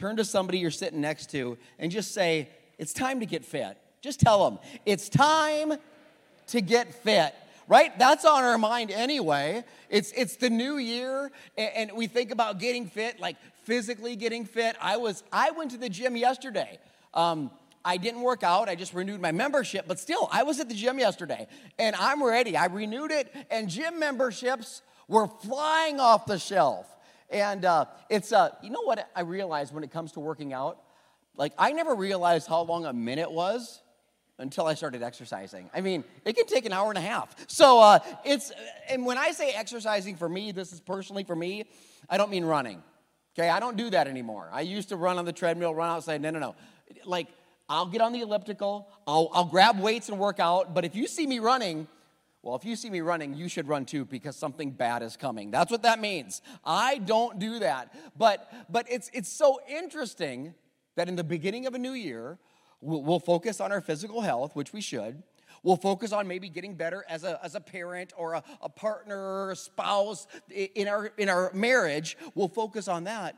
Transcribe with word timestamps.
turn 0.00 0.16
to 0.16 0.24
somebody 0.24 0.58
you're 0.58 0.70
sitting 0.70 1.00
next 1.00 1.30
to 1.30 1.58
and 1.78 1.92
just 1.92 2.12
say, 2.12 2.48
It's 2.78 2.92
time 2.92 3.20
to 3.20 3.26
get 3.26 3.44
fit. 3.44 3.76
Just 4.00 4.18
tell 4.18 4.48
them, 4.48 4.58
It's 4.86 5.08
time 5.08 5.74
to 6.48 6.60
get 6.60 6.94
fit 6.94 7.34
right? 7.68 7.96
That's 8.00 8.24
on 8.24 8.42
our 8.42 8.58
mind 8.58 8.90
anyway. 8.90 9.62
It's, 9.88 10.10
it's 10.16 10.34
the 10.34 10.50
new 10.50 10.78
year, 10.78 11.30
and, 11.56 11.70
and, 11.76 11.92
we 11.92 12.08
think 12.08 12.32
about 12.32 12.58
getting 12.58 12.84
fit, 12.84 13.20
like 13.20 13.36
physically 13.62 14.16
getting 14.16 14.44
fit. 14.44 14.74
I 14.80 14.96
was 14.96 15.22
I 15.30 15.52
went 15.52 15.70
to 15.70 15.78
the 15.78 15.88
gym 15.88 16.16
yesterday. 16.16 16.80
Um, 17.14 17.48
I 17.84 17.96
didn't 17.96 18.22
work 18.22 18.42
out. 18.42 18.68
I 18.68 18.74
just 18.74 18.92
renewed 18.92 19.20
my 19.20 19.30
membership, 19.30 19.86
but 19.86 20.00
still, 20.00 20.28
I 20.32 20.42
was 20.42 20.58
at 20.58 20.68
the 20.68 20.74
gym 20.74 20.98
yesterday, 20.98 21.46
and 21.78 21.94
I'm 21.94 22.24
ready. 22.24 22.56
I 22.56 22.66
renewed 22.66 23.12
it, 23.12 23.32
and 23.52 23.68
gym 23.68 24.00
memberships 24.00 24.82
were 25.06 25.28
flying 25.28 26.00
off 26.00 26.26
the 26.26 26.40
shelf. 26.40 26.86
And 27.30 27.64
uh, 27.64 27.84
it's, 28.08 28.32
uh, 28.32 28.50
you 28.62 28.70
know 28.70 28.82
what 28.82 29.08
I 29.14 29.22
realized 29.22 29.72
when 29.72 29.84
it 29.84 29.90
comes 29.90 30.12
to 30.12 30.20
working 30.20 30.52
out? 30.52 30.82
Like, 31.36 31.52
I 31.58 31.72
never 31.72 31.94
realized 31.94 32.48
how 32.48 32.62
long 32.62 32.84
a 32.86 32.92
minute 32.92 33.30
was 33.30 33.80
until 34.38 34.66
I 34.66 34.74
started 34.74 35.02
exercising. 35.02 35.70
I 35.74 35.80
mean, 35.80 36.02
it 36.24 36.34
can 36.34 36.46
take 36.46 36.64
an 36.66 36.72
hour 36.72 36.88
and 36.88 36.98
a 36.98 37.02
half. 37.02 37.34
So 37.46 37.78
uh, 37.80 37.98
it's, 38.24 38.50
and 38.88 39.06
when 39.06 39.18
I 39.18 39.30
say 39.32 39.52
exercising 39.52 40.16
for 40.16 40.28
me, 40.28 40.50
this 40.50 40.72
is 40.72 40.80
personally 40.80 41.24
for 41.24 41.36
me, 41.36 41.64
I 42.08 42.16
don't 42.16 42.30
mean 42.30 42.44
running. 42.44 42.82
Okay, 43.38 43.48
I 43.48 43.60
don't 43.60 43.76
do 43.76 43.90
that 43.90 44.08
anymore. 44.08 44.48
I 44.52 44.62
used 44.62 44.88
to 44.88 44.96
run 44.96 45.18
on 45.18 45.24
the 45.24 45.32
treadmill, 45.32 45.74
run 45.74 45.90
outside. 45.90 46.20
No, 46.20 46.30
no, 46.30 46.40
no. 46.40 46.56
Like, 47.04 47.28
I'll 47.68 47.86
get 47.86 48.00
on 48.00 48.12
the 48.12 48.22
elliptical, 48.22 48.88
I'll, 49.06 49.30
I'll 49.32 49.44
grab 49.44 49.78
weights 49.78 50.08
and 50.08 50.18
work 50.18 50.40
out, 50.40 50.74
but 50.74 50.84
if 50.84 50.96
you 50.96 51.06
see 51.06 51.24
me 51.24 51.38
running, 51.38 51.86
well, 52.42 52.56
if 52.56 52.64
you 52.64 52.74
see 52.74 52.88
me 52.88 53.00
running, 53.00 53.34
you 53.34 53.48
should 53.48 53.68
run 53.68 53.84
too 53.84 54.04
because 54.04 54.34
something 54.34 54.70
bad 54.70 55.02
is 55.02 55.16
coming. 55.16 55.50
That's 55.50 55.70
what 55.70 55.82
that 55.82 56.00
means. 56.00 56.40
I 56.64 56.98
don't 56.98 57.38
do 57.38 57.58
that. 57.58 57.94
But 58.16 58.50
but 58.70 58.86
it's 58.88 59.10
it's 59.12 59.28
so 59.30 59.60
interesting 59.68 60.54
that 60.96 61.08
in 61.08 61.16
the 61.16 61.24
beginning 61.24 61.66
of 61.66 61.74
a 61.74 61.78
new 61.78 61.92
year, 61.92 62.38
we'll, 62.80 63.02
we'll 63.02 63.20
focus 63.20 63.60
on 63.60 63.72
our 63.72 63.80
physical 63.80 64.22
health, 64.22 64.56
which 64.56 64.72
we 64.72 64.80
should. 64.80 65.22
We'll 65.62 65.76
focus 65.76 66.12
on 66.12 66.26
maybe 66.26 66.48
getting 66.48 66.74
better 66.74 67.04
as 67.08 67.24
a, 67.24 67.38
as 67.44 67.54
a 67.54 67.60
parent 67.60 68.12
or 68.16 68.34
a, 68.34 68.42
a 68.62 68.68
partner 68.68 69.18
or 69.18 69.50
a 69.50 69.56
spouse 69.56 70.26
in 70.48 70.88
our, 70.88 71.12
in 71.18 71.28
our 71.28 71.52
marriage. 71.52 72.16
We'll 72.34 72.48
focus 72.48 72.88
on 72.88 73.04
that, 73.04 73.36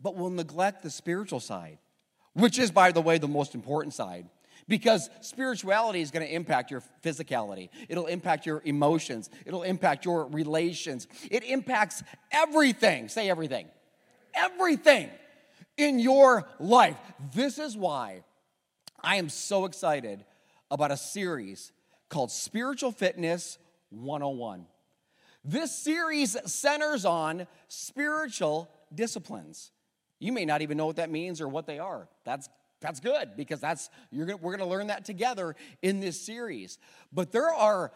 but 0.00 0.14
we'll 0.14 0.30
neglect 0.30 0.82
the 0.82 0.90
spiritual 0.90 1.40
side, 1.40 1.78
which 2.34 2.58
is, 2.58 2.70
by 2.70 2.92
the 2.92 3.00
way, 3.00 3.18
the 3.18 3.26
most 3.26 3.54
important 3.56 3.92
side. 3.92 4.28
Because 4.66 5.10
spirituality 5.20 6.00
is 6.00 6.10
going 6.10 6.26
to 6.26 6.32
impact 6.32 6.70
your 6.70 6.82
physicality. 7.02 7.68
It'll 7.88 8.06
impact 8.06 8.46
your 8.46 8.62
emotions. 8.64 9.28
It'll 9.44 9.62
impact 9.62 10.04
your 10.04 10.26
relations. 10.26 11.06
It 11.30 11.44
impacts 11.44 12.02
everything. 12.32 13.08
Say 13.08 13.28
everything. 13.28 13.66
Everything 14.34 15.10
in 15.76 15.98
your 15.98 16.46
life. 16.58 16.96
This 17.34 17.58
is 17.58 17.76
why 17.76 18.22
I 19.02 19.16
am 19.16 19.28
so 19.28 19.66
excited 19.66 20.24
about 20.70 20.90
a 20.90 20.96
series 20.96 21.72
called 22.08 22.30
Spiritual 22.30 22.90
Fitness 22.90 23.58
101. 23.90 24.66
This 25.44 25.76
series 25.76 26.36
centers 26.50 27.04
on 27.04 27.46
spiritual 27.68 28.70
disciplines. 28.94 29.72
You 30.18 30.32
may 30.32 30.46
not 30.46 30.62
even 30.62 30.78
know 30.78 30.86
what 30.86 30.96
that 30.96 31.10
means 31.10 31.40
or 31.40 31.48
what 31.48 31.66
they 31.66 31.78
are. 31.78 32.08
That's 32.24 32.48
that's 32.84 33.00
good 33.00 33.30
because 33.34 33.60
that's 33.60 33.88
you're 34.10 34.26
gonna, 34.26 34.36
we're 34.36 34.54
going 34.54 34.68
to 34.68 34.70
learn 34.70 34.88
that 34.88 35.06
together 35.06 35.56
in 35.80 36.00
this 36.00 36.20
series. 36.20 36.78
But 37.10 37.32
there 37.32 37.48
are 37.48 37.92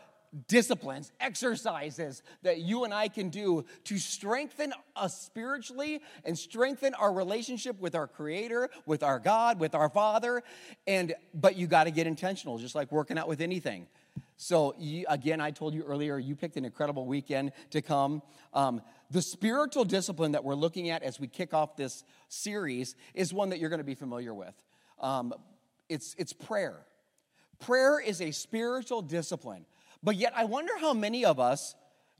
disciplines, 0.46 1.12
exercises 1.20 2.22
that 2.42 2.60
you 2.60 2.84
and 2.84 2.94
I 2.94 3.08
can 3.08 3.28
do 3.28 3.66
to 3.84 3.98
strengthen 3.98 4.72
us 4.96 5.20
spiritually 5.20 6.00
and 6.24 6.38
strengthen 6.38 6.94
our 6.94 7.12
relationship 7.12 7.78
with 7.80 7.94
our 7.94 8.06
creator, 8.06 8.70
with 8.86 9.02
our 9.02 9.18
God, 9.18 9.60
with 9.60 9.74
our 9.74 9.90
Father. 9.90 10.42
And 10.86 11.14
but 11.34 11.56
you 11.56 11.66
got 11.66 11.84
to 11.84 11.90
get 11.90 12.06
intentional 12.06 12.56
just 12.56 12.74
like 12.74 12.90
working 12.90 13.18
out 13.18 13.28
with 13.28 13.42
anything. 13.42 13.88
So 14.36 14.74
you, 14.78 15.04
again, 15.08 15.40
I 15.40 15.50
told 15.50 15.74
you 15.74 15.82
earlier, 15.82 16.18
you 16.18 16.34
picked 16.34 16.56
an 16.56 16.64
incredible 16.64 17.04
weekend 17.04 17.52
to 17.70 17.82
come. 17.82 18.22
Um, 18.54 18.80
the 19.10 19.20
spiritual 19.20 19.84
discipline 19.84 20.32
that 20.32 20.44
we're 20.44 20.54
looking 20.54 20.90
at 20.90 21.02
as 21.02 21.18
we 21.18 21.26
kick 21.26 21.52
off 21.52 21.76
this 21.76 22.04
series 22.28 22.94
is 23.14 23.34
one 23.34 23.50
that 23.50 23.58
you're 23.58 23.70
going 23.70 23.80
to 23.80 23.84
be 23.84 23.94
familiar 23.94 24.32
with. 24.32 24.54
Um, 25.00 25.34
it's, 25.88 26.14
it's 26.18 26.32
prayer. 26.32 26.76
Prayer 27.58 28.00
is 28.00 28.20
a 28.20 28.30
spiritual 28.30 29.02
discipline. 29.02 29.64
But 30.02 30.16
yet, 30.16 30.32
I 30.36 30.44
wonder 30.44 30.72
how 30.78 30.94
many 30.94 31.24
of 31.24 31.40
us 31.40 31.74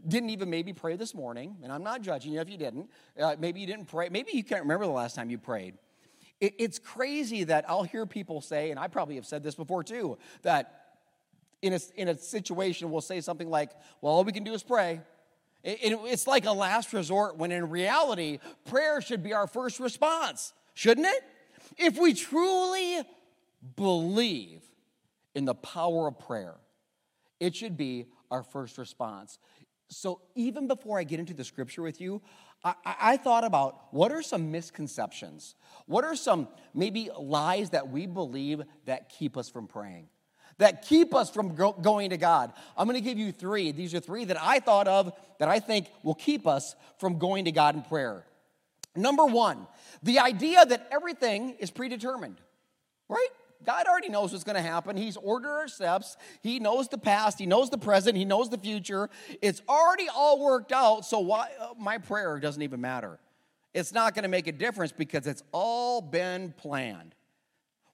didn't 0.07 0.31
even 0.31 0.51
maybe 0.51 0.73
pray 0.73 0.97
this 0.97 1.15
morning. 1.15 1.57
And 1.63 1.73
I'm 1.73 1.83
not 1.83 2.03
judging 2.03 2.33
you 2.33 2.41
if 2.41 2.51
you 2.51 2.57
didn't. 2.57 2.91
Uh, 3.19 3.37
maybe 3.39 3.61
you 3.61 3.67
didn't 3.67 3.87
pray. 3.87 4.09
Maybe 4.11 4.33
you 4.33 4.45
can't 4.45 4.63
remember 4.63 4.85
the 4.85 4.93
last 4.93 5.17
time 5.17 5.31
you 5.31 5.39
prayed. 5.39 5.75
It, 6.41 6.55
it's 6.59 6.79
crazy 6.79 7.45
that 7.45 7.65
I'll 7.69 7.83
hear 7.83 8.07
people 8.07 8.41
say, 8.41 8.71
and 8.71 8.79
I 8.79 8.89
probably 8.89 9.17
have 9.17 9.27
said 9.27 9.43
this 9.43 9.55
before 9.55 9.83
too, 9.83 10.19
that 10.43 10.85
in 11.63 11.73
a, 11.73 11.81
in 11.97 12.09
a 12.09 12.17
situation 12.17 12.91
we'll 12.91 13.01
say 13.01 13.21
something 13.21 13.51
like, 13.51 13.71
well, 14.01 14.13
all 14.13 14.25
we 14.25 14.33
can 14.33 14.45
do 14.45 14.55
is 14.55 14.63
pray. 14.63 15.01
It, 15.65 15.93
it, 15.93 15.99
it's 16.05 16.27
like 16.27 16.47
a 16.47 16.53
last 16.53 16.93
resort 16.93 17.37
when 17.37 17.51
in 17.51 17.69
reality, 17.69 18.39
prayer 18.67 19.01
should 19.01 19.23
be 19.23 19.33
our 19.33 19.49
first 19.49 19.81
response, 19.81 20.53
shouldn't 20.75 21.07
it? 21.07 21.25
If 21.79 21.97
we 21.99 22.13
truly 22.13 23.03
believe 23.77 24.63
in 25.35 25.45
the 25.45 25.55
power 25.55 26.09
of 26.09 26.19
prayer, 26.19 26.57
it 27.39 27.55
should 27.55 27.77
be 27.77 28.07
our 28.31 28.43
first 28.43 28.79
response. 28.79 29.39
So, 29.91 30.21
even 30.35 30.69
before 30.69 30.99
I 30.99 31.05
get 31.05 31.19
into 31.19 31.33
the 31.33 31.45
scripture 31.45 31.83
with 31.83 32.01
you, 32.01 32.21
I, 32.65 32.75
I, 32.85 33.17
thought 33.17 33.45
about 33.45 33.95
what 33.95 34.11
are 34.11 34.21
some 34.21 34.51
misconceptions? 34.51 35.55
What 35.87 36.05
are 36.05 36.17
some 36.17 36.49
maybe 36.75 37.09
lies 37.19 37.71
that 37.71 37.89
we 37.89 38.07
believe 38.07 38.63
that 38.87 39.09
keep 39.09 39.37
us 39.37 39.49
from 39.49 39.69
praying? 39.69 40.09
That 40.59 40.83
keep 40.83 41.15
us 41.15 41.31
from 41.31 41.55
go, 41.55 41.73
going 41.73 42.11
to 42.11 42.17
God. 42.17 42.53
I'm 42.77 42.87
gonna 42.89 43.01
give 43.01 43.17
you 43.17 43.31
three. 43.31 43.71
These 43.71 43.95
are 43.95 44.01
three 44.01 44.25
that 44.25 44.43
I 44.43 44.59
thought 44.59 44.89
of 44.89 45.13
that 45.39 45.49
I 45.49 45.61
think 45.61 45.87
will 46.03 46.17
keep 46.17 46.47
us 46.47 46.75
from 46.99 47.19
going 47.19 47.45
to 47.45 47.53
God 47.53 47.77
in 47.77 47.83
prayer. 47.83 48.25
Number 48.97 49.25
one, 49.25 49.67
the 50.03 50.19
idea 50.19 50.65
that 50.65 50.89
everything 50.91 51.57
is 51.59 51.71
predetermined, 51.71 52.41
right? 53.09 53.29
God 53.65 53.87
already 53.87 54.09
knows 54.09 54.33
what's 54.33 54.45
going 54.45 54.57
to 54.57 54.63
happen. 54.63 54.97
He's 54.97 55.17
ordered 55.17 55.51
our 55.51 55.69
steps. 55.69 56.17
He 56.43 56.61
knows 56.61 56.89
the 56.89 56.99
past. 56.99 57.39
He 57.39 57.47
knows 57.47 57.71
the 57.71 57.79
present. 57.79 58.17
He 58.17 58.25
knows 58.25 58.51
the 58.51 58.59
future. 58.59 59.11
It's 59.43 59.63
already 59.69 60.09
all 60.09 60.43
worked 60.43 60.73
out. 60.73 61.05
So 61.05 61.19
why 61.19 61.51
uh, 61.61 61.75
my 61.79 61.99
prayer 61.99 62.39
doesn't 62.39 62.63
even 62.63 62.81
matter. 62.81 63.19
It's 63.75 63.93
not 63.93 64.15
going 64.15 64.23
to 64.23 64.29
make 64.29 64.47
a 64.47 64.53
difference 64.53 64.93
because 64.93 65.27
it's 65.27 65.43
all 65.53 66.01
been 66.01 66.55
planned. 66.57 67.15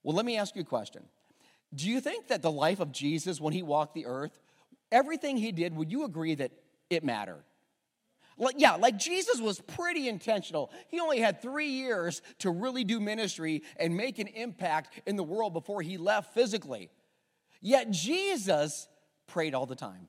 Well, 0.02 0.14
let 0.14 0.26
me 0.26 0.36
ask 0.36 0.54
you 0.54 0.62
a 0.62 0.66
question. 0.66 1.02
Do 1.74 1.88
you 1.88 2.00
think 2.00 2.28
that 2.28 2.42
the 2.42 2.52
life 2.52 2.78
of 2.78 2.92
Jesus 2.92 3.40
when 3.40 3.52
he 3.52 3.62
walked 3.62 3.94
the 3.94 4.06
earth, 4.06 4.38
everything 4.92 5.36
he 5.36 5.50
did, 5.50 5.74
would 5.74 5.90
you 5.90 6.04
agree 6.04 6.34
that 6.36 6.52
it 6.90 7.02
mattered? 7.02 7.42
Like, 8.36 8.56
yeah, 8.58 8.74
like 8.74 8.96
Jesus 8.96 9.40
was 9.40 9.60
pretty 9.60 10.08
intentional. 10.08 10.70
He 10.88 10.98
only 11.00 11.20
had 11.20 11.40
three 11.40 11.68
years 11.68 12.20
to 12.40 12.50
really 12.50 12.84
do 12.84 12.98
ministry 13.00 13.62
and 13.76 13.96
make 13.96 14.18
an 14.18 14.26
impact 14.28 15.02
in 15.06 15.16
the 15.16 15.22
world 15.22 15.52
before 15.52 15.82
he 15.82 15.98
left 15.98 16.34
physically. 16.34 16.90
Yet 17.60 17.90
Jesus 17.90 18.88
prayed 19.26 19.54
all 19.54 19.66
the 19.66 19.76
time. 19.76 20.08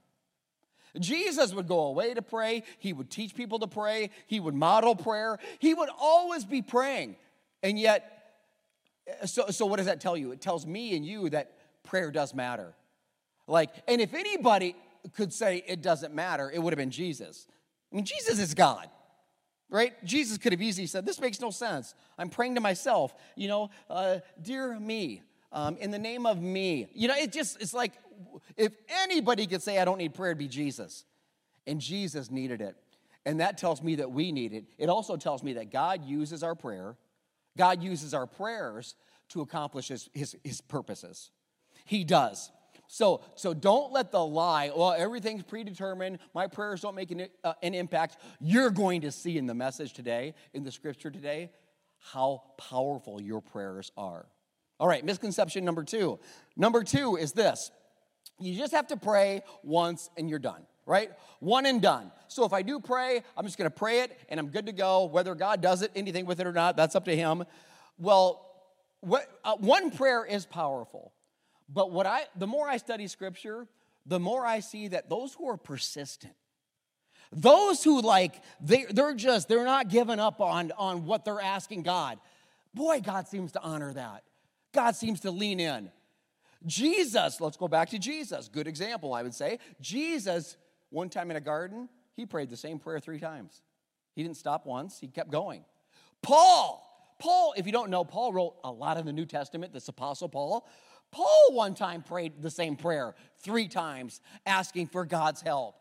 Jesus 1.00 1.54
would 1.54 1.68
go 1.68 1.82
away 1.82 2.14
to 2.14 2.22
pray, 2.22 2.64
he 2.80 2.94
would 2.94 3.10
teach 3.10 3.36
people 3.36 3.60
to 3.60 3.68
pray, 3.68 4.12
he 4.28 4.40
would 4.40 4.54
model 4.54 4.96
prayer, 4.96 5.40
he 5.60 5.74
would 5.74 5.90
always 6.00 6.46
be 6.46 6.62
praying. 6.62 7.18
And 7.62 7.78
yet, 7.78 8.12
so, 9.26 9.48
so 9.50 9.66
what 9.66 9.78
does 9.78 9.88
that 9.88 10.00
tell 10.00 10.16
you? 10.16 10.32
It 10.32 10.42
tells 10.42 10.66
me 10.66 10.96
and 10.96 11.06
you 11.06 11.30
that 11.30 11.52
prayer 11.84 12.12
does 12.12 12.34
matter. 12.34 12.74
Like, 13.48 13.72
and 13.88 14.02
if 14.02 14.14
anybody 14.14 14.76
could 15.14 15.34
say 15.34 15.64
it 15.68 15.82
doesn't 15.82 16.14
matter, 16.14 16.50
it 16.52 16.60
would 16.60 16.74
have 16.74 16.78
been 16.78 16.92
Jesus. 16.92 17.48
I 17.92 17.96
mean, 17.96 18.06
Jesus 18.06 18.40
is 18.40 18.54
God, 18.54 18.90
right? 19.70 19.94
Jesus 20.06 20.38
could 20.38 20.52
have 20.52 20.62
easily 20.62 20.88
said, 20.88 21.06
This 21.06 21.20
makes 21.20 21.40
no 21.40 21.52
sense. 21.52 21.94
I'm 22.18 22.30
praying 22.30 22.56
to 22.56 22.62
myself, 22.62 23.14
you 23.36 23.48
know, 23.48 23.70
uh, 23.90 24.20
dear 24.42 24.80
me, 24.80 25.22
um, 25.52 25.78
in 25.78 25.92
the 25.92 26.00
name 26.00 26.26
of 26.26 26.42
me. 26.42 26.88
You 26.94 27.08
know, 27.08 27.16
it 27.16 27.32
just, 27.32 27.62
it's 27.62 27.74
like 27.74 27.94
if 28.58 28.74
anybody 28.90 29.48
could 29.48 29.64
say, 29.64 29.80
I 29.80 29.86
don't 29.86 29.98
need 29.98 30.14
prayer, 30.14 30.32
it'd 30.32 30.38
be 30.38 30.48
Jesus. 30.48 31.06
And 31.68 31.82
Jesus 31.82 32.30
needed 32.30 32.62
it. 32.62 32.76
And 33.26 33.40
that 33.40 33.58
tells 33.58 33.82
me 33.82 33.96
that 33.96 34.12
we 34.12 34.32
need 34.32 34.54
it. 34.54 34.66
It 34.78 34.88
also 34.88 35.18
tells 35.18 35.42
me 35.42 35.54
that 35.54 35.72
God 35.72 36.06
uses 36.06 36.44
our 36.44 36.56
prayer, 36.56 36.96
God 37.58 37.82
uses 37.82 38.14
our 38.14 38.28
prayers 38.28 38.96
to 39.30 39.42
accomplish 39.42 39.88
his, 39.88 40.10
his, 40.14 40.36
his 40.44 40.62
purposes. 40.62 41.32
He 41.86 42.04
does. 42.04 42.52
So, 42.88 43.22
so 43.36 43.54
don't 43.54 43.92
let 43.92 44.12
the 44.12 44.24
lie, 44.24 44.72
well, 44.76 44.94
everything's 44.94 45.44
predetermined, 45.44 46.20
my 46.34 46.48
prayers 46.48 46.82
don't 46.82 46.96
make 46.96 47.12
an, 47.12 47.28
uh, 47.44 47.54
an 47.64 47.74
impact. 47.74 48.18
You're 48.40 48.70
going 48.70 49.02
to 49.02 49.12
see 49.12 49.38
in 49.38 49.48
the 49.48 49.54
message 49.54 49.94
today, 49.94 50.34
in 50.54 50.64
the 50.64 50.72
scripture 50.72 51.10
today, 51.10 51.52
how 52.12 52.44
powerful 52.58 53.22
your 53.22 53.42
prayers 53.42 53.92
are. 53.98 54.28
All 54.80 54.88
right, 54.88 55.04
misconception 55.04 55.64
number 55.66 55.84
two. 55.84 56.20
Number 56.56 56.84
two 56.84 57.16
is 57.16 57.32
this 57.32 57.72
you 58.40 58.58
just 58.58 58.74
have 58.74 58.88
to 58.88 58.98
pray 58.98 59.42
once 59.64 60.10
and 60.18 60.30
you're 60.30 60.40
done, 60.40 60.66
right? 60.86 61.12
One 61.40 61.66
and 61.66 61.82
done. 61.82 62.12
So 62.28 62.44
if 62.44 62.52
I 62.52 62.62
do 62.62 62.80
pray, 62.80 63.24
I'm 63.38 63.46
just 63.46 63.58
gonna 63.58 63.70
pray 63.70 64.02
it 64.02 64.18
and 64.30 64.40
I'm 64.40 64.48
good 64.48 64.66
to 64.66 64.74
go. 64.74 65.06
Whether 65.06 65.34
God 65.36 65.62
does 65.62 65.82
it, 65.82 65.92
anything 65.96 66.26
with 66.26 66.40
it 66.40 66.48
or 66.48 66.52
not, 66.52 66.76
that's 66.76 66.96
up 66.96 67.06
to 67.06 67.16
Him. 67.16 67.46
Well, 67.98 68.46
what, 69.00 69.26
uh, 69.44 69.56
one 69.56 69.92
prayer 69.92 70.26
is 70.26 70.46
powerful, 70.46 71.14
but 71.68 71.92
what 71.92 72.06
I, 72.06 72.24
the 72.36 72.48
more 72.48 72.68
I 72.68 72.78
study 72.78 73.08
scripture, 73.08 73.68
the 74.06 74.20
more 74.20 74.46
I 74.46 74.60
see 74.60 74.90
that 74.90 75.10
those 75.10 75.34
who 75.34 75.50
are 75.50 75.58
persistent, 75.58 76.34
those 77.32 77.84
who 77.84 78.02
like, 78.02 78.42
they, 78.62 78.86
they're 78.90 79.16
just, 79.16 79.48
they're 79.48 79.66
not 79.66 79.90
giving 79.90 80.20
up 80.20 80.40
on, 80.40 80.72
on 80.78 81.06
what 81.06 81.26
they're 81.26 81.42
asking 81.42 81.84
God. 81.84 82.20
Boy, 82.74 83.02
God 83.02 83.28
seems 83.28 83.52
to 83.54 83.62
honor 83.62 83.94
that. 83.94 84.24
God 84.74 84.96
seems 84.96 85.22
to 85.22 85.32
lean 85.32 85.60
in. 85.60 85.90
Jesus, 86.66 87.40
let's 87.42 87.58
go 87.58 87.68
back 87.68 87.90
to 87.90 88.00
Jesus. 88.00 88.48
Good 88.48 88.68
example, 88.68 89.14
I 89.14 89.24
would 89.24 89.34
say. 89.34 89.60
Jesus, 89.82 90.58
one 90.90 91.10
time 91.10 91.32
in 91.32 91.38
a 91.38 91.42
garden, 91.42 91.90
he 92.16 92.26
prayed 92.26 92.50
the 92.50 92.58
same 92.58 92.80
prayer 92.80 93.00
three 93.00 93.20
times. 93.20 93.62
He 94.16 94.24
didn't 94.24 94.38
stop 94.38 94.66
once, 94.66 95.00
he 95.00 95.08
kept 95.08 95.32
going. 95.32 95.66
Paul, 96.22 96.82
Paul, 97.20 97.54
if 97.58 97.66
you 97.66 97.72
don't 97.72 97.90
know, 97.90 98.04
Paul 98.04 98.34
wrote 98.34 98.56
a 98.64 98.72
lot 98.72 98.98
in 98.98 99.06
the 99.06 99.14
New 99.14 99.26
Testament, 99.26 99.74
this 99.74 99.88
Apostle 99.88 100.30
Paul. 100.30 100.68
Paul 101.16 101.54
one 101.54 101.76
time 101.76 102.02
prayed 102.02 102.42
the 102.42 102.52
same 102.52 102.76
prayer 102.76 103.16
three 103.40 103.70
times, 103.70 104.20
asking 104.46 104.88
for 104.88 105.06
God's 105.06 105.42
help. 105.42 105.76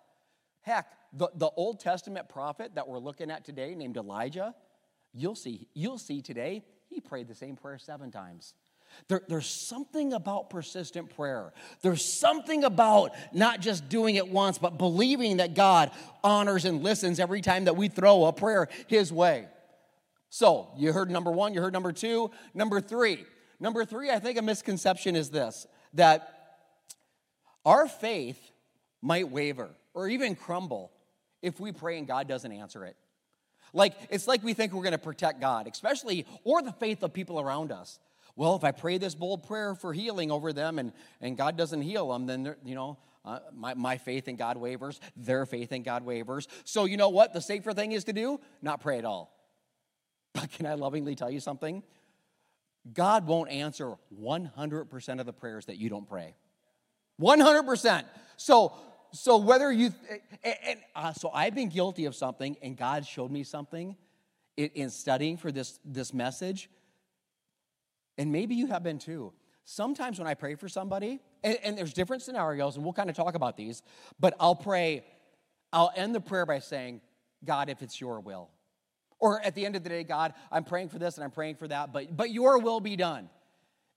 Heck, 0.62 0.86
the, 1.12 1.28
the 1.34 1.50
Old 1.56 1.80
Testament 1.80 2.28
prophet 2.28 2.76
that 2.76 2.86
we're 2.86 3.00
looking 3.00 3.32
at 3.32 3.44
today, 3.44 3.74
named 3.74 3.96
Elijah, 3.96 4.54
you'll 5.12 5.34
see, 5.34 5.66
you'll 5.74 5.98
see 5.98 6.22
today, 6.22 6.62
he 6.88 7.00
prayed 7.00 7.26
the 7.26 7.34
same 7.34 7.56
prayer 7.56 7.78
seven 7.78 8.12
times. 8.12 8.54
There, 9.08 9.22
there's 9.26 9.48
something 9.48 10.12
about 10.12 10.50
persistent 10.50 11.16
prayer. 11.16 11.52
There's 11.82 12.04
something 12.04 12.62
about 12.62 13.10
not 13.32 13.58
just 13.58 13.88
doing 13.88 14.14
it 14.14 14.28
once, 14.28 14.58
but 14.58 14.78
believing 14.78 15.38
that 15.38 15.54
God 15.54 15.90
honors 16.22 16.64
and 16.64 16.84
listens 16.84 17.18
every 17.18 17.40
time 17.40 17.64
that 17.64 17.74
we 17.74 17.88
throw 17.88 18.26
a 18.26 18.32
prayer 18.32 18.68
His 18.86 19.12
way. 19.12 19.48
So, 20.30 20.70
you 20.76 20.92
heard 20.92 21.10
number 21.10 21.32
one, 21.32 21.54
you 21.54 21.60
heard 21.60 21.72
number 21.72 21.92
two, 21.92 22.30
number 22.54 22.80
three. 22.80 23.24
Number 23.64 23.84
three, 23.84 24.10
I 24.10 24.20
think 24.20 24.38
a 24.38 24.42
misconception 24.42 25.16
is 25.16 25.30
this 25.30 25.66
that 25.94 26.28
our 27.64 27.88
faith 27.88 28.38
might 29.00 29.30
waver 29.30 29.70
or 29.94 30.08
even 30.08 30.36
crumble 30.36 30.92
if 31.42 31.58
we 31.58 31.72
pray 31.72 31.98
and 31.98 32.06
God 32.06 32.28
doesn't 32.28 32.52
answer 32.52 32.84
it. 32.84 32.96
Like, 33.72 33.94
it's 34.10 34.28
like 34.28 34.44
we 34.44 34.54
think 34.54 34.72
we're 34.72 34.84
gonna 34.84 34.98
protect 34.98 35.40
God, 35.40 35.66
especially, 35.66 36.26
or 36.44 36.62
the 36.62 36.72
faith 36.72 37.02
of 37.02 37.12
people 37.12 37.40
around 37.40 37.72
us 37.72 37.98
well, 38.36 38.56
if 38.56 38.64
I 38.64 38.72
pray 38.72 38.98
this 38.98 39.14
bold 39.14 39.46
prayer 39.46 39.74
for 39.74 39.92
healing 39.92 40.30
over 40.30 40.52
them 40.52 40.78
and, 40.78 40.92
and 41.20 41.36
God 41.36 41.56
doesn't 41.56 41.82
heal 41.82 42.12
them, 42.12 42.26
then, 42.26 42.56
you 42.64 42.74
know, 42.74 42.98
uh, 43.24 43.38
my, 43.54 43.74
my 43.74 43.96
faith 43.96 44.26
in 44.26 44.36
God 44.36 44.56
wavers, 44.56 45.00
their 45.16 45.46
faith 45.46 45.72
in 45.72 45.82
God 45.82 46.04
wavers. 46.04 46.48
So, 46.64 46.84
you 46.84 46.96
know 46.96 47.10
what 47.10 47.32
the 47.32 47.40
safer 47.40 47.72
thing 47.72 47.92
is 47.92 48.04
to 48.04 48.12
do? 48.12 48.40
Not 48.60 48.80
pray 48.80 48.98
at 48.98 49.04
all. 49.04 49.30
But 50.34 50.50
can 50.50 50.66
I 50.66 50.74
lovingly 50.74 51.14
tell 51.14 51.30
you 51.30 51.38
something? 51.38 51.84
God 52.92 53.26
won't 53.26 53.50
answer 53.50 53.94
100% 54.20 55.20
of 55.20 55.26
the 55.26 55.32
prayers 55.32 55.66
that 55.66 55.76
you 55.76 55.88
don't 55.88 56.08
pray. 56.08 56.34
100%. 57.20 58.04
So, 58.36 58.72
so 59.12 59.38
whether 59.38 59.72
you, 59.72 59.92
and, 60.42 60.56
and 60.66 60.80
uh, 60.94 61.12
so 61.12 61.30
I've 61.32 61.54
been 61.54 61.68
guilty 61.68 62.04
of 62.04 62.14
something, 62.14 62.56
and 62.62 62.76
God 62.76 63.06
showed 63.06 63.30
me 63.30 63.42
something 63.44 63.96
in, 64.56 64.70
in 64.74 64.90
studying 64.90 65.36
for 65.36 65.50
this, 65.50 65.78
this 65.84 66.12
message 66.12 66.68
and 68.18 68.30
maybe 68.30 68.54
you 68.54 68.66
have 68.66 68.82
been 68.82 68.98
too. 68.98 69.32
Sometimes 69.64 70.18
when 70.18 70.28
I 70.28 70.34
pray 70.34 70.54
for 70.54 70.68
somebody, 70.68 71.20
and, 71.42 71.58
and 71.62 71.78
there's 71.78 71.92
different 71.92 72.22
scenarios, 72.22 72.76
and 72.76 72.84
we'll 72.84 72.92
kind 72.92 73.10
of 73.10 73.16
talk 73.16 73.34
about 73.34 73.56
these, 73.56 73.82
but 74.20 74.34
I'll 74.38 74.54
pray, 74.54 75.04
I'll 75.72 75.92
end 75.96 76.14
the 76.14 76.20
prayer 76.20 76.46
by 76.46 76.58
saying, 76.58 77.00
God, 77.44 77.68
if 77.68 77.82
it's 77.82 78.00
your 78.00 78.20
will. 78.20 78.50
Or 79.18 79.40
at 79.40 79.54
the 79.54 79.64
end 79.64 79.76
of 79.76 79.82
the 79.82 79.88
day, 79.88 80.04
God, 80.04 80.34
I'm 80.50 80.64
praying 80.64 80.88
for 80.88 80.98
this 80.98 81.16
and 81.16 81.24
I'm 81.24 81.30
praying 81.30 81.56
for 81.56 81.68
that, 81.68 81.92
but, 81.92 82.16
but 82.16 82.30
your 82.30 82.58
will 82.58 82.80
be 82.80 82.96
done. 82.96 83.30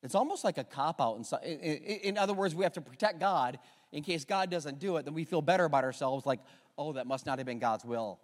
It's 0.04 0.16
almost 0.16 0.44
like 0.44 0.58
a 0.58 0.64
cop 0.64 1.02
out. 1.02 1.18
In, 1.44 1.50
in, 1.50 1.78
in 1.78 2.18
other 2.18 2.34
words, 2.34 2.54
we 2.56 2.64
have 2.64 2.74
to 2.74 2.82
protect 2.82 3.20
God. 3.20 3.60
In 3.92 4.04
case 4.04 4.26
God 4.26 4.50
doesn't 4.50 4.80
do 4.80 4.98
it, 4.98 5.06
then 5.06 5.14
we 5.14 5.24
feel 5.24 5.42
better 5.42 5.66
about 5.66 5.84
ourselves, 5.84 6.26
like, 6.26 6.40
oh, 6.78 6.94
that 6.94 7.08
must 7.08 7.26
not 7.26 7.40
have 7.40 7.48
been 7.48 7.60
God's 7.60 7.84
will. 7.84 8.20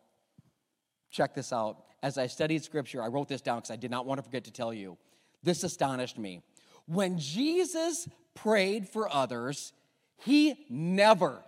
Check 1.09 1.33
this 1.33 1.51
out. 1.51 1.83
As 2.01 2.17
I 2.17 2.27
studied 2.27 2.63
scripture, 2.63 3.01
I 3.01 3.07
wrote 3.07 3.27
this 3.27 3.41
down 3.41 3.57
because 3.57 3.71
I 3.71 3.75
did 3.75 3.91
not 3.91 4.05
want 4.05 4.19
to 4.19 4.23
forget 4.23 4.43
to 4.45 4.51
tell 4.51 4.73
you. 4.73 4.97
This 5.41 5.63
astonished 5.63 6.17
me. 6.17 6.41
When 6.85 7.17
Jesus 7.17 8.07
prayed 8.35 8.87
for 8.87 9.13
others, 9.13 9.73
he 10.17 10.65
never 10.69 11.43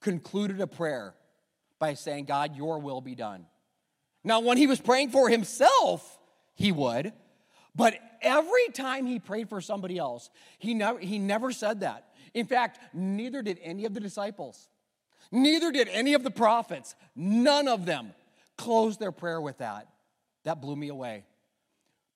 concluded 0.00 0.60
a 0.60 0.66
prayer 0.66 1.14
by 1.78 1.94
saying, 1.94 2.26
God, 2.26 2.56
your 2.56 2.78
will 2.78 3.00
be 3.00 3.14
done. 3.14 3.46
Now, 4.24 4.40
when 4.40 4.56
he 4.56 4.66
was 4.66 4.80
praying 4.80 5.10
for 5.10 5.28
himself, 5.28 6.18
he 6.54 6.72
would, 6.72 7.12
but 7.76 7.94
every 8.22 8.68
time 8.72 9.06
he 9.06 9.18
prayed 9.18 9.48
for 9.48 9.60
somebody 9.60 9.98
else, 9.98 10.30
he 10.58 10.74
never, 10.74 10.98
he 10.98 11.18
never 11.18 11.52
said 11.52 11.80
that. 11.80 12.08
In 12.32 12.46
fact, 12.46 12.80
neither 12.94 13.42
did 13.42 13.60
any 13.62 13.84
of 13.84 13.94
the 13.94 14.00
disciples, 14.00 14.68
neither 15.30 15.70
did 15.70 15.88
any 15.88 16.14
of 16.14 16.22
the 16.22 16.30
prophets. 16.30 16.94
None 17.14 17.68
of 17.68 17.86
them 17.86 18.14
closed 18.56 18.98
their 18.98 19.12
prayer 19.12 19.40
with 19.40 19.58
that. 19.58 19.88
That 20.44 20.60
blew 20.60 20.76
me 20.76 20.88
away 20.88 21.24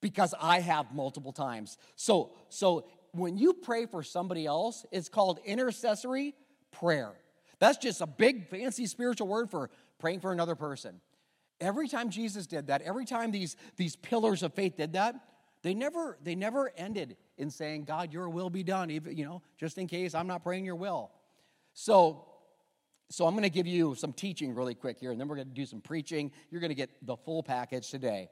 because 0.01 0.33
I 0.39 0.59
have 0.59 0.93
multiple 0.93 1.31
times. 1.31 1.77
So, 1.95 2.31
so 2.49 2.85
when 3.11 3.37
you 3.37 3.53
pray 3.53 3.85
for 3.85 4.03
somebody 4.03 4.45
else, 4.45 4.85
it's 4.91 5.09
called 5.09 5.39
intercessory 5.45 6.35
prayer. 6.71 7.11
That's 7.59 7.77
just 7.77 8.01
a 8.01 8.07
big 8.07 8.47
fancy 8.49 8.85
spiritual 8.85 9.27
word 9.27 9.49
for 9.49 9.69
praying 9.99 10.21
for 10.21 10.31
another 10.31 10.55
person. 10.55 11.01
Every 11.61 11.87
time 11.87 12.09
Jesus 12.09 12.47
did 12.47 12.67
that, 12.67 12.81
every 12.81 13.05
time 13.05 13.31
these, 13.31 13.55
these 13.77 13.95
pillars 13.95 14.43
of 14.43 14.53
faith 14.53 14.77
did 14.77 14.93
that, 14.93 15.15
they 15.61 15.73
never, 15.73 16.17
they 16.23 16.35
never 16.35 16.71
ended 16.77 17.17
in 17.37 17.49
saying, 17.49 17.83
God, 17.83 18.13
your 18.13 18.29
will 18.29 18.49
be 18.49 18.63
done, 18.63 18.89
even, 18.91 19.17
you 19.17 19.25
know, 19.25 19.41
just 19.57 19.77
in 19.77 19.87
case 19.87 20.15
I'm 20.15 20.27
not 20.27 20.43
praying 20.43 20.65
your 20.65 20.75
will. 20.75 21.11
So, 21.73 22.25
so 23.09 23.25
I'm 23.25 23.33
going 23.33 23.43
to 23.43 23.49
give 23.49 23.67
you 23.67 23.95
some 23.95 24.13
teaching 24.13 24.55
really 24.55 24.75
quick 24.75 24.99
here, 24.99 25.11
and 25.11 25.19
then 25.19 25.27
we're 25.27 25.35
going 25.35 25.49
to 25.49 25.53
do 25.53 25.65
some 25.65 25.81
preaching. 25.81 26.31
You're 26.49 26.61
going 26.61 26.69
to 26.69 26.75
get 26.75 26.89
the 27.05 27.17
full 27.17 27.43
package 27.43 27.89
today 27.89 28.29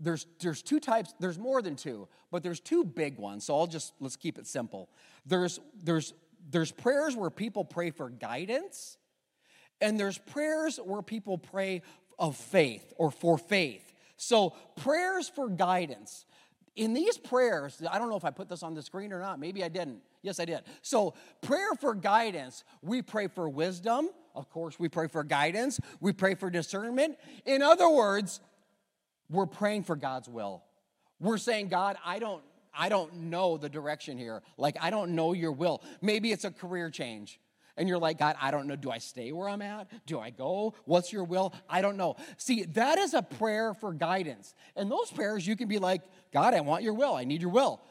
there's 0.00 0.26
there's 0.40 0.62
two 0.62 0.80
types 0.80 1.14
there's 1.20 1.38
more 1.38 1.62
than 1.62 1.74
two 1.74 2.08
but 2.30 2.42
there's 2.42 2.60
two 2.60 2.84
big 2.84 3.18
ones 3.18 3.44
so 3.44 3.58
i'll 3.58 3.66
just 3.66 3.94
let's 4.00 4.16
keep 4.16 4.38
it 4.38 4.46
simple 4.46 4.90
there's 5.24 5.58
there's 5.82 6.12
there's 6.50 6.70
prayers 6.70 7.16
where 7.16 7.30
people 7.30 7.64
pray 7.64 7.90
for 7.90 8.10
guidance 8.10 8.98
and 9.80 9.98
there's 9.98 10.18
prayers 10.18 10.78
where 10.78 11.02
people 11.02 11.38
pray 11.38 11.82
of 12.18 12.36
faith 12.36 12.92
or 12.96 13.10
for 13.10 13.38
faith 13.38 13.92
so 14.16 14.54
prayers 14.76 15.28
for 15.28 15.48
guidance 15.48 16.24
in 16.74 16.94
these 16.94 17.18
prayers 17.18 17.82
i 17.90 17.98
don't 17.98 18.08
know 18.08 18.16
if 18.16 18.24
i 18.24 18.30
put 18.30 18.48
this 18.48 18.62
on 18.62 18.74
the 18.74 18.82
screen 18.82 19.12
or 19.12 19.20
not 19.20 19.38
maybe 19.38 19.62
i 19.62 19.68
didn't 19.68 20.00
yes 20.22 20.40
i 20.40 20.44
did 20.44 20.60
so 20.82 21.14
prayer 21.42 21.74
for 21.80 21.94
guidance 21.94 22.64
we 22.82 23.02
pray 23.02 23.26
for 23.26 23.48
wisdom 23.48 24.08
of 24.34 24.48
course 24.50 24.78
we 24.78 24.88
pray 24.88 25.06
for 25.06 25.22
guidance 25.22 25.78
we 26.00 26.12
pray 26.12 26.34
for 26.34 26.48
discernment 26.48 27.18
in 27.44 27.60
other 27.62 27.88
words 27.90 28.40
we're 29.28 29.46
praying 29.46 29.84
for 29.84 29.96
God's 29.96 30.28
will. 30.28 30.62
We're 31.18 31.38
saying, 31.38 31.68
God, 31.68 31.96
I 32.04 32.18
don't, 32.18 32.42
I 32.74 32.88
don't 32.88 33.14
know 33.14 33.56
the 33.56 33.68
direction 33.68 34.18
here. 34.18 34.42
Like, 34.56 34.76
I 34.80 34.90
don't 34.90 35.14
know 35.14 35.32
your 35.32 35.52
will. 35.52 35.82
Maybe 36.02 36.32
it's 36.32 36.44
a 36.44 36.50
career 36.50 36.90
change. 36.90 37.40
And 37.76 37.88
you're 37.88 37.98
like, 37.98 38.18
God, 38.18 38.36
I 38.40 38.50
don't 38.50 38.66
know. 38.66 38.76
Do 38.76 38.90
I 38.90 38.98
stay 38.98 39.32
where 39.32 39.48
I'm 39.48 39.60
at? 39.60 39.88
Do 40.06 40.18
I 40.18 40.30
go? 40.30 40.74
What's 40.84 41.12
your 41.12 41.24
will? 41.24 41.54
I 41.68 41.82
don't 41.82 41.96
know. 41.96 42.16
See, 42.38 42.64
that 42.64 42.98
is 42.98 43.12
a 43.12 43.22
prayer 43.22 43.74
for 43.74 43.92
guidance. 43.92 44.54
And 44.74 44.90
those 44.90 45.10
prayers, 45.10 45.46
you 45.46 45.56
can 45.56 45.68
be 45.68 45.78
like, 45.78 46.00
God, 46.32 46.54
I 46.54 46.60
want 46.60 46.82
your 46.82 46.94
will. 46.94 47.14
I 47.14 47.24
need 47.24 47.42
your 47.42 47.50
will. 47.50 47.82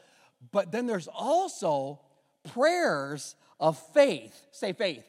But 0.50 0.72
then 0.72 0.86
there's 0.86 1.08
also 1.08 2.00
prayers 2.52 3.36
of 3.60 3.78
faith. 3.92 4.34
Say 4.50 4.72
faith. 4.72 5.06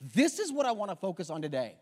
This 0.00 0.38
is 0.38 0.52
what 0.52 0.66
I 0.66 0.72
want 0.72 0.90
to 0.90 0.96
focus 0.96 1.30
on 1.30 1.40
today. 1.40 1.76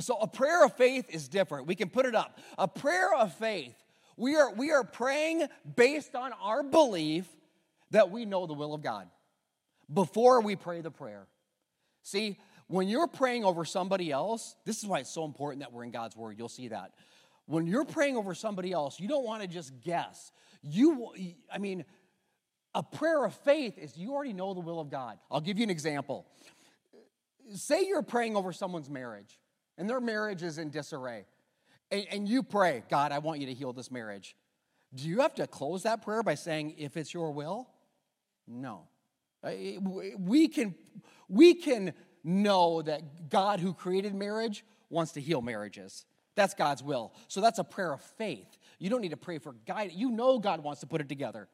So 0.00 0.18
a 0.18 0.26
prayer 0.26 0.64
of 0.64 0.76
faith 0.76 1.06
is 1.08 1.28
different. 1.28 1.66
We 1.66 1.74
can 1.74 1.88
put 1.88 2.06
it 2.06 2.14
up. 2.14 2.38
A 2.58 2.68
prayer 2.68 3.14
of 3.14 3.32
faith, 3.34 3.74
we 4.16 4.36
are, 4.36 4.52
we 4.52 4.70
are 4.70 4.84
praying 4.84 5.46
based 5.76 6.14
on 6.14 6.32
our 6.42 6.62
belief 6.62 7.26
that 7.90 8.10
we 8.10 8.24
know 8.24 8.46
the 8.46 8.54
will 8.54 8.74
of 8.74 8.82
God 8.82 9.08
before 9.92 10.40
we 10.40 10.56
pray 10.56 10.80
the 10.80 10.90
prayer. 10.90 11.26
See, 12.02 12.38
when 12.68 12.88
you're 12.88 13.08
praying 13.08 13.44
over 13.44 13.64
somebody 13.64 14.10
else, 14.10 14.54
this 14.64 14.82
is 14.82 14.86
why 14.86 15.00
it's 15.00 15.10
so 15.10 15.24
important 15.24 15.60
that 15.60 15.72
we're 15.72 15.84
in 15.84 15.90
God's 15.90 16.16
word. 16.16 16.36
You'll 16.38 16.48
see 16.48 16.68
that. 16.68 16.92
When 17.46 17.66
you're 17.66 17.84
praying 17.84 18.16
over 18.16 18.34
somebody 18.34 18.72
else, 18.72 19.00
you 19.00 19.08
don't 19.08 19.24
want 19.24 19.42
to 19.42 19.48
just 19.48 19.72
guess. 19.80 20.30
You, 20.62 21.08
I 21.52 21.58
mean, 21.58 21.84
a 22.74 22.82
prayer 22.82 23.24
of 23.24 23.34
faith 23.34 23.76
is 23.76 23.96
you 23.96 24.12
already 24.12 24.32
know 24.32 24.54
the 24.54 24.60
will 24.60 24.78
of 24.78 24.88
God. 24.88 25.18
I'll 25.30 25.40
give 25.40 25.58
you 25.58 25.64
an 25.64 25.70
example. 25.70 26.26
Say 27.54 27.86
you're 27.86 28.02
praying 28.02 28.36
over 28.36 28.52
someone's 28.52 28.88
marriage 28.88 29.40
and 29.76 29.88
their 29.88 30.00
marriage 30.00 30.42
is 30.42 30.58
in 30.58 30.68
disarray, 30.70 31.24
and, 31.90 32.06
and 32.12 32.28
you 32.28 32.42
pray, 32.42 32.82
God, 32.90 33.12
I 33.12 33.18
want 33.18 33.40
you 33.40 33.46
to 33.46 33.54
heal 33.54 33.72
this 33.72 33.90
marriage, 33.90 34.36
do 34.94 35.08
you 35.08 35.20
have 35.20 35.34
to 35.36 35.46
close 35.46 35.84
that 35.84 36.02
prayer 36.02 36.22
by 36.22 36.34
saying, 36.34 36.74
if 36.76 36.98
it's 36.98 37.14
your 37.14 37.32
will? 37.32 37.66
No. 38.46 38.89
Uh, 39.42 39.50
we 40.18 40.48
can, 40.48 40.74
we 41.28 41.54
can 41.54 41.92
know 42.24 42.82
that 42.82 43.28
God 43.30 43.60
who 43.60 43.72
created 43.72 44.14
marriage 44.14 44.64
wants 44.90 45.12
to 45.12 45.20
heal 45.20 45.40
marriages. 45.40 46.04
That's 46.34 46.54
God's 46.54 46.82
will. 46.82 47.12
So 47.28 47.40
that's 47.40 47.58
a 47.58 47.64
prayer 47.64 47.92
of 47.92 48.00
faith. 48.00 48.58
You 48.78 48.90
don't 48.90 49.00
need 49.00 49.10
to 49.10 49.16
pray 49.16 49.38
for 49.38 49.52
guidance. 49.66 49.94
You 49.96 50.10
know 50.10 50.38
God 50.38 50.62
wants 50.62 50.80
to 50.80 50.86
put 50.86 51.00
it 51.00 51.08
together. 51.08 51.48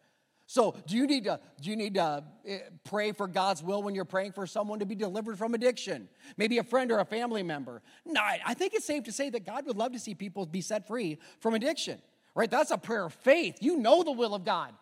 So, 0.48 0.76
do 0.86 0.96
you 0.96 1.08
need 1.08 1.24
to 1.24 1.40
do 1.60 1.70
you 1.70 1.76
need 1.76 1.94
to 1.94 2.22
eh, 2.46 2.58
pray 2.84 3.10
for 3.10 3.26
God's 3.26 3.64
will 3.64 3.82
when 3.82 3.96
you're 3.96 4.04
praying 4.04 4.30
for 4.30 4.46
someone 4.46 4.78
to 4.78 4.86
be 4.86 4.94
delivered 4.94 5.36
from 5.38 5.54
addiction? 5.54 6.08
Maybe 6.36 6.58
a 6.58 6.62
friend 6.62 6.92
or 6.92 7.00
a 7.00 7.04
family 7.04 7.42
member. 7.42 7.82
No, 8.04 8.20
I 8.22 8.54
think 8.54 8.74
it's 8.74 8.84
safe 8.84 9.02
to 9.04 9.12
say 9.12 9.28
that 9.30 9.44
God 9.44 9.66
would 9.66 9.76
love 9.76 9.92
to 9.92 9.98
see 9.98 10.14
people 10.14 10.46
be 10.46 10.60
set 10.60 10.86
free 10.86 11.18
from 11.40 11.54
addiction. 11.54 11.98
Right? 12.36 12.48
That's 12.50 12.70
a 12.70 12.78
prayer 12.78 13.06
of 13.06 13.14
faith. 13.14 13.58
You 13.60 13.76
know 13.78 14.04
the 14.04 14.12
will 14.12 14.34
of 14.34 14.44
God. 14.44 14.72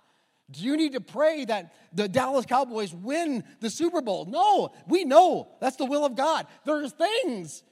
Do 0.50 0.62
you 0.62 0.76
need 0.76 0.92
to 0.92 1.00
pray 1.00 1.44
that 1.46 1.74
the 1.92 2.08
Dallas 2.08 2.44
Cowboys 2.46 2.94
win 2.94 3.44
the 3.60 3.70
Super 3.70 4.02
Bowl? 4.02 4.26
No, 4.26 4.72
we 4.86 5.04
know 5.04 5.48
that's 5.60 5.76
the 5.76 5.86
will 5.86 6.04
of 6.04 6.16
God. 6.16 6.46
There's 6.64 6.92
things 6.92 7.62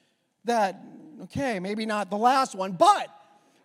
that 0.45 0.83
okay, 1.25 1.61
maybe 1.61 1.87
not 1.87 2.11
the 2.11 2.17
last 2.17 2.55
one, 2.55 2.73
but 2.73 3.09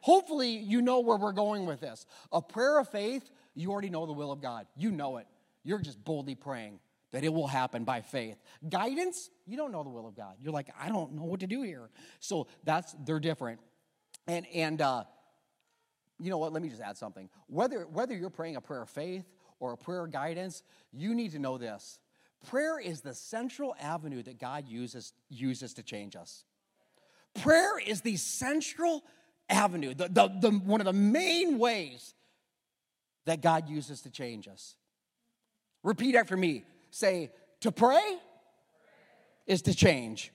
hopefully 0.02 0.58
you 0.58 0.82
know 0.82 1.00
where 1.00 1.18
we're 1.18 1.32
going 1.32 1.66
with 1.66 1.80
this. 1.80 2.06
A 2.32 2.42
prayer 2.42 2.80
of 2.80 2.90
faith 2.90 3.30
you 3.56 3.72
already 3.72 3.90
know 3.90 4.06
the 4.06 4.14
will 4.14 4.32
of 4.32 4.42
God. 4.42 4.68
You 4.76 4.92
know 4.92 5.18
it. 5.18 5.26
You're 5.64 5.80
just 5.80 6.04
boldly 6.04 6.36
praying 6.36 6.80
that 7.12 7.24
it 7.24 7.34
will 7.34 7.48
happen 7.48 7.84
by 7.84 8.02
faith. 8.02 8.38
Guidance, 8.70 9.30
you 9.46 9.58
don't 9.58 9.72
know 9.72 9.84
the 9.84 9.90
will 9.90 10.08
of 10.08 10.16
God. 10.16 10.36
You're 10.40 10.54
like, 10.54 10.70
I 10.80 10.90
don't 10.90 11.14
know 11.14 11.24
what 11.24 11.40
to 11.40 11.48
do 11.48 11.64
here. 11.64 11.90
So 12.20 12.48
that's 12.64 12.96
they're 13.06 13.20
different. 13.20 13.60
And 14.28 14.46
and 14.54 14.82
uh, 14.82 15.06
you 16.20 16.30
know 16.30 16.38
what? 16.38 16.54
Let 16.54 16.62
me 16.62 16.70
just 16.70 16.82
add 16.82 16.98
something. 16.98 17.30
Whether 17.48 17.82
whether 17.88 18.16
you're 18.16 18.30
praying 18.30 18.56
a 18.56 18.62
prayer 18.62 18.82
of 18.82 18.90
faith 18.90 19.26
or 19.60 19.74
a 19.74 19.78
prayer 19.78 20.04
of 20.04 20.12
guidance, 20.12 20.64
you 20.92 21.14
need 21.14 21.32
to 21.32 21.40
know 21.40 21.58
this. 21.58 22.00
Prayer 22.50 22.80
is 22.80 23.02
the 23.02 23.14
central 23.14 23.76
avenue 23.80 24.24
that 24.24 24.40
God 24.40 24.68
uses 24.68 25.14
uses 25.30 25.74
to 25.76 25.84
change 25.84 26.16
us. 26.16 26.44
Prayer 27.34 27.80
is 27.80 28.02
the 28.02 28.16
central 28.16 29.04
avenue, 29.50 29.94
the, 29.94 30.08
the, 30.08 30.28
the, 30.42 30.52
one 30.52 30.82
of 30.82 30.86
the 30.86 30.94
main 30.94 31.60
ways 31.60 32.16
that 33.26 33.42
God 33.42 33.70
uses 33.70 34.02
to 34.02 34.10
change 34.10 34.48
us. 34.48 34.76
Repeat 35.84 36.16
after 36.16 36.36
me. 36.36 36.66
Say, 36.90 37.32
to 37.62 37.72
pray 37.72 38.18
is 39.46 39.62
to 39.64 39.74
change. 39.74 40.32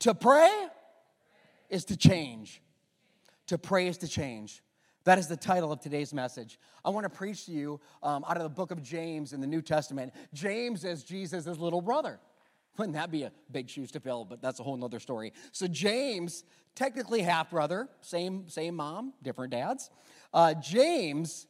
To 0.00 0.14
pray 0.14 0.50
is 1.70 1.84
to 1.86 1.96
change. 1.96 2.60
To 3.48 3.58
pray 3.58 3.86
is 3.86 3.98
to 3.98 4.08
change. 4.08 4.62
That 5.04 5.18
is 5.18 5.28
the 5.28 5.36
title 5.36 5.70
of 5.70 5.80
today's 5.80 6.12
message. 6.12 6.58
I 6.84 6.90
want 6.90 7.04
to 7.04 7.10
preach 7.10 7.46
to 7.46 7.52
you 7.52 7.80
um, 8.02 8.24
out 8.28 8.36
of 8.36 8.42
the 8.42 8.48
book 8.48 8.72
of 8.72 8.82
James 8.82 9.32
in 9.32 9.40
the 9.40 9.46
New 9.46 9.62
Testament. 9.62 10.12
James 10.34 10.84
is 10.84 11.04
Jesus' 11.04 11.46
little 11.46 11.80
brother. 11.80 12.18
Wouldn't 12.76 12.96
that 12.96 13.10
be 13.10 13.22
a 13.22 13.32
big 13.52 13.70
shoes 13.70 13.90
to 13.92 14.00
fill? 14.00 14.24
But 14.24 14.42
that's 14.42 14.58
a 14.58 14.62
whole 14.62 14.76
nother 14.76 14.98
story. 14.98 15.32
So 15.52 15.68
James, 15.68 16.44
technically 16.74 17.22
half 17.22 17.50
brother, 17.50 17.88
same 18.00 18.48
same 18.48 18.74
mom, 18.74 19.14
different 19.22 19.52
dads. 19.52 19.90
Uh, 20.34 20.54
James 20.54 21.46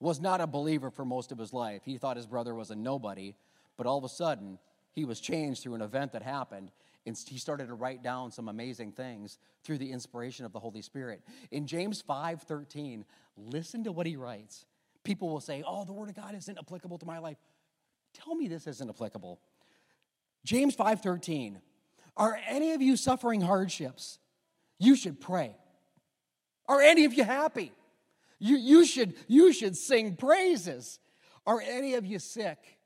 was 0.00 0.20
not 0.20 0.40
a 0.40 0.46
believer 0.46 0.90
for 0.90 1.04
most 1.04 1.30
of 1.30 1.38
his 1.38 1.52
life. 1.52 1.82
He 1.84 1.98
thought 1.98 2.16
his 2.16 2.26
brother 2.26 2.54
was 2.54 2.70
a 2.70 2.74
nobody, 2.74 3.34
but 3.76 3.86
all 3.86 3.98
of 3.98 4.04
a 4.04 4.08
sudden, 4.08 4.58
he 4.92 5.04
was 5.04 5.20
changed 5.20 5.62
through 5.62 5.74
an 5.74 5.82
event 5.82 6.12
that 6.12 6.22
happened. 6.22 6.72
And 7.06 7.16
he 7.26 7.38
started 7.38 7.68
to 7.68 7.74
write 7.74 8.02
down 8.02 8.30
some 8.30 8.48
amazing 8.48 8.92
things 8.92 9.38
through 9.64 9.78
the 9.78 9.90
inspiration 9.90 10.44
of 10.44 10.52
the 10.52 10.60
Holy 10.60 10.82
Spirit. 10.82 11.22
In 11.50 11.66
James 11.66 12.02
5:13, 12.02 13.04
listen 13.36 13.84
to 13.84 13.92
what 13.92 14.06
he 14.06 14.16
writes. 14.16 14.66
People 15.02 15.30
will 15.30 15.40
say, 15.40 15.62
"Oh, 15.66 15.84
the 15.84 15.92
word 15.92 16.10
of 16.10 16.14
God 16.14 16.34
isn't 16.34 16.58
applicable 16.58 16.98
to 16.98 17.06
my 17.06 17.18
life." 17.18 17.38
Tell 18.12 18.34
me 18.34 18.48
this 18.48 18.66
isn't 18.66 18.88
applicable. 18.88 19.40
James 20.44 20.74
5:13. 20.74 21.60
Are 22.16 22.38
any 22.46 22.72
of 22.72 22.82
you 22.82 22.96
suffering 22.96 23.40
hardships? 23.40 24.18
You 24.78 24.94
should 24.94 25.20
pray. 25.20 25.56
Are 26.66 26.80
any 26.80 27.04
of 27.04 27.14
you 27.14 27.24
happy? 27.24 27.72
You, 28.38 28.56
you, 28.56 28.84
should, 28.84 29.14
you 29.26 29.52
should 29.52 29.76
sing 29.76 30.16
praises. 30.16 30.98
Are 31.46 31.60
any 31.60 31.94
of 31.94 32.06
you 32.06 32.18
sick? 32.18 32.79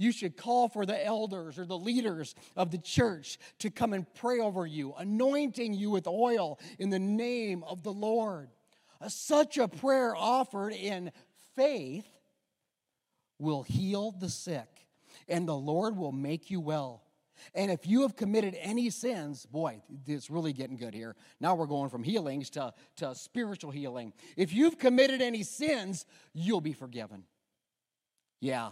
You 0.00 0.12
should 0.12 0.34
call 0.34 0.70
for 0.70 0.86
the 0.86 1.04
elders 1.04 1.58
or 1.58 1.66
the 1.66 1.76
leaders 1.76 2.34
of 2.56 2.70
the 2.70 2.78
church 2.78 3.38
to 3.58 3.68
come 3.68 3.92
and 3.92 4.06
pray 4.14 4.40
over 4.40 4.64
you, 4.66 4.94
anointing 4.96 5.74
you 5.74 5.90
with 5.90 6.06
oil 6.06 6.58
in 6.78 6.88
the 6.88 6.98
name 6.98 7.62
of 7.64 7.82
the 7.82 7.92
Lord. 7.92 8.48
Uh, 8.98 9.10
such 9.10 9.58
a 9.58 9.68
prayer 9.68 10.16
offered 10.16 10.72
in 10.72 11.12
faith 11.54 12.06
will 13.38 13.62
heal 13.62 14.10
the 14.10 14.30
sick, 14.30 14.86
and 15.28 15.46
the 15.46 15.54
Lord 15.54 15.98
will 15.98 16.12
make 16.12 16.50
you 16.50 16.62
well. 16.62 17.02
And 17.54 17.70
if 17.70 17.86
you 17.86 18.00
have 18.00 18.16
committed 18.16 18.56
any 18.58 18.88
sins, 18.88 19.44
boy, 19.44 19.82
it's 20.06 20.30
really 20.30 20.54
getting 20.54 20.78
good 20.78 20.94
here. 20.94 21.14
Now 21.40 21.54
we're 21.54 21.66
going 21.66 21.90
from 21.90 22.04
healings 22.04 22.48
to, 22.50 22.72
to 22.96 23.14
spiritual 23.14 23.70
healing. 23.70 24.14
If 24.34 24.54
you've 24.54 24.78
committed 24.78 25.20
any 25.20 25.42
sins, 25.42 26.06
you'll 26.32 26.62
be 26.62 26.72
forgiven. 26.72 27.24
Yeah. 28.40 28.70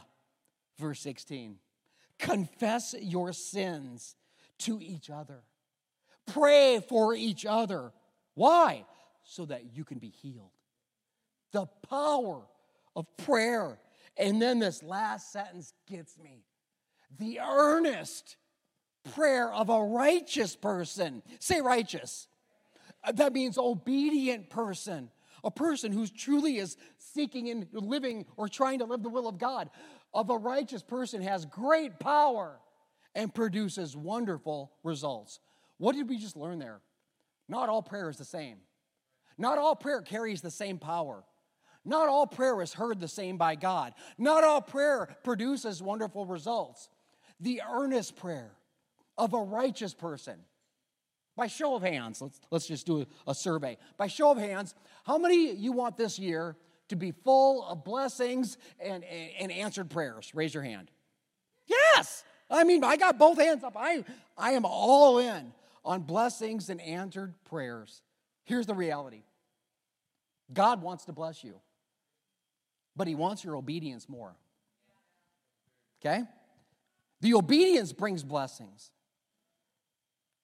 Verse 0.79 1.01
16 1.01 1.59
confess 2.19 2.95
your 3.01 3.33
sins 3.33 4.17
to 4.59 4.81
each 4.81 5.09
other, 5.09 5.43
pray 6.27 6.81
for 6.89 7.15
each 7.15 7.47
other. 7.47 7.93
Why? 8.35 8.85
So 9.25 9.45
that 9.47 9.77
you 9.77 9.85
can 9.85 9.99
be 9.99 10.09
healed. 10.09 10.51
The 11.53 11.67
power 11.89 12.43
of 12.97 13.07
prayer. 13.17 13.79
And 14.17 14.41
then 14.43 14.59
this 14.59 14.83
last 14.83 15.33
sentence 15.33 15.73
gets 15.89 16.19
me 16.19 16.45
the 17.19 17.41
earnest 17.41 18.37
prayer 19.15 19.53
of 19.53 19.71
a 19.71 19.83
righteous 19.83 20.57
person. 20.57 21.23
Say 21.39 21.61
righteous. 21.61 22.29
Uh, 23.05 23.13
that 23.13 23.33
means 23.33 23.59
obedient 23.59 24.51
person. 24.51 25.11
A 25.45 25.51
person 25.51 25.93
who 25.93 26.07
truly 26.07 26.59
is 26.59 26.77
seeking 26.99 27.49
and 27.49 27.67
living 27.73 28.27
or 28.37 28.49
trying 28.49 28.81
to 28.81 28.85
live 28.85 29.03
the 29.03 29.09
will 29.09 29.29
of 29.29 29.39
God. 29.39 29.71
Of 30.15 30.31
a 30.31 30.37
righteous 30.37 30.83
person 30.83 31.23
has 31.23 31.45
great 31.45 31.99
power 31.99 32.61
and 33.15 33.35
produces 33.35 33.97
wonderful 33.97 34.73
results. 34.83 35.41
What 35.79 35.95
did 35.95 36.09
we 36.09 36.19
just 36.19 36.37
learn 36.37 36.59
there? 36.59 36.81
Not 37.49 37.69
all 37.69 37.83
prayer 37.83 38.09
is 38.09 38.17
the 38.17 38.25
same. 38.25 38.59
Not 39.37 39.59
all 39.59 39.77
prayer 39.77 40.03
carries 40.03 40.41
the 40.41 40.51
same 40.51 40.79
power. 40.79 41.25
Not 41.85 42.09
all 42.09 42.27
prayer 42.27 42.61
is 42.61 42.75
heard 42.75 43.01
the 43.01 43.09
same 43.09 43.37
by 43.37 43.55
God. 43.55 43.95
Not 44.19 44.45
all 44.45 44.61
prayer 44.61 45.17
produces 45.23 45.83
wonderful 45.83 46.27
results. 46.27 46.89
The 47.41 47.63
earnest 47.71 48.17
prayer, 48.17 48.51
of 49.19 49.35
a 49.35 49.39
righteous 49.39 49.93
person? 49.93 50.39
By 51.37 51.49
show 51.49 51.75
of 51.75 51.83
hands, 51.83 52.23
let's, 52.23 52.41
let's 52.51 52.67
just 52.67 52.87
do 52.87 53.03
a, 53.03 53.31
a 53.31 53.35
survey. 53.35 53.77
By 53.97 54.07
show 54.07 54.31
of 54.31 54.39
hands, 54.39 54.75
how 55.05 55.19
many 55.19 55.53
you 55.53 55.73
want 55.73 55.97
this 55.97 56.19
year 56.19 56.57
to 56.89 56.97
be 56.97 57.13
full 57.13 57.65
of 57.65 57.85
blessings 57.85 58.59
and, 58.81 59.05
and, 59.05 59.31
and 59.41 59.53
answered 59.53 59.91
prayers? 59.91 60.31
Raise 60.35 60.55
your 60.55 60.63
hand. 60.63 60.91
Yes! 61.67 62.25
I 62.51 62.65
mean, 62.65 62.83
I 62.83 62.97
got 62.97 63.19
both 63.19 63.39
hands 63.39 63.63
up. 63.63 63.75
I, 63.77 64.05
I 64.37 64.53
am 64.53 64.65
all 64.65 65.19
in 65.19 65.53
on 65.85 66.03
blessings 66.03 66.71
and 66.71 66.81
answered 66.81 67.35
prayers. 67.45 68.03
Here's 68.45 68.67
the 68.67 68.75
reality 68.75 69.23
God 70.53 70.83
wants 70.83 71.05
to 71.07 71.13
bless 71.13 71.45
you, 71.45 71.61
but 72.97 73.07
He 73.07 73.15
wants 73.15 73.45
your 73.45 73.57
obedience 73.57 74.09
more. 74.09 74.35
Okay? 76.01 76.23
The 77.21 77.35
obedience 77.35 77.93
brings 77.93 78.23
blessings. 78.23 78.91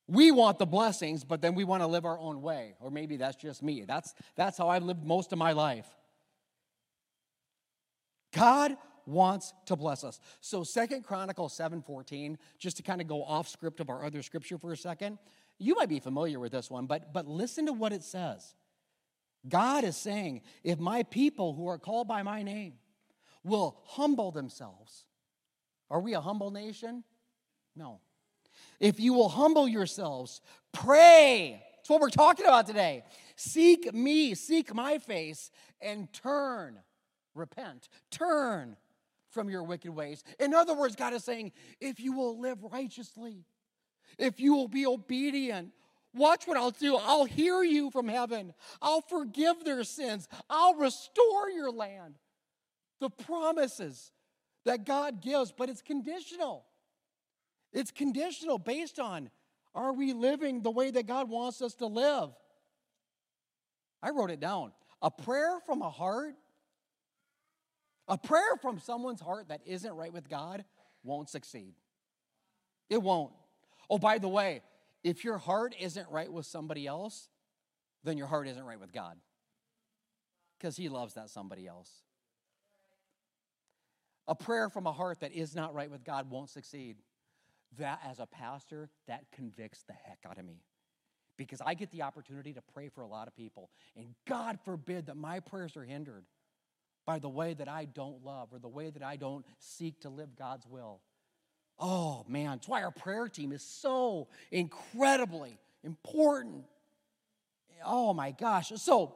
We 0.07 0.31
want 0.33 0.59
the 0.59 0.67
blessings, 0.67 1.25
but 1.25 1.41
then 1.41 1.55
we 1.55 1.65
want 1.65 1.83
to 1.83 1.87
live 1.87 2.05
our 2.05 2.19
own 2.19 2.43
way. 2.43 2.75
Or 2.81 2.91
maybe 2.91 3.17
that's 3.17 3.37
just 3.37 3.63
me. 3.63 3.85
That's, 3.87 4.15
that's 4.37 4.59
how 4.59 4.69
I've 4.69 4.83
lived 4.83 5.05
most 5.05 5.33
of 5.33 5.39
my 5.39 5.53
life. 5.53 5.87
God 8.35 8.77
wants 9.07 9.53
to 9.67 9.77
bless 9.77 10.03
us. 10.03 10.21
So 10.41 10.65
Second 10.65 11.05
Chronicles 11.05 11.55
7:14, 11.57 12.37
just 12.59 12.77
to 12.79 12.83
kind 12.83 13.01
of 13.01 13.07
go 13.07 13.23
off 13.23 13.49
script 13.49 13.81
of 13.81 13.89
our 13.91 14.05
other 14.05 14.23
scripture 14.23 14.59
for 14.59 14.73
a 14.73 14.77
second. 14.77 15.19
You 15.59 15.77
might 15.77 15.89
be 15.89 16.01
familiar 16.01 16.41
with 16.41 16.53
this 16.53 16.71
one, 16.71 16.87
but, 16.87 17.13
but 17.13 17.29
listen 17.29 17.67
to 17.67 17.73
what 17.73 17.93
it 17.93 18.03
says. 18.03 18.55
God 19.49 19.85
is 19.85 19.97
saying, 19.97 20.43
if 20.63 20.79
my 20.79 21.03
people 21.05 21.53
who 21.53 21.69
are 21.69 21.79
called 21.79 22.09
by 22.09 22.23
my 22.23 22.43
name 22.43 22.75
will 23.45 23.81
humble 23.85 24.31
themselves, 24.31 25.05
are 25.91 26.01
we 26.01 26.15
a 26.15 26.21
humble 26.21 26.51
nation? 26.51 27.05
No. 27.77 28.01
If 28.81 28.99
you 28.99 29.13
will 29.13 29.29
humble 29.29 29.69
yourselves, 29.69 30.41
pray. 30.73 31.63
That's 31.77 31.91
what 31.91 32.01
we're 32.01 32.11
talking 32.11 32.47
about 32.47 32.67
today. 32.67 33.05
Seek 33.37 33.93
me, 33.93 34.35
seek 34.35 34.75
my 34.75 34.99
face, 34.99 35.51
and 35.81 36.11
turn, 36.13 36.79
repent, 37.35 37.89
turn 38.11 38.77
from 39.31 39.51
your 39.51 39.65
wicked 39.65 39.91
ways. 39.91 40.23
In 40.39 40.55
other 40.55 40.75
words, 40.75 40.97
God 40.97 41.13
is 41.13 41.25
saying, 41.25 41.53
if 41.81 41.99
you 42.01 42.13
will 42.13 42.41
live 42.41 42.59
righteously, 42.63 43.45
if 44.19 44.39
you 44.39 44.55
will 44.55 44.69
be 44.69 44.87
obedient, 44.87 45.73
watch 46.15 46.47
what 46.47 46.57
I'll 46.57 46.71
do. 46.71 46.97
I'll 46.97 47.25
hear 47.25 47.63
you 47.63 47.91
from 47.91 48.09
heaven, 48.09 48.55
I'll 48.81 49.03
forgive 49.03 49.65
their 49.65 49.85
sins, 49.85 50.29
I'll 50.49 50.75
restore 50.75 51.51
your 51.51 51.71
land. 51.71 52.15
The 53.01 53.11
promises 53.11 54.13
that 54.65 54.85
God 54.85 55.21
gives, 55.21 55.53
but 55.53 55.69
it's 55.69 55.83
conditional. 55.83 56.65
It's 57.73 57.91
conditional 57.91 58.59
based 58.59 59.01
on 59.01 59.31
Are 59.75 59.93
we 59.93 60.13
living 60.13 60.63
the 60.63 60.71
way 60.71 60.93
that 60.93 61.07
God 61.07 61.29
wants 61.29 61.61
us 61.61 61.75
to 61.75 61.87
live? 61.87 62.31
I 64.01 64.11
wrote 64.11 64.31
it 64.31 64.39
down. 64.39 64.73
A 65.03 65.11
prayer 65.11 65.59
from 65.67 65.83
a 65.83 65.91
heart, 65.91 66.35
a 68.09 68.19
prayer 68.19 68.57
from 68.61 68.79
someone's 68.79 69.21
heart 69.21 69.49
that 69.49 69.61
isn't 69.67 69.93
right 69.93 70.13
with 70.13 70.29
God 70.29 70.65
won't 71.03 71.29
succeed. 71.29 71.75
It 72.91 73.03
won't. 73.03 73.33
Oh, 73.89 73.99
by 73.99 74.19
the 74.19 74.29
way, 74.29 74.63
if 75.03 75.25
your 75.25 75.39
heart 75.39 75.75
isn't 75.79 76.09
right 76.11 76.33
with 76.33 76.47
somebody 76.47 76.87
else, 76.87 77.29
then 78.05 78.17
your 78.17 78.27
heart 78.27 78.49
isn't 78.49 78.65
right 78.65 78.81
with 78.81 78.93
God 78.93 79.17
because 80.59 80.77
He 80.77 80.89
loves 80.89 81.15
that 81.15 81.31
somebody 81.31 81.67
else. 81.67 81.91
A 84.27 84.35
prayer 84.35 84.71
from 84.71 84.87
a 84.87 84.93
heart 84.93 85.21
that 85.21 85.33
is 85.33 85.55
not 85.55 85.75
right 85.75 85.91
with 85.91 86.05
God 86.05 86.31
won't 86.31 86.51
succeed. 86.51 86.97
That, 87.79 88.01
as 88.09 88.21
a 88.21 88.27
pastor, 88.27 88.89
that 89.09 89.25
convicts 89.33 89.83
the 89.83 89.95
heck 89.95 90.21
out 90.29 90.39
of 90.39 90.45
me 90.45 90.63
because 91.37 91.61
I 91.65 91.75
get 91.75 91.91
the 91.91 92.03
opportunity 92.03 92.53
to 92.53 92.63
pray 92.73 92.89
for 92.89 93.03
a 93.03 93.07
lot 93.07 93.27
of 93.27 93.35
people. 93.35 93.71
And 93.97 94.15
God 94.27 94.59
forbid 94.65 95.07
that 95.07 95.17
my 95.17 95.41
prayers 95.41 95.77
are 95.77 95.85
hindered 95.85 96.25
by 97.07 97.19
the 97.19 97.29
way 97.29 97.55
that 97.55 97.69
I 97.69 97.85
don't 97.85 98.25
love 98.25 98.49
or 98.53 98.59
the 98.59 98.69
way 98.69 98.91
that 98.91 99.03
I 99.03 99.17
don't 99.17 99.45
seek 99.59 100.01
to 100.01 100.09
live 100.09 100.37
God's 100.37 100.67
will. 100.67 101.01
Oh, 101.79 102.25
man, 102.29 102.51
that's 102.51 102.69
why 102.69 102.83
our 102.83 102.91
prayer 102.91 103.29
team 103.29 103.53
is 103.53 103.63
so 103.63 104.29
incredibly 104.51 105.59
important. 105.83 106.65
Oh, 107.85 108.15
my 108.15 108.31
gosh. 108.31 108.73
So, 108.77 109.15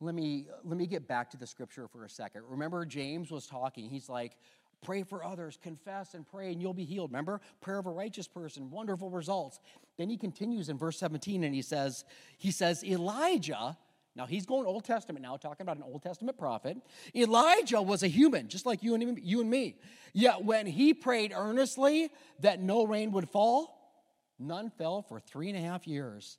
let 0.00 0.14
me 0.14 0.46
let 0.64 0.76
me 0.78 0.86
get 0.86 1.08
back 1.08 1.30
to 1.30 1.36
the 1.36 1.46
scripture 1.46 1.88
for 1.88 2.04
a 2.04 2.08
second 2.08 2.42
remember 2.48 2.84
james 2.84 3.32
was 3.32 3.46
talking 3.46 3.88
he's 3.88 4.08
like 4.08 4.36
pray 4.80 5.02
for 5.02 5.24
others 5.24 5.58
confess 5.60 6.14
and 6.14 6.24
pray 6.24 6.52
and 6.52 6.62
you'll 6.62 6.72
be 6.72 6.84
healed 6.84 7.10
remember 7.10 7.40
prayer 7.60 7.78
of 7.78 7.86
a 7.86 7.90
righteous 7.90 8.28
person 8.28 8.70
wonderful 8.70 9.10
results 9.10 9.58
then 9.96 10.08
he 10.08 10.16
continues 10.16 10.68
in 10.68 10.78
verse 10.78 10.98
17 10.98 11.42
and 11.42 11.52
he 11.52 11.62
says 11.62 12.04
he 12.36 12.52
says 12.52 12.84
elijah 12.84 13.76
now 14.18 14.26
he's 14.26 14.44
going 14.46 14.66
Old 14.66 14.84
Testament 14.84 15.22
now, 15.22 15.36
talking 15.36 15.62
about 15.62 15.76
an 15.76 15.84
Old 15.84 16.02
Testament 16.02 16.36
prophet. 16.36 16.76
Elijah 17.14 17.80
was 17.80 18.02
a 18.02 18.08
human, 18.08 18.48
just 18.48 18.66
like 18.66 18.82
you 18.82 18.96
and, 18.96 19.16
you 19.22 19.40
and 19.40 19.48
me. 19.48 19.76
Yet 20.12 20.44
when 20.44 20.66
he 20.66 20.92
prayed 20.92 21.32
earnestly 21.34 22.10
that 22.40 22.60
no 22.60 22.84
rain 22.84 23.12
would 23.12 23.28
fall, 23.28 24.02
none 24.36 24.70
fell 24.70 25.02
for 25.02 25.20
three 25.20 25.48
and 25.50 25.56
a 25.56 25.60
half 25.60 25.86
years. 25.86 26.38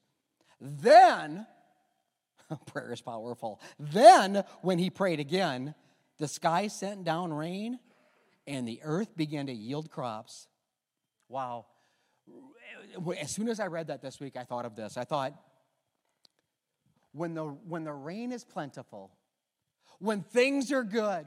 Then, 0.60 1.48
prayer 2.66 2.92
is 2.92 3.00
powerful. 3.00 3.62
Then, 3.80 4.44
when 4.62 4.78
he 4.78 4.90
prayed 4.90 5.22
again, 5.22 5.74
the 6.18 6.28
sky 6.28 6.68
sent 6.68 7.06
down 7.06 7.32
rain 7.32 7.80
and 8.46 8.68
the 8.68 8.82
earth 8.84 9.16
began 9.16 9.46
to 9.46 9.54
yield 9.54 9.90
crops. 9.90 10.50
Wow. 11.30 11.68
As 13.22 13.32
soon 13.32 13.48
as 13.48 13.62
I 13.62 13.68
read 13.68 13.88
that 13.88 14.02
this 14.02 14.20
week, 14.20 14.36
I 14.36 14.44
thought 14.44 14.66
of 14.66 14.76
this. 14.76 14.98
I 14.98 15.06
thought, 15.06 15.34
when 17.12 17.34
the, 17.34 17.44
when 17.44 17.84
the 17.84 17.94
rain 17.94 18.32
is 18.32 18.44
plentiful, 18.44 19.12
when 20.00 20.22
things 20.22 20.72
are 20.72 20.84
good, 20.84 21.25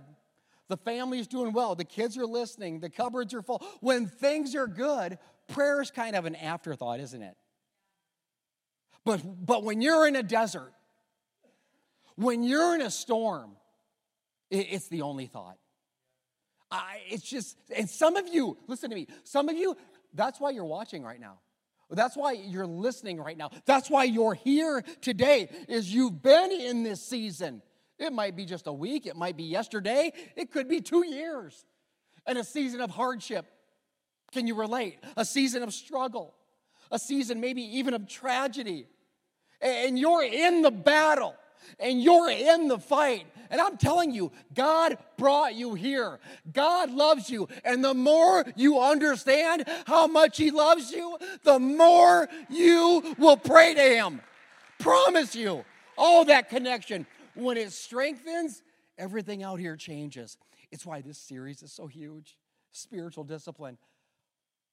the 0.68 0.76
family's 0.76 1.26
doing 1.26 1.52
well, 1.52 1.74
the 1.74 1.84
kids 1.84 2.16
are 2.16 2.26
listening, 2.26 2.80
the 2.80 2.88
cupboards 2.88 3.34
are 3.34 3.42
full. 3.42 3.62
When 3.80 4.06
things 4.06 4.54
are 4.54 4.66
good, 4.66 5.18
prayer 5.48 5.82
is 5.82 5.90
kind 5.90 6.16
of 6.16 6.24
an 6.24 6.34
afterthought, 6.34 7.00
isn't 7.00 7.22
it? 7.22 7.36
But, 9.04 9.20
but 9.44 9.64
when 9.64 9.82
you're 9.82 10.06
in 10.06 10.16
a 10.16 10.22
desert, 10.22 10.72
when 12.16 12.42
you're 12.42 12.74
in 12.74 12.80
a 12.80 12.90
storm, 12.90 13.56
it, 14.50 14.68
it's 14.70 14.88
the 14.88 15.02
only 15.02 15.26
thought. 15.26 15.58
I, 16.70 17.00
it's 17.10 17.28
just, 17.28 17.58
and 17.76 17.90
some 17.90 18.16
of 18.16 18.28
you, 18.28 18.56
listen 18.66 18.88
to 18.90 18.96
me, 18.96 19.08
some 19.24 19.48
of 19.48 19.56
you, 19.56 19.76
that's 20.14 20.40
why 20.40 20.50
you're 20.50 20.64
watching 20.64 21.02
right 21.02 21.20
now. 21.20 21.38
That's 21.92 22.16
why 22.16 22.32
you're 22.32 22.66
listening 22.66 23.20
right 23.20 23.36
now. 23.36 23.50
That's 23.66 23.90
why 23.90 24.04
you're 24.04 24.34
here 24.34 24.82
today 25.00 25.48
is 25.68 25.92
you've 25.92 26.22
been 26.22 26.50
in 26.50 26.82
this 26.82 27.02
season. 27.02 27.62
It 27.98 28.12
might 28.12 28.34
be 28.34 28.44
just 28.44 28.66
a 28.66 28.72
week, 28.72 29.06
it 29.06 29.16
might 29.16 29.36
be 29.36 29.44
yesterday, 29.44 30.12
it 30.34 30.50
could 30.50 30.68
be 30.68 30.80
2 30.80 31.06
years. 31.06 31.64
And 32.26 32.38
a 32.38 32.44
season 32.44 32.80
of 32.80 32.90
hardship. 32.90 33.46
Can 34.32 34.46
you 34.46 34.54
relate? 34.54 34.98
A 35.16 35.24
season 35.24 35.62
of 35.62 35.74
struggle. 35.74 36.34
A 36.90 36.98
season 36.98 37.40
maybe 37.40 37.62
even 37.78 37.94
of 37.94 38.08
tragedy. 38.08 38.86
And 39.60 39.98
you're 39.98 40.22
in 40.24 40.62
the 40.62 40.70
battle 40.70 41.34
and 41.78 42.02
you're 42.02 42.30
in 42.30 42.68
the 42.68 42.78
fight. 42.78 43.26
And 43.50 43.60
I'm 43.60 43.76
telling 43.76 44.12
you, 44.12 44.32
God 44.54 44.96
brought 45.18 45.54
you 45.54 45.74
here. 45.74 46.18
God 46.52 46.90
loves 46.90 47.28
you. 47.28 47.48
And 47.64 47.84
the 47.84 47.94
more 47.94 48.44
you 48.56 48.80
understand 48.80 49.64
how 49.86 50.06
much 50.06 50.38
He 50.38 50.50
loves 50.50 50.90
you, 50.90 51.18
the 51.42 51.58
more 51.58 52.28
you 52.48 53.14
will 53.18 53.36
pray 53.36 53.74
to 53.74 53.82
Him. 53.82 54.20
Promise 54.78 55.34
you. 55.34 55.64
All 55.98 56.24
that 56.24 56.48
connection. 56.48 57.06
When 57.34 57.56
it 57.56 57.72
strengthens, 57.72 58.62
everything 58.96 59.42
out 59.42 59.60
here 59.60 59.76
changes. 59.76 60.38
It's 60.70 60.86
why 60.86 61.02
this 61.02 61.18
series 61.18 61.62
is 61.62 61.72
so 61.72 61.86
huge 61.86 62.38
spiritual 62.72 63.24
discipline. 63.24 63.78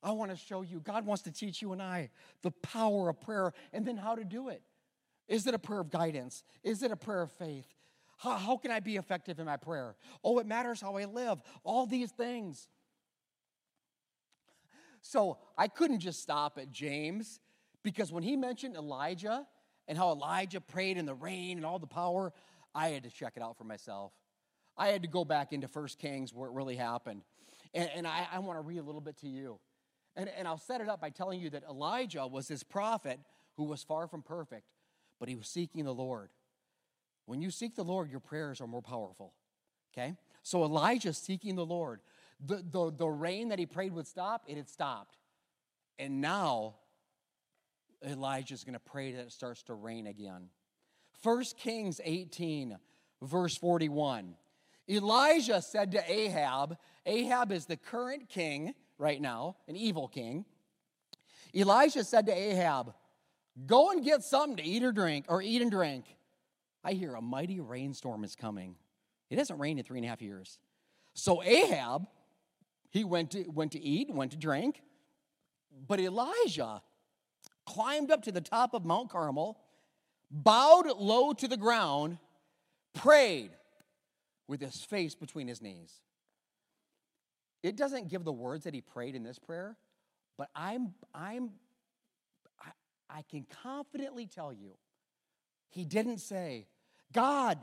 I 0.01 0.11
want 0.11 0.31
to 0.31 0.37
show 0.37 0.61
you, 0.61 0.79
God 0.79 1.05
wants 1.05 1.23
to 1.23 1.31
teach 1.31 1.61
you 1.61 1.73
and 1.73 1.81
I 1.81 2.09
the 2.41 2.51
power 2.51 3.09
of 3.09 3.19
prayer 3.19 3.53
and 3.73 3.85
then 3.85 3.97
how 3.97 4.15
to 4.15 4.23
do 4.23 4.49
it. 4.49 4.61
Is 5.29 5.45
it 5.45 5.53
a 5.53 5.59
prayer 5.59 5.79
of 5.79 5.91
guidance? 5.91 6.43
Is 6.63 6.83
it 6.83 6.91
a 6.91 6.95
prayer 6.97 7.21
of 7.21 7.31
faith? 7.31 7.67
How, 8.17 8.31
how 8.31 8.57
can 8.57 8.71
I 8.71 8.81
be 8.81 8.97
effective 8.97 9.39
in 9.39 9.45
my 9.45 9.55
prayer? 9.55 9.95
Oh, 10.23 10.39
it 10.39 10.47
matters 10.47 10.81
how 10.81 10.97
I 10.97 11.05
live. 11.05 11.39
All 11.63 11.85
these 11.85 12.11
things. 12.11 12.67
So 15.01 15.37
I 15.57 15.67
couldn't 15.67 15.99
just 15.99 16.21
stop 16.21 16.57
at 16.57 16.71
James 16.71 17.39
because 17.83 18.11
when 18.11 18.23
he 18.23 18.35
mentioned 18.35 18.75
Elijah 18.75 19.47
and 19.87 19.97
how 19.97 20.11
Elijah 20.11 20.59
prayed 20.59 20.97
in 20.97 21.05
the 21.05 21.13
rain 21.13 21.57
and 21.57 21.65
all 21.65 21.79
the 21.79 21.87
power, 21.87 22.33
I 22.75 22.89
had 22.89 23.03
to 23.03 23.09
check 23.09 23.33
it 23.37 23.43
out 23.43 23.57
for 23.57 23.63
myself. 23.63 24.11
I 24.75 24.87
had 24.87 25.03
to 25.03 25.07
go 25.07 25.23
back 25.23 25.53
into 25.53 25.67
First 25.67 25.99
Kings 25.99 26.33
where 26.33 26.49
it 26.49 26.53
really 26.53 26.75
happened. 26.75 27.21
And, 27.73 27.89
and 27.95 28.07
I, 28.07 28.27
I 28.33 28.39
want 28.39 28.57
to 28.57 28.61
read 28.61 28.79
a 28.79 28.83
little 28.83 29.01
bit 29.01 29.17
to 29.17 29.27
you. 29.27 29.59
And, 30.15 30.29
and 30.37 30.47
I'll 30.47 30.57
set 30.57 30.81
it 30.81 30.89
up 30.89 30.99
by 30.99 31.11
telling 31.11 31.39
you 31.39 31.51
that 31.51 31.63
Elijah 31.69 32.25
was 32.25 32.47
this 32.47 32.63
prophet 32.63 33.19
who 33.55 33.65
was 33.65 33.83
far 33.83 34.07
from 34.07 34.23
perfect 34.23 34.65
but 35.19 35.29
he 35.29 35.35
was 35.35 35.47
seeking 35.47 35.85
the 35.85 35.93
Lord. 35.93 36.29
When 37.25 37.41
you 37.41 37.51
seek 37.51 37.75
the 37.75 37.83
Lord, 37.83 38.09
your 38.09 38.19
prayers 38.19 38.61
are 38.61 38.67
more 38.67 38.81
powerful. 38.81 39.33
Okay? 39.93 40.15
So 40.41 40.63
Elijah 40.63 41.13
seeking 41.13 41.55
the 41.55 41.65
Lord. 41.65 41.99
The, 42.43 42.63
the, 42.69 42.91
the 42.91 43.07
rain 43.07 43.49
that 43.49 43.59
he 43.59 43.65
prayed 43.65 43.93
would 43.93 44.07
stop, 44.07 44.43
it 44.47 44.57
had 44.57 44.69
stopped. 44.69 45.17
And 45.97 46.21
now 46.21 46.75
Elijah's 48.05 48.63
going 48.63 48.73
to 48.73 48.79
pray 48.79 49.11
that 49.11 49.21
it 49.21 49.31
starts 49.31 49.61
to 49.63 49.73
rain 49.73 50.07
again. 50.07 50.49
1 51.21 51.43
Kings 51.57 51.99
18, 52.03 52.77
verse 53.21 53.57
41. 53.57 54.35
Elijah 54.89 55.61
said 55.61 55.91
to 55.91 56.11
Ahab, 56.11 56.77
Ahab 57.05 57.51
is 57.51 57.65
the 57.65 57.77
current 57.77 58.29
king 58.29 58.73
right 58.97 59.21
now, 59.21 59.57
an 59.67 59.75
evil 59.75 60.07
king. 60.07 60.45
Elijah 61.53 62.03
said 62.03 62.25
to 62.27 62.33
Ahab, 62.33 62.93
Go 63.65 63.91
and 63.91 64.03
get 64.03 64.23
something 64.23 64.57
to 64.57 64.63
eat 64.63 64.83
or 64.83 64.91
drink, 64.91 65.25
or 65.27 65.41
eat 65.41 65.61
and 65.61 65.71
drink. 65.71 66.05
I 66.83 66.93
hear 66.93 67.15
a 67.15 67.21
mighty 67.21 67.59
rainstorm 67.59 68.23
is 68.23 68.35
coming. 68.35 68.75
It 69.29 69.37
hasn't 69.37 69.59
rained 69.59 69.79
in 69.79 69.85
three 69.85 69.99
and 69.99 70.05
a 70.05 70.09
half 70.09 70.21
years. 70.21 70.59
So 71.13 71.43
Ahab, 71.43 72.07
he 72.89 73.03
went 73.03 73.31
to, 73.31 73.43
went 73.49 73.73
to 73.73 73.81
eat, 73.81 74.09
went 74.13 74.31
to 74.31 74.37
drink. 74.37 74.81
But 75.87 75.99
Elijah 75.99 76.81
climbed 77.65 78.11
up 78.11 78.23
to 78.23 78.31
the 78.31 78.41
top 78.41 78.73
of 78.73 78.85
Mount 78.85 79.09
Carmel, 79.09 79.59
bowed 80.31 80.87
low 80.97 81.33
to 81.33 81.47
the 81.47 81.57
ground, 81.57 82.17
prayed 82.93 83.51
with 84.47 84.61
his 84.61 84.83
face 84.83 85.15
between 85.15 85.47
his 85.47 85.61
knees. 85.61 86.01
It 87.61 87.75
doesn't 87.75 88.09
give 88.09 88.23
the 88.23 88.31
words 88.31 88.63
that 88.63 88.73
he 88.73 88.81
prayed 88.81 89.15
in 89.15 89.23
this 89.23 89.37
prayer, 89.37 89.77
but 90.37 90.49
I'm, 90.55 90.93
I'm 91.13 91.51
I 93.09 93.23
can 93.23 93.45
confidently 93.63 94.27
tell 94.27 94.53
you, 94.53 94.77
he 95.69 95.85
didn't 95.85 96.19
say, 96.19 96.67
God, 97.13 97.57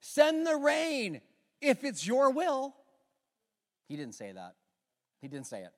send 0.00 0.46
the 0.46 0.56
rain 0.56 1.20
if 1.60 1.84
it's 1.84 2.06
your 2.06 2.30
will. 2.30 2.74
He 3.88 3.96
didn't 3.96 4.14
say 4.14 4.32
that. 4.32 4.54
He 5.20 5.28
didn't 5.28 5.46
say 5.46 5.62
it. 5.62 5.72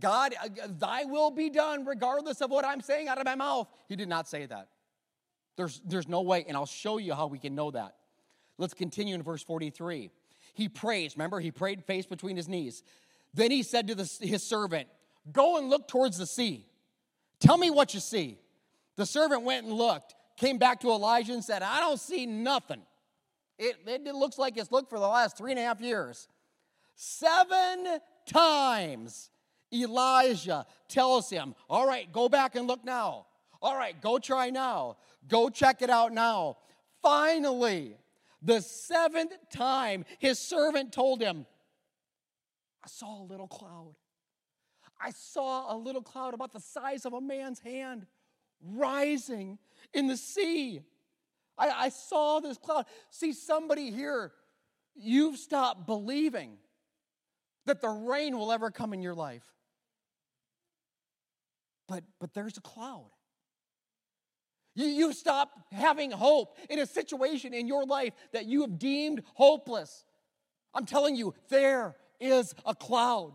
God, 0.00 0.34
uh, 0.42 0.48
thy 0.78 1.04
will 1.04 1.30
be 1.30 1.50
done 1.50 1.84
regardless 1.84 2.40
of 2.40 2.50
what 2.50 2.64
I'm 2.64 2.80
saying 2.80 3.08
out 3.08 3.18
of 3.18 3.24
my 3.24 3.34
mouth. 3.34 3.68
He 3.88 3.96
did 3.96 4.08
not 4.08 4.28
say 4.28 4.46
that. 4.46 4.68
There's, 5.56 5.80
there's 5.84 6.08
no 6.08 6.22
way, 6.22 6.44
and 6.48 6.56
I'll 6.56 6.66
show 6.66 6.98
you 6.98 7.14
how 7.14 7.26
we 7.26 7.38
can 7.38 7.54
know 7.54 7.70
that. 7.70 7.94
Let's 8.58 8.74
continue 8.74 9.14
in 9.14 9.22
verse 9.22 9.42
43. 9.42 10.10
He 10.54 10.68
prays, 10.68 11.16
remember, 11.16 11.40
he 11.40 11.50
prayed 11.50 11.84
face 11.84 12.06
between 12.06 12.36
his 12.36 12.48
knees. 12.48 12.82
Then 13.34 13.50
he 13.50 13.62
said 13.62 13.88
to 13.88 13.94
the, 13.94 14.10
his 14.20 14.42
servant, 14.42 14.88
Go 15.30 15.58
and 15.58 15.70
look 15.70 15.88
towards 15.88 16.18
the 16.18 16.26
sea. 16.26 16.66
Tell 17.42 17.58
me 17.58 17.70
what 17.70 17.92
you 17.92 17.98
see. 17.98 18.38
The 18.96 19.04
servant 19.04 19.42
went 19.42 19.66
and 19.66 19.74
looked, 19.74 20.14
came 20.36 20.58
back 20.58 20.80
to 20.82 20.90
Elijah 20.90 21.32
and 21.32 21.42
said, 21.42 21.60
I 21.60 21.80
don't 21.80 21.98
see 21.98 22.24
nothing. 22.24 22.80
It, 23.58 23.76
it 23.84 24.14
looks 24.14 24.38
like 24.38 24.56
it's 24.56 24.70
looked 24.70 24.88
for 24.88 25.00
the 25.00 25.08
last 25.08 25.36
three 25.36 25.50
and 25.50 25.58
a 25.58 25.64
half 25.64 25.80
years. 25.80 26.28
Seven 26.94 27.98
times 28.26 29.30
Elijah 29.74 30.66
tells 30.86 31.28
him, 31.30 31.56
All 31.68 31.84
right, 31.84 32.10
go 32.12 32.28
back 32.28 32.54
and 32.54 32.68
look 32.68 32.84
now. 32.84 33.26
All 33.60 33.76
right, 33.76 34.00
go 34.00 34.18
try 34.18 34.50
now. 34.50 34.98
Go 35.26 35.48
check 35.48 35.82
it 35.82 35.90
out 35.90 36.12
now. 36.12 36.58
Finally, 37.02 37.96
the 38.40 38.60
seventh 38.60 39.32
time, 39.52 40.04
his 40.20 40.38
servant 40.38 40.92
told 40.92 41.20
him, 41.20 41.44
I 42.84 42.88
saw 42.88 43.20
a 43.20 43.24
little 43.24 43.48
cloud. 43.48 43.94
I 45.02 45.10
saw 45.10 45.74
a 45.74 45.76
little 45.76 46.02
cloud 46.02 46.32
about 46.32 46.52
the 46.52 46.60
size 46.60 47.04
of 47.04 47.12
a 47.12 47.20
man's 47.20 47.58
hand 47.58 48.06
rising 48.64 49.58
in 49.92 50.06
the 50.06 50.16
sea. 50.16 50.82
I, 51.58 51.70
I 51.70 51.88
saw 51.88 52.40
this 52.40 52.56
cloud. 52.56 52.86
See, 53.10 53.32
somebody 53.32 53.90
here, 53.90 54.32
you've 54.94 55.38
stopped 55.38 55.86
believing 55.86 56.56
that 57.66 57.80
the 57.80 57.88
rain 57.88 58.38
will 58.38 58.52
ever 58.52 58.70
come 58.70 58.92
in 58.92 59.02
your 59.02 59.14
life. 59.14 59.44
But, 61.88 62.04
but 62.20 62.32
there's 62.32 62.56
a 62.56 62.60
cloud. 62.60 63.10
You, 64.74 64.86
you 64.86 65.12
stop 65.12 65.50
having 65.72 66.10
hope 66.10 66.56
in 66.70 66.78
a 66.78 66.86
situation 66.86 67.52
in 67.52 67.66
your 67.66 67.84
life 67.84 68.14
that 68.32 68.46
you 68.46 68.62
have 68.62 68.78
deemed 68.78 69.22
hopeless. 69.34 70.04
I'm 70.72 70.86
telling 70.86 71.16
you, 71.16 71.34
there 71.50 71.96
is 72.20 72.54
a 72.64 72.74
cloud. 72.74 73.32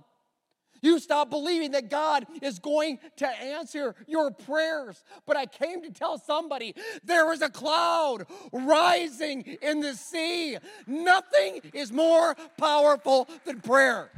You 0.82 1.00
stop 1.00 1.30
believing 1.30 1.72
that 1.72 1.90
God 1.90 2.26
is 2.42 2.60
going 2.60 3.00
to 3.18 3.28
answer 3.28 3.96
your 4.08 4.32
prayers. 4.32 5.04
But 5.26 5.38
I 5.38 5.46
came 5.46 5.82
to 5.84 5.92
tell 5.92 6.18
somebody 6.18 6.76
there 7.04 7.32
is 7.34 7.42
a 7.42 7.50
cloud 7.50 8.26
rising 8.52 9.58
in 9.62 9.82
the 9.82 9.94
sea. 9.94 10.58
Nothing 10.86 11.62
is 11.74 11.92
more 11.92 12.36
powerful 12.58 13.28
than 13.46 13.62
prayer. 13.62 14.10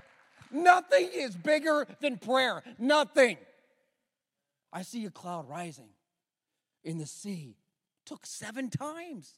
Nothing 0.52 1.10
is 1.13 1.36
bigger 1.36 1.86
than 2.00 2.17
prayer. 2.17 2.63
Nothing. 2.78 3.38
I 4.72 4.82
see 4.84 5.06
a 5.06 5.12
cloud 5.12 5.48
rising 5.48 5.89
in 6.84 6.98
the 6.98 7.06
sea. 7.06 7.56
Took 8.06 8.26
seven 8.26 8.69
times. 8.69 9.34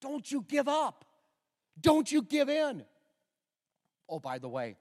Don't 0.00 0.30
you 0.30 0.44
give 0.46 0.68
up. 0.68 1.04
Don't 1.80 2.10
you 2.10 2.22
give 2.22 2.48
in. 2.48 2.84
Oh, 4.08 4.18
by 4.18 4.38
the 4.38 4.48
way, 4.48 4.76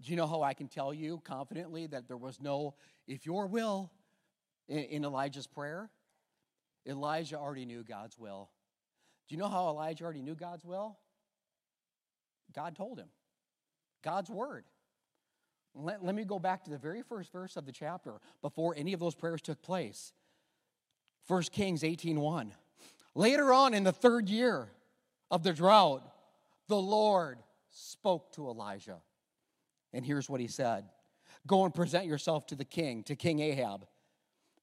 do 0.00 0.10
you 0.10 0.16
know 0.16 0.26
how 0.26 0.42
I 0.42 0.54
can 0.54 0.68
tell 0.68 0.92
you 0.92 1.20
confidently 1.24 1.86
that 1.86 2.08
there 2.08 2.16
was 2.16 2.40
no, 2.40 2.74
if 3.06 3.24
your 3.24 3.46
will, 3.46 3.90
in, 4.68 4.78
in 4.78 5.04
Elijah's 5.04 5.46
prayer? 5.46 5.90
Elijah 6.86 7.36
already 7.38 7.64
knew 7.64 7.82
God's 7.82 8.18
will. 8.18 8.50
Do 9.28 9.34
you 9.34 9.40
know 9.40 9.48
how 9.48 9.68
Elijah 9.68 10.04
already 10.04 10.22
knew 10.22 10.34
God's 10.34 10.64
will? 10.64 10.98
God 12.54 12.76
told 12.76 12.98
him. 12.98 13.08
God's 14.02 14.30
word. 14.30 14.64
Let, 15.74 16.04
let 16.04 16.14
me 16.14 16.24
go 16.24 16.38
back 16.38 16.64
to 16.64 16.70
the 16.70 16.78
very 16.78 17.02
first 17.02 17.32
verse 17.32 17.56
of 17.56 17.66
the 17.66 17.72
chapter 17.72 18.14
before 18.40 18.74
any 18.76 18.92
of 18.92 19.00
those 19.00 19.14
prayers 19.14 19.42
took 19.42 19.60
place. 19.62 20.12
1 21.26 21.42
Kings 21.44 21.82
18:1. 21.82 22.52
Later 23.14 23.52
on 23.52 23.74
in 23.74 23.82
the 23.82 23.92
third 23.92 24.28
year 24.28 24.68
of 25.30 25.42
the 25.42 25.52
drought, 25.52 26.02
the 26.68 26.76
Lord 26.76 27.38
spoke 27.70 28.32
to 28.32 28.48
Elijah. 28.48 28.98
And 29.96 30.04
here's 30.04 30.28
what 30.28 30.42
he 30.42 30.46
said 30.46 30.84
Go 31.46 31.64
and 31.64 31.74
present 31.74 32.06
yourself 32.06 32.46
to 32.48 32.54
the 32.54 32.66
king, 32.66 33.02
to 33.04 33.16
King 33.16 33.40
Ahab. 33.40 33.86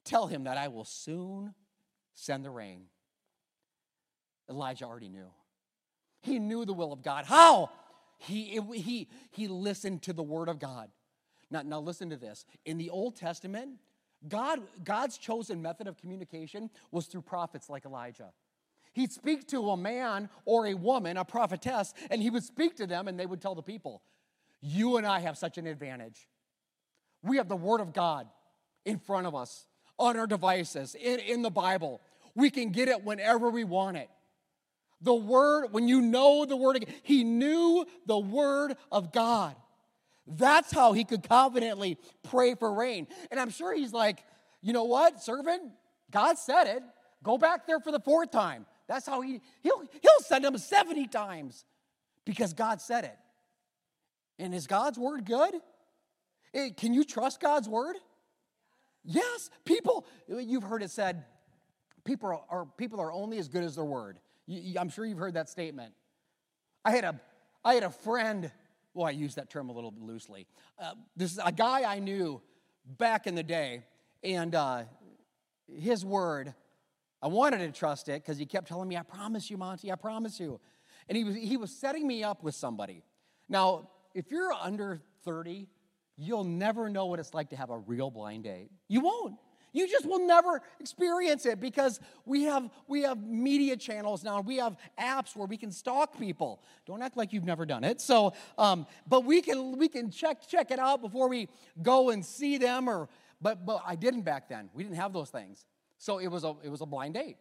Tell 0.06 0.28
him 0.28 0.44
that 0.44 0.58
I 0.58 0.68
will 0.68 0.86
soon 0.86 1.56
send 2.14 2.46
the 2.46 2.52
rain. 2.52 2.86
Elijah 4.50 4.86
already 4.86 5.10
knew. 5.10 5.32
He 6.22 6.38
knew 6.38 6.66
the 6.66 6.74
will 6.74 6.94
of 6.94 7.02
God. 7.02 7.26
How? 7.26 7.72
He, 8.18 8.60
he, 8.74 9.10
he 9.32 9.48
listened 9.48 10.04
to 10.04 10.14
the 10.14 10.24
word 10.24 10.50
of 10.50 10.60
God. 10.60 10.90
Now, 11.50 11.64
now 11.64 11.80
listen 11.80 12.10
to 12.12 12.18
this. 12.18 12.46
In 12.66 12.78
the 12.78 12.90
Old 12.90 13.16
Testament, 13.16 13.80
God, 14.28 14.62
God's 14.84 15.18
chosen 15.18 15.62
method 15.62 15.88
of 15.88 15.98
communication 15.98 16.70
was 16.92 17.08
through 17.08 17.24
prophets 17.24 17.70
like 17.70 17.86
Elijah. 17.86 18.32
He'd 18.94 19.12
speak 19.12 19.48
to 19.48 19.72
a 19.72 19.78
man 19.78 20.30
or 20.46 20.68
a 20.68 20.76
woman, 20.76 21.18
a 21.18 21.26
prophetess, 21.26 21.94
and 22.12 22.22
he 22.22 22.30
would 22.30 22.44
speak 22.44 22.76
to 22.76 22.86
them 22.86 23.08
and 23.08 23.20
they 23.20 23.26
would 23.26 23.42
tell 23.42 23.56
the 23.56 23.64
people. 23.64 24.04
You 24.66 24.96
and 24.96 25.06
I 25.06 25.20
have 25.20 25.38
such 25.38 25.58
an 25.58 25.68
advantage. 25.68 26.26
We 27.22 27.36
have 27.36 27.50
the 27.50 27.56
Word 27.56 27.82
of 27.82 27.94
God 27.94 28.28
in 28.86 28.98
front 28.98 29.28
of 29.28 29.36
us, 29.36 29.68
on 30.00 30.18
our 30.18 30.26
devices, 30.26 30.96
in, 30.96 31.20
in 31.20 31.42
the 31.42 31.52
Bible. 31.52 32.02
We 32.34 32.50
can 32.50 32.72
get 32.72 32.88
it 32.88 33.04
whenever 33.04 33.50
we 33.50 33.66
want 33.66 33.98
it. 33.98 34.10
The 35.02 35.14
Word, 35.14 35.68
when 35.72 35.90
you 35.90 36.02
know 36.02 36.46
the 36.46 36.56
Word, 36.56 36.86
he 37.04 37.26
knew 37.26 37.86
the 38.06 38.18
Word 38.18 38.78
of 38.90 39.12
God. 39.12 39.56
That's 40.26 40.72
how 40.72 40.94
he 40.94 41.04
could 41.04 41.28
confidently 41.28 41.98
pray 42.24 42.56
for 42.56 42.74
rain. 42.74 43.08
And 43.32 43.42
I'm 43.42 43.50
sure 43.50 43.76
he's 43.76 43.92
like, 43.92 44.24
you 44.62 44.72
know 44.72 44.86
what, 44.86 45.22
servant? 45.22 45.64
God 46.10 46.38
said 46.38 46.68
it. 46.68 46.84
Go 47.22 47.38
back 47.38 47.68
there 47.68 47.82
for 47.82 47.92
the 47.92 48.00
fourth 48.00 48.32
time. 48.32 48.66
That's 48.88 49.06
how 49.06 49.20
he, 49.20 49.42
he'll, 49.62 49.82
he'll 50.02 50.22
send 50.22 50.46
him 50.46 50.58
70 50.58 51.08
times 51.08 51.66
because 52.24 52.54
God 52.54 52.82
said 52.82 53.04
it. 53.04 53.18
And 54.40 54.54
is 54.54 54.68
God's 54.68 54.98
word 54.98 55.26
good? 55.26 55.56
Eh, 56.54 56.70
can 56.76 56.94
you 56.94 57.04
trust 57.04 57.40
God's 57.40 57.68
word? 57.70 57.96
Yes. 59.04 59.50
People, 59.66 60.06
you've 60.28 60.64
heard 60.64 60.84
it 60.84 60.92
said, 60.92 61.26
people 62.04 62.46
are, 62.50 62.66
people 62.78 63.00
are 63.00 63.12
only 63.12 63.38
as 63.38 63.48
good 63.48 63.64
as 63.64 63.76
their 63.76 63.86
word. 63.86 64.20
I'm 64.78 64.90
sure 64.90 65.06
you've 65.06 65.20
heard 65.20 65.36
that 65.36 65.50
statement. 65.50 65.94
I 66.84 66.92
had 66.92 67.04
a, 67.04 67.20
I 67.64 67.76
had 67.76 67.84
a 67.84 67.90
friend 67.90 68.52
well, 68.94 69.08
I 69.08 69.12
use 69.12 69.36
that 69.36 69.50
term 69.50 69.70
a 69.70 69.74
little 69.74 69.94
loosely. 70.00 70.46
Uh, 70.80 70.94
this 71.16 71.32
is 71.32 71.40
a 71.44 71.52
guy 71.52 71.84
I 71.84 72.00
knew 72.00 72.42
back 72.86 73.26
in 73.26 73.36
the 73.36 73.44
day, 73.44 73.86
and 74.24 74.54
uh, 74.54 74.84
his 75.68 76.06
word, 76.06 76.54
I 77.22 77.28
wanted 77.28 77.60
to 77.60 77.72
trust 77.72 78.08
it 78.10 78.22
because 78.22 78.38
he 78.38 78.46
kept 78.46 78.68
telling 78.68 78.88
me, 78.88 78.98
I 78.98 79.04
promise 79.04 79.50
you, 79.50 79.58
Monty, 79.58 79.92
I 79.92 79.96
promise 79.96 80.40
you. 80.40 80.60
And 81.10 81.18
he 81.18 81.24
was, 81.24 81.36
he 81.36 81.58
was 81.58 81.72
setting 81.72 82.06
me 82.06 82.24
up 82.24 82.44
with 82.44 82.56
somebody. 82.56 83.04
Now, 83.50 83.90
if 84.14 84.32
you're 84.32 84.54
under 84.54 85.02
30, 85.26 85.68
you'll 86.18 86.44
never 86.44 86.90
know 86.90 87.08
what 87.08 87.20
it's 87.20 87.34
like 87.34 87.50
to 87.50 87.56
have 87.56 87.70
a 87.70 87.78
real 87.78 88.12
blind 88.12 88.44
date. 88.44 88.70
You 88.88 89.02
won't. 89.02 89.38
You 89.74 89.88
just 89.90 90.06
will 90.06 90.26
never 90.26 90.62
experience 90.80 91.48
it 91.48 91.60
because 91.60 92.00
we 92.26 92.44
have 92.44 92.70
we 92.88 93.02
have 93.02 93.26
media 93.26 93.76
channels 93.76 94.24
now. 94.24 94.42
We 94.42 94.58
have 94.58 94.78
apps 95.00 95.36
where 95.36 95.48
we 95.48 95.58
can 95.58 95.72
stalk 95.72 96.18
people. 96.20 96.62
Don't 96.86 97.02
act 97.02 97.18
like 97.18 97.34
you've 97.34 97.44
never 97.44 97.66
done 97.66 97.84
it. 97.84 98.00
So, 98.00 98.34
um, 98.60 98.86
but 99.08 99.26
we 99.26 99.42
can 99.42 99.78
we 99.80 99.90
can 99.90 100.12
check 100.12 100.48
check 100.48 100.70
it 100.70 100.78
out 100.78 101.02
before 101.02 101.28
we 101.28 101.50
go 101.82 102.12
and 102.12 102.24
see 102.24 102.60
them. 102.60 102.88
Or 102.88 103.10
but 103.42 103.66
but 103.66 103.82
I 103.86 103.96
didn't 103.96 104.22
back 104.22 104.48
then. 104.48 104.70
We 104.76 104.84
didn't 104.84 104.98
have 104.98 105.12
those 105.12 105.32
things. 105.32 105.66
So 105.98 106.20
it 106.20 106.28
was 106.28 106.44
a 106.44 106.54
it 106.64 106.70
was 106.70 106.82
a 106.82 106.86
blind 106.86 107.16
date. 107.16 107.38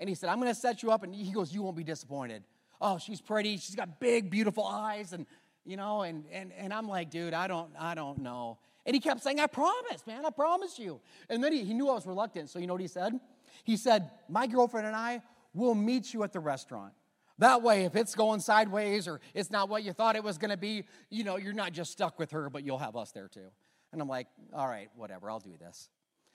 And 0.00 0.08
he 0.08 0.14
said, 0.14 0.30
"I'm 0.30 0.40
going 0.40 0.52
to 0.52 0.58
set 0.58 0.82
you 0.82 0.90
up." 0.90 1.02
And 1.02 1.14
he 1.14 1.30
goes, 1.30 1.52
"You 1.52 1.62
won't 1.62 1.76
be 1.76 1.84
disappointed." 1.84 2.42
Oh, 2.80 2.98
she's 2.98 3.20
pretty. 3.20 3.56
She's 3.58 3.74
got 3.74 4.00
big, 4.00 4.30
beautiful 4.30 4.66
eyes, 4.66 5.12
and 5.12 5.26
you 5.66 5.76
know, 5.76 6.02
and 6.02 6.24
and 6.32 6.52
and 6.56 6.72
I'm 6.72 6.88
like, 6.88 7.10
dude, 7.10 7.34
I 7.34 7.46
don't 7.46 7.70
I 7.78 7.94
don't 7.94 8.18
know. 8.18 8.58
And 8.86 8.94
he 8.94 9.00
kept 9.00 9.22
saying, 9.22 9.40
I 9.40 9.48
promise, 9.48 10.06
man, 10.06 10.24
I 10.24 10.30
promise 10.30 10.78
you. 10.78 11.00
And 11.28 11.42
then 11.42 11.52
he, 11.52 11.64
he 11.64 11.74
knew 11.74 11.88
I 11.88 11.94
was 11.94 12.06
reluctant. 12.06 12.48
So 12.50 12.60
you 12.60 12.68
know 12.68 12.74
what 12.74 12.80
he 12.80 12.88
said? 12.88 13.18
He 13.64 13.76
said, 13.76 14.10
My 14.28 14.46
girlfriend 14.46 14.86
and 14.86 14.94
I 14.94 15.22
will 15.52 15.74
meet 15.74 16.14
you 16.14 16.22
at 16.22 16.32
the 16.32 16.40
restaurant. 16.40 16.92
That 17.38 17.62
way, 17.62 17.84
if 17.84 17.96
it's 17.96 18.14
going 18.14 18.40
sideways 18.40 19.08
or 19.08 19.20
it's 19.34 19.50
not 19.50 19.68
what 19.68 19.82
you 19.82 19.92
thought 19.92 20.16
it 20.16 20.24
was 20.24 20.38
going 20.38 20.52
to 20.52 20.56
be, 20.56 20.84
you 21.10 21.24
know, 21.24 21.36
you're 21.36 21.52
not 21.52 21.72
just 21.72 21.92
stuck 21.92 22.18
with 22.18 22.30
her, 22.30 22.48
but 22.48 22.64
you'll 22.64 22.78
have 22.78 22.96
us 22.96 23.12
there 23.12 23.28
too. 23.28 23.50
And 23.92 24.00
I'm 24.00 24.08
like, 24.08 24.26
all 24.54 24.66
right, 24.66 24.88
whatever, 24.94 25.30
I'll 25.30 25.40
do 25.40 25.56
this. 25.58 25.90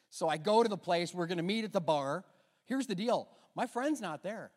So 0.10 0.28
I 0.28 0.38
go 0.38 0.62
to 0.62 0.70
the 0.70 0.78
place, 0.78 1.14
we're 1.14 1.26
going 1.26 1.38
to 1.38 1.44
meet 1.44 1.64
at 1.64 1.74
the 1.74 1.82
bar. 1.82 2.24
Here's 2.66 2.86
the 2.86 2.96
deal 2.96 3.30
my 3.56 3.66
friend's 3.66 4.02
not 4.02 4.24
there. 4.24 4.52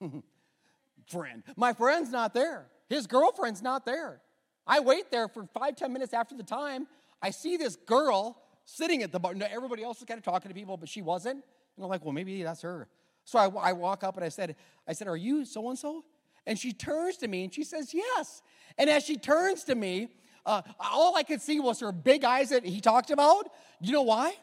Friend. 1.06 1.42
My 1.56 1.72
friend's 1.72 2.10
not 2.10 2.34
there. 2.34 2.66
His 2.88 3.06
girlfriend's 3.06 3.62
not 3.62 3.84
there. 3.84 4.20
I 4.66 4.80
wait 4.80 5.10
there 5.10 5.28
for 5.28 5.46
five, 5.54 5.76
ten 5.76 5.92
minutes 5.92 6.12
after 6.12 6.36
the 6.36 6.42
time. 6.42 6.86
I 7.22 7.30
see 7.30 7.56
this 7.56 7.76
girl 7.76 8.40
sitting 8.64 9.02
at 9.02 9.12
the 9.12 9.18
bar. 9.18 9.34
No, 9.34 9.46
everybody 9.50 9.82
else 9.82 9.98
is 9.98 10.04
kind 10.04 10.18
of 10.18 10.24
talking 10.24 10.48
to 10.48 10.54
people, 10.54 10.76
but 10.76 10.88
she 10.88 11.02
wasn't. 11.02 11.36
And 11.76 11.84
I'm 11.84 11.88
like, 11.88 12.04
well, 12.04 12.12
maybe 12.12 12.42
that's 12.42 12.62
her. 12.62 12.88
So 13.24 13.38
I, 13.38 13.70
I 13.70 13.72
walk 13.72 14.04
up 14.04 14.16
and 14.16 14.24
I 14.24 14.28
said, 14.28 14.56
I 14.86 14.92
said, 14.92 15.08
are 15.08 15.16
you 15.16 15.44
so 15.44 15.68
and 15.68 15.78
so? 15.78 16.04
And 16.46 16.58
she 16.58 16.72
turns 16.72 17.16
to 17.18 17.28
me 17.28 17.44
and 17.44 17.52
she 17.52 17.64
says, 17.64 17.92
yes. 17.92 18.42
And 18.78 18.88
as 18.88 19.04
she 19.04 19.16
turns 19.16 19.64
to 19.64 19.74
me, 19.74 20.08
uh, 20.44 20.62
all 20.78 21.16
I 21.16 21.24
could 21.24 21.42
see 21.42 21.58
was 21.58 21.80
her 21.80 21.90
big 21.90 22.24
eyes 22.24 22.50
that 22.50 22.64
he 22.64 22.80
talked 22.80 23.10
about. 23.10 23.50
You 23.80 23.92
know 23.92 24.02
why? 24.02 24.34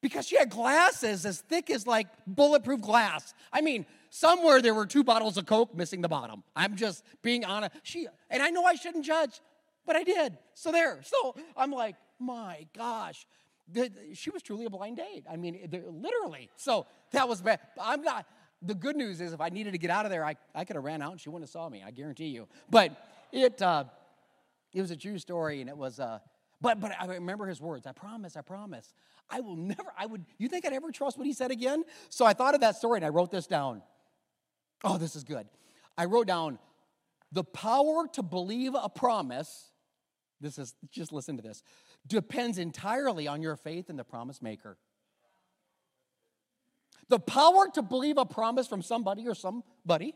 Because 0.00 0.26
she 0.26 0.36
had 0.36 0.48
glasses 0.48 1.26
as 1.26 1.40
thick 1.40 1.70
as 1.70 1.86
like 1.86 2.06
bulletproof 2.26 2.80
glass. 2.80 3.34
I 3.52 3.60
mean, 3.60 3.84
somewhere 4.14 4.62
there 4.62 4.74
were 4.74 4.86
two 4.86 5.02
bottles 5.02 5.36
of 5.36 5.44
Coke 5.44 5.74
missing 5.74 6.00
the 6.00 6.08
bottom. 6.08 6.44
I'm 6.54 6.76
just 6.76 7.02
being 7.20 7.44
honest. 7.44 7.72
She 7.82 8.06
and 8.30 8.42
I 8.42 8.50
know 8.50 8.64
I 8.64 8.76
shouldn't 8.76 9.04
judge, 9.04 9.40
but 9.84 9.96
I 9.96 10.04
did. 10.04 10.38
So 10.54 10.70
there. 10.70 11.00
So 11.02 11.34
I'm 11.56 11.72
like, 11.72 11.96
my 12.20 12.66
gosh. 12.76 13.26
The, 13.66 13.90
she 14.12 14.30
was 14.30 14.42
truly 14.42 14.66
a 14.66 14.70
blind 14.70 14.98
date. 14.98 15.24
I 15.28 15.36
mean, 15.36 15.58
literally. 16.06 16.50
So 16.56 16.86
that 17.10 17.28
was 17.28 17.42
bad. 17.42 17.58
I'm 17.80 18.02
not. 18.02 18.26
The 18.62 18.74
good 18.74 18.94
news 18.94 19.20
is, 19.20 19.32
if 19.32 19.40
I 19.40 19.48
needed 19.48 19.72
to 19.72 19.78
get 19.78 19.90
out 19.90 20.04
of 20.04 20.10
there, 20.10 20.24
I, 20.24 20.36
I 20.54 20.64
could 20.64 20.76
have 20.76 20.84
ran 20.84 21.02
out 21.02 21.12
and 21.12 21.20
she 21.20 21.28
wouldn't 21.28 21.48
have 21.48 21.52
saw 21.52 21.68
me. 21.68 21.82
I 21.84 21.90
guarantee 21.90 22.28
you. 22.28 22.46
But 22.70 22.92
it 23.32 23.60
uh, 23.60 23.84
it 24.72 24.80
was 24.80 24.90
a 24.90 24.96
true 24.96 25.18
story, 25.18 25.60
and 25.60 25.68
it 25.68 25.76
was 25.76 25.98
uh, 25.98 26.18
But, 26.60 26.80
but 26.80 26.92
I 26.98 27.06
remember 27.06 27.46
his 27.46 27.60
words 27.60 27.86
I 27.86 27.92
promise, 27.92 28.36
I 28.36 28.40
promise. 28.40 28.94
I 29.28 29.40
will 29.40 29.56
never, 29.56 29.92
I 29.98 30.06
would, 30.06 30.24
you 30.38 30.48
think 30.48 30.64
I'd 30.66 30.72
ever 30.72 30.90
trust 30.90 31.18
what 31.18 31.26
he 31.26 31.32
said 31.32 31.50
again? 31.50 31.84
So 32.08 32.24
I 32.24 32.32
thought 32.32 32.54
of 32.54 32.60
that 32.60 32.76
story 32.76 32.98
and 32.98 33.04
I 33.04 33.10
wrote 33.10 33.30
this 33.30 33.46
down. 33.46 33.82
Oh, 34.84 34.98
this 34.98 35.16
is 35.16 35.24
good. 35.24 35.48
I 35.96 36.04
wrote 36.04 36.26
down 36.26 36.58
the 37.32 37.42
power 37.42 38.06
to 38.12 38.22
believe 38.22 38.74
a 38.74 38.88
promise. 38.88 39.70
This 40.40 40.58
is, 40.58 40.74
just 40.90 41.12
listen 41.12 41.36
to 41.36 41.42
this, 41.42 41.62
depends 42.06 42.58
entirely 42.58 43.26
on 43.26 43.40
your 43.40 43.56
faith 43.56 43.88
in 43.88 43.96
the 43.96 44.04
promise 44.04 44.42
maker. 44.42 44.76
The 47.08 47.18
power 47.18 47.68
to 47.74 47.82
believe 47.82 48.18
a 48.18 48.26
promise 48.26 48.66
from 48.66 48.82
somebody 48.82 49.26
or 49.26 49.34
somebody 49.34 50.14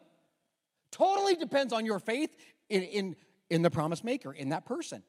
totally 0.90 1.34
depends 1.34 1.72
on 1.72 1.86
your 1.86 1.98
faith 1.98 2.30
in, 2.68 2.82
in, 2.82 3.16
in 3.50 3.62
the 3.62 3.70
promise 3.70 4.04
maker, 4.04 4.32
in 4.32 4.50
that 4.50 4.66
person. 4.66 5.02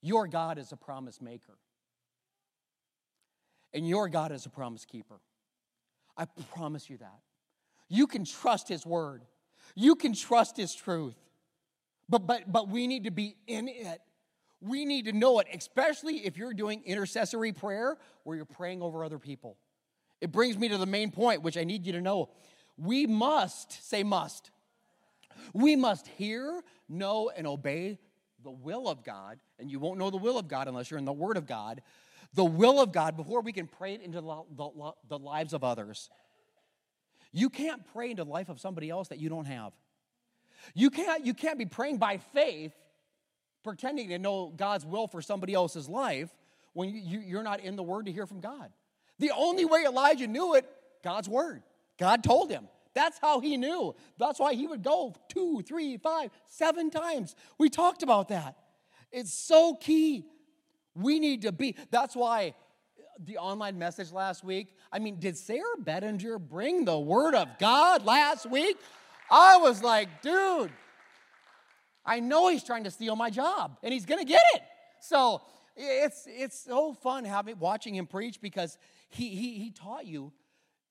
Your 0.00 0.28
God 0.28 0.58
is 0.58 0.70
a 0.70 0.76
promise 0.76 1.20
maker. 1.20 1.58
And 3.72 3.88
your 3.88 4.08
God 4.08 4.32
is 4.32 4.46
a 4.46 4.50
promise 4.50 4.84
keeper. 4.84 5.20
I 6.16 6.24
promise 6.54 6.88
you 6.88 6.98
that. 6.98 7.20
You 7.88 8.06
can 8.06 8.24
trust 8.24 8.68
His 8.68 8.84
word, 8.84 9.22
you 9.74 9.94
can 9.94 10.14
trust 10.14 10.56
His 10.56 10.74
truth. 10.74 11.16
But, 12.08 12.26
but, 12.26 12.52
but 12.52 12.68
we 12.68 12.86
need 12.86 13.04
to 13.04 13.10
be 13.10 13.34
in 13.48 13.66
it. 13.66 14.00
We 14.60 14.84
need 14.84 15.06
to 15.06 15.12
know 15.12 15.40
it, 15.40 15.48
especially 15.52 16.24
if 16.24 16.36
you're 16.36 16.54
doing 16.54 16.82
intercessory 16.84 17.52
prayer 17.52 17.98
where 18.22 18.36
you're 18.36 18.44
praying 18.44 18.80
over 18.80 19.04
other 19.04 19.18
people. 19.18 19.56
It 20.20 20.32
brings 20.32 20.56
me 20.56 20.68
to 20.68 20.78
the 20.78 20.86
main 20.86 21.10
point, 21.10 21.42
which 21.42 21.58
I 21.58 21.64
need 21.64 21.84
you 21.84 21.92
to 21.92 22.00
know. 22.00 22.30
We 22.78 23.06
must, 23.06 23.88
say 23.88 24.02
must, 24.02 24.50
we 25.52 25.76
must 25.76 26.06
hear, 26.06 26.62
know, 26.88 27.30
and 27.36 27.46
obey 27.46 27.98
the 28.42 28.50
will 28.50 28.88
of 28.88 29.02
God, 29.02 29.38
and 29.58 29.70
you 29.70 29.78
won't 29.78 29.98
know 29.98 30.10
the 30.10 30.16
will 30.16 30.38
of 30.38 30.48
God 30.48 30.68
unless 30.68 30.90
you're 30.90 30.98
in 30.98 31.04
the 31.04 31.12
Word 31.12 31.36
of 31.36 31.46
God, 31.46 31.82
the 32.34 32.44
will 32.44 32.80
of 32.80 32.92
God 32.92 33.16
before 33.16 33.40
we 33.40 33.52
can 33.52 33.66
pray 33.66 33.94
it 33.94 34.02
into 34.02 34.20
the, 34.20 35.18
lives 35.18 35.52
of 35.52 35.64
others. 35.64 36.10
You 37.32 37.50
can't 37.50 37.82
pray 37.92 38.10
into 38.10 38.24
the 38.24 38.30
life 38.30 38.48
of 38.48 38.60
somebody 38.60 38.90
else 38.90 39.08
that 39.08 39.18
you 39.18 39.28
don't 39.28 39.46
have. 39.46 39.72
You 40.74 40.90
can't, 40.90 41.24
you 41.24 41.34
can't 41.34 41.58
be 41.58 41.66
praying 41.66 41.98
by 41.98 42.18
faith, 42.18 42.72
pretending 43.62 44.08
to 44.08 44.18
know 44.18 44.52
God's 44.56 44.86
will 44.86 45.06
for 45.06 45.22
somebody 45.22 45.54
else's 45.54 45.88
life 45.88 46.30
when 46.72 46.90
you, 46.90 47.00
you, 47.00 47.20
you're 47.20 47.42
not 47.42 47.60
in 47.60 47.76
the 47.76 47.82
Word 47.82 48.06
to 48.06 48.12
hear 48.12 48.26
from 48.26 48.40
God. 48.40 48.70
The 49.18 49.32
only 49.34 49.64
way 49.64 49.84
Elijah 49.84 50.26
knew 50.26 50.54
it, 50.54 50.66
God's 51.02 51.28
Word. 51.28 51.62
God 51.98 52.22
told 52.22 52.50
him. 52.50 52.68
That's 52.94 53.18
how 53.18 53.40
he 53.40 53.58
knew. 53.58 53.94
That's 54.18 54.38
why 54.38 54.54
he 54.54 54.66
would 54.66 54.82
go 54.82 55.14
two, 55.28 55.62
three, 55.66 55.98
five, 55.98 56.30
seven 56.46 56.90
times. 56.90 57.36
We 57.58 57.68
talked 57.68 58.02
about 58.02 58.28
that. 58.28 58.56
It's 59.12 59.32
so 59.32 59.74
key. 59.74 60.24
We 60.96 61.20
need 61.20 61.42
to 61.42 61.52
be. 61.52 61.76
That's 61.90 62.16
why 62.16 62.54
the 63.18 63.38
online 63.38 63.78
message 63.78 64.12
last 64.12 64.44
week. 64.44 64.74
I 64.92 64.98
mean, 64.98 65.18
did 65.18 65.36
Sarah 65.36 65.62
Bettinger 65.78 66.38
bring 66.38 66.84
the 66.84 66.98
word 66.98 67.34
of 67.34 67.48
God 67.58 68.04
last 68.04 68.50
week? 68.50 68.76
I 69.30 69.58
was 69.58 69.82
like, 69.82 70.22
dude, 70.22 70.72
I 72.04 72.20
know 72.20 72.48
he's 72.48 72.64
trying 72.64 72.84
to 72.84 72.90
steal 72.90 73.16
my 73.16 73.30
job 73.30 73.78
and 73.82 73.92
he's 73.92 74.06
going 74.06 74.20
to 74.20 74.26
get 74.26 74.42
it. 74.54 74.62
So 75.00 75.42
it's, 75.76 76.26
it's 76.26 76.58
so 76.58 76.92
fun 76.92 77.24
having, 77.24 77.58
watching 77.58 77.94
him 77.94 78.06
preach 78.06 78.40
because 78.40 78.78
he, 79.08 79.30
he, 79.30 79.58
he 79.58 79.70
taught 79.70 80.06
you 80.06 80.32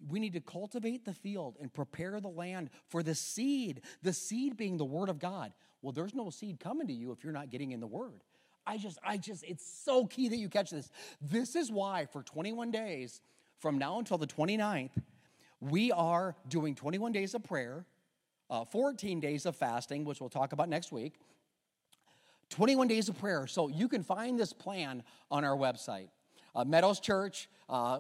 we 0.08 0.20
need 0.20 0.34
to 0.34 0.42
cultivate 0.42 1.06
the 1.06 1.14
field 1.14 1.58
and 1.60 1.74
prepare 1.74 2.20
the 2.20 2.28
land 2.28 2.70
for 2.90 3.02
the 3.02 3.16
seed, 3.16 3.82
the 4.04 4.14
seed 4.14 4.58
being 4.58 4.78
the 4.78 4.86
word 4.86 5.10
of 5.10 5.20
God. 5.20 5.54
Well, 5.82 5.94
there's 5.94 6.14
no 6.14 6.30
seed 6.30 6.60
coming 6.60 6.88
to 6.88 6.94
you 6.94 7.12
if 7.12 7.24
you're 7.24 7.34
not 7.34 7.50
getting 7.50 7.72
in 7.72 7.80
the 7.80 7.88
word. 7.88 8.22
I 8.68 8.78
just, 8.78 8.98
I 9.06 9.18
just, 9.18 9.44
it's 9.44 9.66
so 9.66 10.06
key 10.06 10.28
that 10.30 10.38
you 10.38 10.50
catch 10.50 10.72
this. 10.72 10.90
This 11.22 11.56
is 11.56 11.72
why 11.72 12.08
for 12.12 12.24
21 12.24 12.72
days, 12.72 13.22
from 13.60 13.78
now 13.78 14.00
until 14.00 14.18
the 14.18 14.28
29th, 14.28 14.92
we 15.60 15.92
are 15.92 16.36
doing 16.48 16.76
21 16.76 17.12
days 17.12 17.34
of 17.34 17.44
prayer, 17.44 17.86
uh, 18.50 18.66
14 18.66 19.20
days 19.20 19.46
of 19.46 19.56
fasting, 19.56 20.06
which 20.06 20.20
we'll 20.20 20.30
talk 20.30 20.52
about 20.54 20.70
next 20.70 20.92
week, 20.92 21.14
21 22.50 22.88
days 22.88 23.10
of 23.10 23.18
prayer. 23.18 23.48
So 23.48 23.68
you 23.68 23.88
can 23.88 24.04
find 24.04 24.40
this 24.40 24.54
plan 24.54 25.04
on 25.32 25.44
our 25.44 25.56
website. 25.56 26.10
Uh, 26.56 26.64
Meadows 26.64 27.00
Church, 27.00 27.50
uh, 27.70 28.00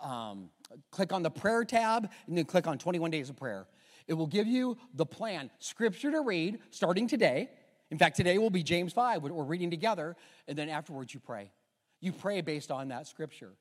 um, 0.00 0.50
click 0.90 1.12
on 1.12 1.22
the 1.22 1.30
prayer 1.30 1.64
tab 1.64 2.10
and 2.26 2.36
then 2.36 2.44
click 2.44 2.66
on 2.66 2.78
21 2.78 3.10
days 3.10 3.30
of 3.30 3.36
prayer. 3.36 3.66
It 4.06 4.14
will 4.14 4.26
give 4.26 4.46
you 4.46 4.78
the 4.94 5.06
plan, 5.06 5.50
scripture 5.58 6.12
to 6.12 6.20
read 6.20 6.60
starting 6.70 7.08
today. 7.08 7.50
In 7.90 7.98
fact, 7.98 8.16
today 8.16 8.38
will 8.38 8.50
be 8.50 8.62
James 8.62 8.92
5, 8.92 9.22
we're 9.22 9.44
reading 9.44 9.70
together, 9.70 10.16
and 10.48 10.58
then 10.58 10.68
afterwards 10.68 11.14
you 11.14 11.20
pray. 11.20 11.50
You 12.00 12.12
pray 12.12 12.40
based 12.40 12.70
on 12.70 12.88
that 12.88 13.06
scripture. 13.06 13.52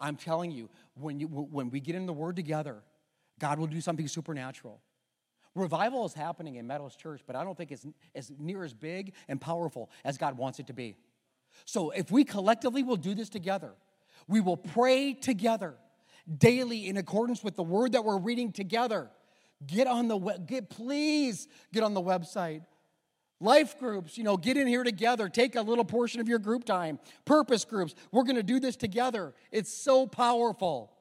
I'm 0.00 0.16
telling 0.16 0.50
you, 0.50 0.68
when, 0.94 1.20
you, 1.20 1.28
when 1.28 1.70
we 1.70 1.80
get 1.80 1.94
in 1.94 2.06
the 2.06 2.12
Word 2.12 2.34
together, 2.34 2.82
God 3.38 3.58
will 3.58 3.68
do 3.68 3.80
something 3.80 4.08
supernatural. 4.08 4.80
Revival 5.54 6.04
is 6.06 6.14
happening 6.14 6.56
in 6.56 6.66
Meadows 6.66 6.96
Church, 6.96 7.22
but 7.26 7.36
I 7.36 7.44
don't 7.44 7.56
think 7.56 7.70
it's 7.70 7.86
as 8.14 8.32
near 8.38 8.64
as 8.64 8.74
big 8.74 9.14
and 9.28 9.40
powerful 9.40 9.90
as 10.04 10.18
God 10.18 10.36
wants 10.36 10.58
it 10.58 10.66
to 10.68 10.72
be. 10.72 10.96
So 11.66 11.90
if 11.90 12.10
we 12.10 12.24
collectively 12.24 12.82
will 12.82 12.96
do 12.96 13.14
this 13.14 13.28
together, 13.28 13.72
we 14.26 14.40
will 14.40 14.56
pray 14.56 15.12
together 15.12 15.74
daily 16.38 16.88
in 16.88 16.96
accordance 16.96 17.44
with 17.44 17.56
the 17.56 17.62
word 17.62 17.92
that 17.92 18.04
we're 18.04 18.18
reading 18.18 18.52
together. 18.52 19.10
Get 19.66 19.86
on 19.86 20.08
the 20.08 20.16
web, 20.16 20.46
get 20.46 20.70
please 20.70 21.46
get 21.72 21.82
on 21.82 21.94
the 21.94 22.00
website. 22.00 22.62
Life 23.42 23.76
groups, 23.80 24.16
you 24.16 24.22
know, 24.22 24.36
get 24.36 24.56
in 24.56 24.68
here 24.68 24.84
together. 24.84 25.28
Take 25.28 25.56
a 25.56 25.62
little 25.62 25.84
portion 25.84 26.20
of 26.20 26.28
your 26.28 26.38
group 26.38 26.64
time. 26.64 27.00
Purpose 27.24 27.64
groups. 27.64 27.92
We're 28.12 28.22
going 28.22 28.36
to 28.36 28.44
do 28.44 28.60
this 28.60 28.76
together. 28.76 29.34
It's 29.50 29.72
so 29.72 30.06
powerful. 30.06 30.92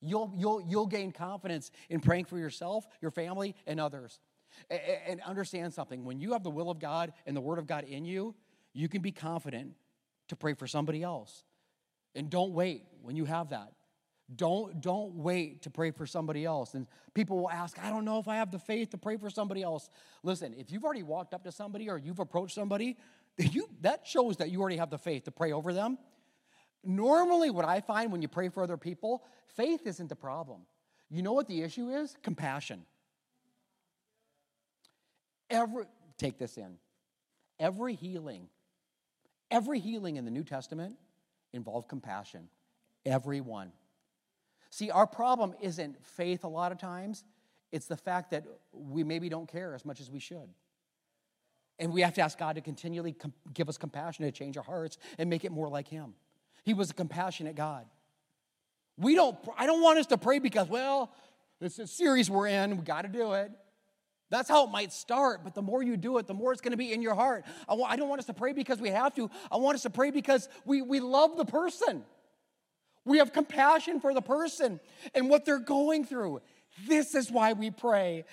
You'll, 0.00 0.32
you'll, 0.34 0.62
you'll 0.66 0.86
gain 0.86 1.12
confidence 1.12 1.70
in 1.90 2.00
praying 2.00 2.24
for 2.24 2.38
yourself, 2.38 2.86
your 3.02 3.10
family, 3.10 3.54
and 3.66 3.78
others. 3.78 4.18
And 5.06 5.20
understand 5.20 5.74
something 5.74 6.06
when 6.06 6.20
you 6.20 6.32
have 6.32 6.42
the 6.42 6.50
will 6.50 6.70
of 6.70 6.78
God 6.78 7.12
and 7.26 7.36
the 7.36 7.42
Word 7.42 7.58
of 7.58 7.66
God 7.66 7.84
in 7.84 8.06
you, 8.06 8.34
you 8.72 8.88
can 8.88 9.02
be 9.02 9.12
confident 9.12 9.74
to 10.28 10.36
pray 10.36 10.54
for 10.54 10.66
somebody 10.66 11.02
else. 11.02 11.44
And 12.14 12.30
don't 12.30 12.54
wait 12.54 12.84
when 13.02 13.14
you 13.14 13.26
have 13.26 13.50
that. 13.50 13.72
Don't, 14.34 14.80
don't 14.80 15.14
wait 15.14 15.62
to 15.62 15.70
pray 15.70 15.92
for 15.92 16.04
somebody 16.04 16.44
else. 16.44 16.74
And 16.74 16.86
people 17.14 17.38
will 17.38 17.50
ask, 17.50 17.78
I 17.82 17.90
don't 17.90 18.04
know 18.04 18.18
if 18.18 18.26
I 18.26 18.36
have 18.36 18.50
the 18.50 18.58
faith 18.58 18.90
to 18.90 18.98
pray 18.98 19.16
for 19.16 19.30
somebody 19.30 19.62
else. 19.62 19.88
Listen, 20.24 20.52
if 20.58 20.72
you've 20.72 20.84
already 20.84 21.04
walked 21.04 21.32
up 21.32 21.44
to 21.44 21.52
somebody 21.52 21.88
or 21.88 21.96
you've 21.96 22.18
approached 22.18 22.54
somebody, 22.54 22.96
you, 23.38 23.68
that 23.82 24.06
shows 24.06 24.38
that 24.38 24.50
you 24.50 24.60
already 24.60 24.78
have 24.78 24.90
the 24.90 24.98
faith 24.98 25.24
to 25.24 25.30
pray 25.30 25.52
over 25.52 25.72
them. 25.72 25.98
Normally, 26.82 27.50
what 27.50 27.64
I 27.64 27.80
find 27.80 28.10
when 28.10 28.22
you 28.22 28.28
pray 28.28 28.48
for 28.48 28.62
other 28.62 28.76
people, 28.76 29.24
faith 29.46 29.86
isn't 29.86 30.08
the 30.08 30.16
problem. 30.16 30.62
You 31.08 31.22
know 31.22 31.32
what 31.32 31.46
the 31.46 31.62
issue 31.62 31.90
is? 31.90 32.16
Compassion. 32.22 32.84
Every, 35.50 35.84
take 36.18 36.38
this 36.38 36.56
in. 36.56 36.78
Every 37.58 37.94
healing, 37.94 38.48
every 39.50 39.78
healing 39.78 40.16
in 40.16 40.24
the 40.24 40.30
New 40.30 40.44
Testament 40.44 40.96
involved 41.52 41.88
compassion. 41.88 42.48
Every 43.04 43.40
one. 43.40 43.72
See, 44.76 44.90
our 44.90 45.06
problem 45.06 45.54
isn't 45.62 46.04
faith 46.04 46.44
a 46.44 46.48
lot 46.48 46.70
of 46.70 46.76
times, 46.76 47.24
it's 47.72 47.86
the 47.86 47.96
fact 47.96 48.32
that 48.32 48.44
we 48.74 49.04
maybe 49.04 49.30
don't 49.30 49.50
care 49.50 49.74
as 49.74 49.86
much 49.86 50.02
as 50.02 50.10
we 50.10 50.18
should. 50.18 50.50
And 51.78 51.94
we 51.94 52.02
have 52.02 52.12
to 52.12 52.20
ask 52.20 52.36
God 52.36 52.56
to 52.56 52.60
continually 52.60 53.14
com- 53.14 53.32
give 53.54 53.70
us 53.70 53.78
compassion 53.78 54.26
to 54.26 54.30
change 54.30 54.58
our 54.58 54.62
hearts 54.62 54.98
and 55.16 55.30
make 55.30 55.46
it 55.46 55.50
more 55.50 55.70
like 55.70 55.88
Him. 55.88 56.12
He 56.62 56.74
was 56.74 56.90
a 56.90 56.92
compassionate 56.92 57.56
God. 57.56 57.86
We 58.98 59.14
don't, 59.14 59.38
I 59.56 59.64
don't 59.64 59.80
want 59.80 59.98
us 59.98 60.04
to 60.08 60.18
pray 60.18 60.40
because, 60.40 60.68
well, 60.68 61.10
it's 61.58 61.78
a 61.78 61.86
series 61.86 62.28
we're 62.28 62.48
in, 62.48 62.76
we 62.76 62.82
got 62.82 63.02
to 63.02 63.08
do 63.08 63.32
it. 63.32 63.50
That's 64.28 64.50
how 64.50 64.66
it 64.66 64.70
might 64.70 64.92
start, 64.92 65.40
but 65.42 65.54
the 65.54 65.62
more 65.62 65.82
you 65.82 65.96
do 65.96 66.18
it, 66.18 66.26
the 66.26 66.34
more 66.34 66.52
it's 66.52 66.60
going 66.60 66.72
to 66.72 66.76
be 66.76 66.92
in 66.92 67.00
your 67.00 67.14
heart. 67.14 67.46
I, 67.66 67.72
w- 67.72 67.88
I 67.88 67.96
don't 67.96 68.10
want 68.10 68.18
us 68.18 68.26
to 68.26 68.34
pray 68.34 68.52
because 68.52 68.78
we 68.78 68.90
have 68.90 69.14
to. 69.14 69.30
I 69.50 69.56
want 69.56 69.76
us 69.76 69.84
to 69.84 69.90
pray 69.90 70.10
because 70.10 70.50
we, 70.66 70.82
we 70.82 71.00
love 71.00 71.38
the 71.38 71.46
person. 71.46 72.04
We 73.06 73.18
have 73.18 73.32
compassion 73.32 74.00
for 74.00 74.12
the 74.12 74.20
person 74.20 74.80
and 75.14 75.30
what 75.30 75.46
they're 75.46 75.58
going 75.58 76.04
through. 76.04 76.42
This 76.86 77.14
is 77.14 77.30
why 77.30 77.54
we 77.54 77.70
pray. 77.70 78.24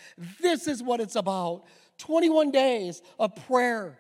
This 0.42 0.68
is 0.68 0.84
what 0.84 1.00
it's 1.00 1.16
about. 1.16 1.64
21 2.00 2.52
days 2.52 3.02
of 3.20 3.34
prayer. 3.48 3.98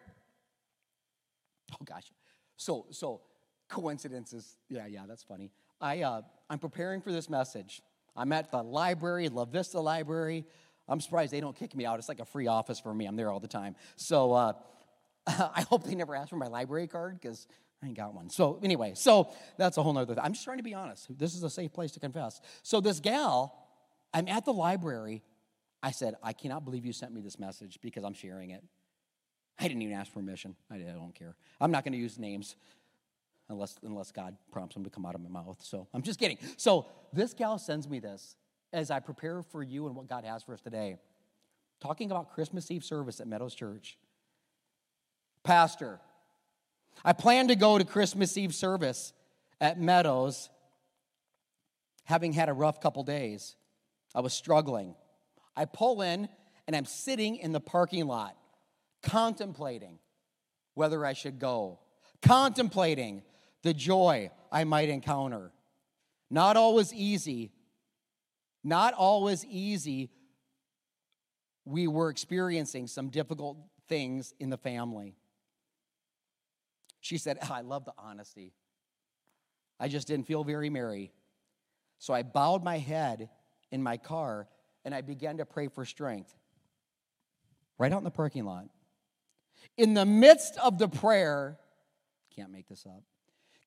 Oh 1.73 1.85
gosh. 1.85 2.11
So 2.57 2.87
so 2.89 3.21
coincidences. 3.69 4.57
Yeah, 4.67 4.87
yeah, 4.87 5.03
that's 5.07 5.23
funny. 5.23 5.51
I 5.79 6.01
uh, 6.01 6.21
I'm 6.49 6.59
preparing 6.59 7.01
for 7.01 7.11
this 7.11 7.29
message. 7.29 7.81
I'm 8.15 8.31
at 8.31 8.51
the 8.51 8.61
library, 8.61 9.29
La 9.29 9.45
Vista 9.45 9.79
Library. 9.79 10.45
I'm 10.87 10.99
surprised 10.99 11.31
they 11.31 11.39
don't 11.39 11.55
kick 11.55 11.75
me 11.75 11.85
out. 11.85 11.99
It's 11.99 12.09
like 12.09 12.19
a 12.19 12.25
free 12.25 12.47
office 12.47 12.79
for 12.79 12.93
me. 12.93 13.05
I'm 13.05 13.15
there 13.15 13.31
all 13.31 13.39
the 13.39 13.47
time. 13.47 13.75
So 13.95 14.33
uh, 14.33 14.53
I 15.27 15.65
hope 15.69 15.83
they 15.83 15.95
never 15.95 16.15
ask 16.15 16.29
for 16.29 16.35
my 16.35 16.47
library 16.47 16.87
card 16.87 17.19
because 17.21 17.47
I 17.83 17.87
ain't 17.87 17.97
got 17.97 18.13
one. 18.13 18.29
So 18.29 18.59
anyway, 18.63 18.93
so 18.95 19.29
that's 19.57 19.77
a 19.77 19.83
whole 19.83 19.93
nother 19.93 20.15
thing. 20.15 20.23
I'm 20.23 20.33
just 20.33 20.45
trying 20.45 20.57
to 20.57 20.63
be 20.63 20.73
honest. 20.73 21.17
This 21.17 21.35
is 21.35 21.43
a 21.43 21.49
safe 21.49 21.73
place 21.73 21.91
to 21.91 21.99
confess. 21.99 22.39
So 22.61 22.79
this 22.79 22.99
gal, 22.99 23.67
I'm 24.13 24.27
at 24.29 24.45
the 24.45 24.53
library. 24.53 25.21
I 25.81 25.91
said, 25.91 26.15
I 26.23 26.31
cannot 26.31 26.63
believe 26.63 26.85
you 26.85 26.93
sent 26.93 27.13
me 27.13 27.19
this 27.19 27.37
message 27.37 27.79
because 27.81 28.05
I'm 28.05 28.13
sharing 28.13 28.51
it. 28.51 28.63
I 29.59 29.67
didn't 29.67 29.81
even 29.81 29.95
ask 29.95 30.13
permission. 30.13 30.55
I, 30.71 30.77
don't 30.77 31.13
care. 31.13 31.35
I'm 31.59 31.71
not 31.71 31.83
going 31.83 31.91
to 31.91 31.99
use 31.99 32.17
names 32.17 32.55
unless, 33.49 33.75
unless 33.83 34.11
God 34.11 34.37
prompts 34.51 34.75
them 34.75 34.83
to 34.85 34.89
come 34.89 35.05
out 35.05 35.13
of 35.13 35.21
my 35.21 35.29
mouth. 35.29 35.57
So 35.61 35.87
I'm 35.93 36.01
just 36.01 36.19
kidding. 36.19 36.37
So 36.57 36.87
this 37.11 37.33
gal 37.33 37.59
sends 37.59 37.87
me 37.87 37.99
this 37.99 38.37
as 38.71 38.91
I 38.91 38.99
prepare 39.01 39.43
for 39.43 39.61
you 39.61 39.87
and 39.87 39.95
what 39.95 40.07
God 40.07 40.23
has 40.23 40.41
for 40.41 40.53
us 40.53 40.61
today. 40.61 40.97
Talking 41.81 42.09
about 42.09 42.33
Christmas 42.33 42.71
Eve 42.71 42.83
service 42.85 43.19
at 43.19 43.27
Meadows 43.27 43.53
Church. 43.53 43.97
Pastor, 45.43 45.99
I 47.03 47.13
plan 47.13 47.47
to 47.49 47.55
go 47.55 47.77
to 47.77 47.83
Christmas 47.83 48.37
Eve 48.37 48.53
service 48.53 49.13
at 49.59 49.79
Meadows 49.79 50.49
having 52.05 52.33
had 52.33 52.49
a 52.49 52.53
rough 52.53 52.81
couple 52.81 53.03
days. 53.03 53.55
I 54.13 54.21
was 54.21 54.33
struggling. 54.33 54.95
I 55.55 55.65
pull 55.65 56.01
in 56.01 56.27
and 56.67 56.75
I'm 56.75 56.85
sitting 56.85 57.37
in 57.37 57.51
the 57.51 57.59
parking 57.59 58.07
lot 58.07 58.35
contemplating 59.03 59.99
whether 60.73 61.05
I 61.05 61.13
should 61.13 61.37
go, 61.37 61.79
contemplating 62.21 63.21
the 63.61 63.73
joy 63.73 64.31
I 64.51 64.63
might 64.63 64.89
encounter. 64.89 65.51
Not 66.31 66.57
always 66.57 66.93
easy. 66.93 67.51
Not 68.63 68.93
always 68.93 69.45
easy. 69.45 70.09
We 71.65 71.87
were 71.87 72.09
experiencing 72.09 72.87
some 72.87 73.09
difficult 73.09 73.57
things 73.87 74.33
in 74.39 74.49
the 74.49 74.57
family. 74.57 75.15
She 77.03 77.17
said, 77.17 77.37
oh, 77.43 77.49
I 77.51 77.59
love 77.59 77.83
the 77.83 77.91
honesty. 77.97 78.53
I 79.77 79.89
just 79.89 80.07
didn't 80.07 80.25
feel 80.25 80.45
very 80.45 80.69
merry. 80.69 81.11
So 81.99 82.13
I 82.13 82.23
bowed 82.23 82.63
my 82.63 82.77
head 82.77 83.29
in 83.71 83.83
my 83.83 83.97
car 83.97 84.47
and 84.85 84.95
I 84.95 85.01
began 85.01 85.37
to 85.37 85.45
pray 85.45 85.67
for 85.67 85.83
strength 85.83 86.33
right 87.77 87.91
out 87.91 87.97
in 87.97 88.05
the 88.05 88.09
parking 88.09 88.45
lot. 88.45 88.69
In 89.75 89.95
the 89.95 90.05
midst 90.05 90.57
of 90.59 90.77
the 90.79 90.87
prayer, 90.87 91.59
can't 92.33 92.51
make 92.51 92.69
this 92.69 92.85
up, 92.85 93.03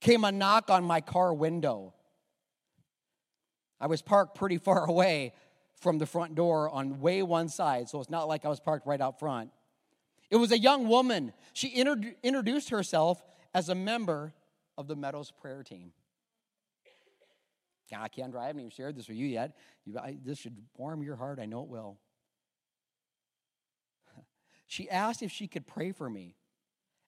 came 0.01 0.25
a 0.25 0.33
knock 0.33 0.71
on 0.71 0.83
my 0.83 1.03
car 1.03 1.35
window. 1.35 1.93
I 3.79 3.87
was 3.87 4.01
parked 4.01 4.35
pretty 4.35 4.57
far 4.57 4.85
away 4.89 5.35
from 5.75 5.99
the 5.99 6.07
front 6.07 6.35
door 6.35 6.71
on 6.71 7.01
way 7.01 7.23
one 7.23 7.51
side, 7.51 7.91
so 7.91 8.01
it's 8.01 8.09
not 8.09 8.29
like 8.29 8.47
I 8.47 8.49
was 8.49 8.61
parked 8.61 8.87
right 8.87 9.01
out 9.01 9.19
front. 9.19 9.51
It 10.31 10.37
was 10.37 10.53
a 10.53 10.59
young 10.59 10.89
woman. 10.89 11.33
She 11.53 11.79
inter- 11.79 12.15
introduced 12.23 12.71
herself 12.71 13.23
as 13.55 13.69
a 13.69 13.75
member 13.75 14.35
of 14.77 14.89
the 14.89 14.97
Meadows 14.97 15.31
prayer 15.31 15.63
team. 15.63 15.93
Yeah, 17.91 18.07
Kendra, 18.09 18.39
I 18.39 18.47
haven't 18.49 18.61
even 18.61 18.71
shared 18.71 18.97
this 18.97 19.09
with 19.09 19.17
you 19.17 19.27
yet. 19.27 19.57
You, 19.85 19.99
I, 19.99 20.17
this 20.25 20.39
should 20.39 20.57
warm 20.77 21.03
your 21.03 21.17
heart. 21.17 21.39
I 21.39 21.47
know 21.47 21.63
it 21.63 21.69
will. 21.69 21.99
She 24.69 24.91
asked 24.91 25.23
if 25.23 25.31
she 25.31 25.47
could 25.47 25.65
pray 25.65 25.93
for 25.93 26.11
me. 26.11 26.35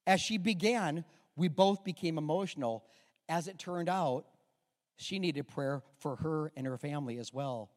As 0.06 0.20
she 0.20 0.38
began, 0.38 1.04
we 1.34 1.48
both 1.48 1.82
became 1.82 2.16
emotional. 2.16 2.84
As 3.28 3.48
it 3.48 3.58
turned 3.58 3.88
out, 3.88 4.26
she 4.96 5.18
needed 5.18 5.48
prayer 5.48 5.82
for 5.98 6.16
her 6.16 6.52
and 6.56 6.66
her 6.66 6.76
family 6.76 7.18
as 7.18 7.32
well. 7.32 7.70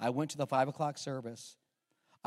I 0.00 0.10
went 0.10 0.30
to 0.32 0.36
the 0.36 0.46
five 0.46 0.68
o'clock 0.68 0.98
service. 0.98 1.56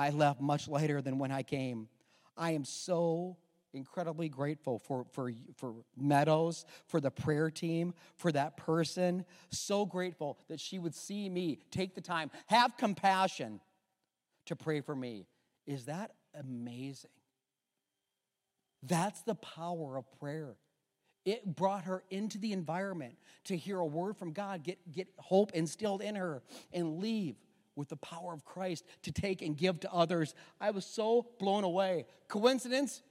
I 0.02 0.10
left 0.10 0.42
much 0.42 0.68
later 0.68 1.00
than 1.00 1.20
when 1.20 1.32
I 1.32 1.44
came. 1.44 1.88
I 2.36 2.52
am 2.52 2.66
so 2.66 3.38
incredibly 3.72 4.30
grateful 4.30 4.80
for, 4.80 5.06
for, 5.12 5.32
for 5.58 5.76
Meadows, 5.96 6.66
for 6.88 7.00
the 7.00 7.12
prayer 7.12 7.52
team, 7.52 7.94
for 8.16 8.32
that 8.32 8.58
person. 8.58 9.26
So 9.52 9.86
grateful 9.86 10.40
that 10.50 10.60
she 10.60 10.80
would 10.80 10.96
see 10.96 11.30
me, 11.30 11.60
take 11.70 11.94
the 11.94 12.02
time, 12.02 12.32
have 12.48 12.78
compassion 12.78 13.62
to 14.48 14.56
pray 14.56 14.82
for 14.82 14.96
me. 14.96 15.28
Is 15.68 15.86
that 15.86 16.16
amazing? 16.34 17.12
That's 18.82 19.22
the 19.22 19.36
power 19.36 20.00
of 20.00 20.12
prayer. 20.20 20.56
It 21.26 21.56
brought 21.56 21.84
her 21.84 22.04
into 22.10 22.40
the 22.40 22.54
environment 22.54 23.20
to 23.44 23.56
hear 23.56 23.78
a 23.78 23.86
word 23.86 24.18
from 24.18 24.34
God, 24.34 24.64
get, 24.64 24.80
get 24.92 25.08
hope 25.20 25.52
instilled 25.52 26.02
in 26.02 26.16
her, 26.16 26.42
and 26.74 26.98
leave 26.98 27.36
with 27.76 27.90
the 27.90 27.96
power 27.98 28.34
of 28.34 28.46
Christ 28.46 28.86
to 29.04 29.12
take 29.12 29.42
and 29.42 29.58
give 29.58 29.80
to 29.82 29.92
others. 29.92 30.36
I 30.60 30.72
was 30.72 30.86
so 30.86 31.28
blown 31.40 31.64
away. 31.64 32.06
Coincidence? 32.28 33.02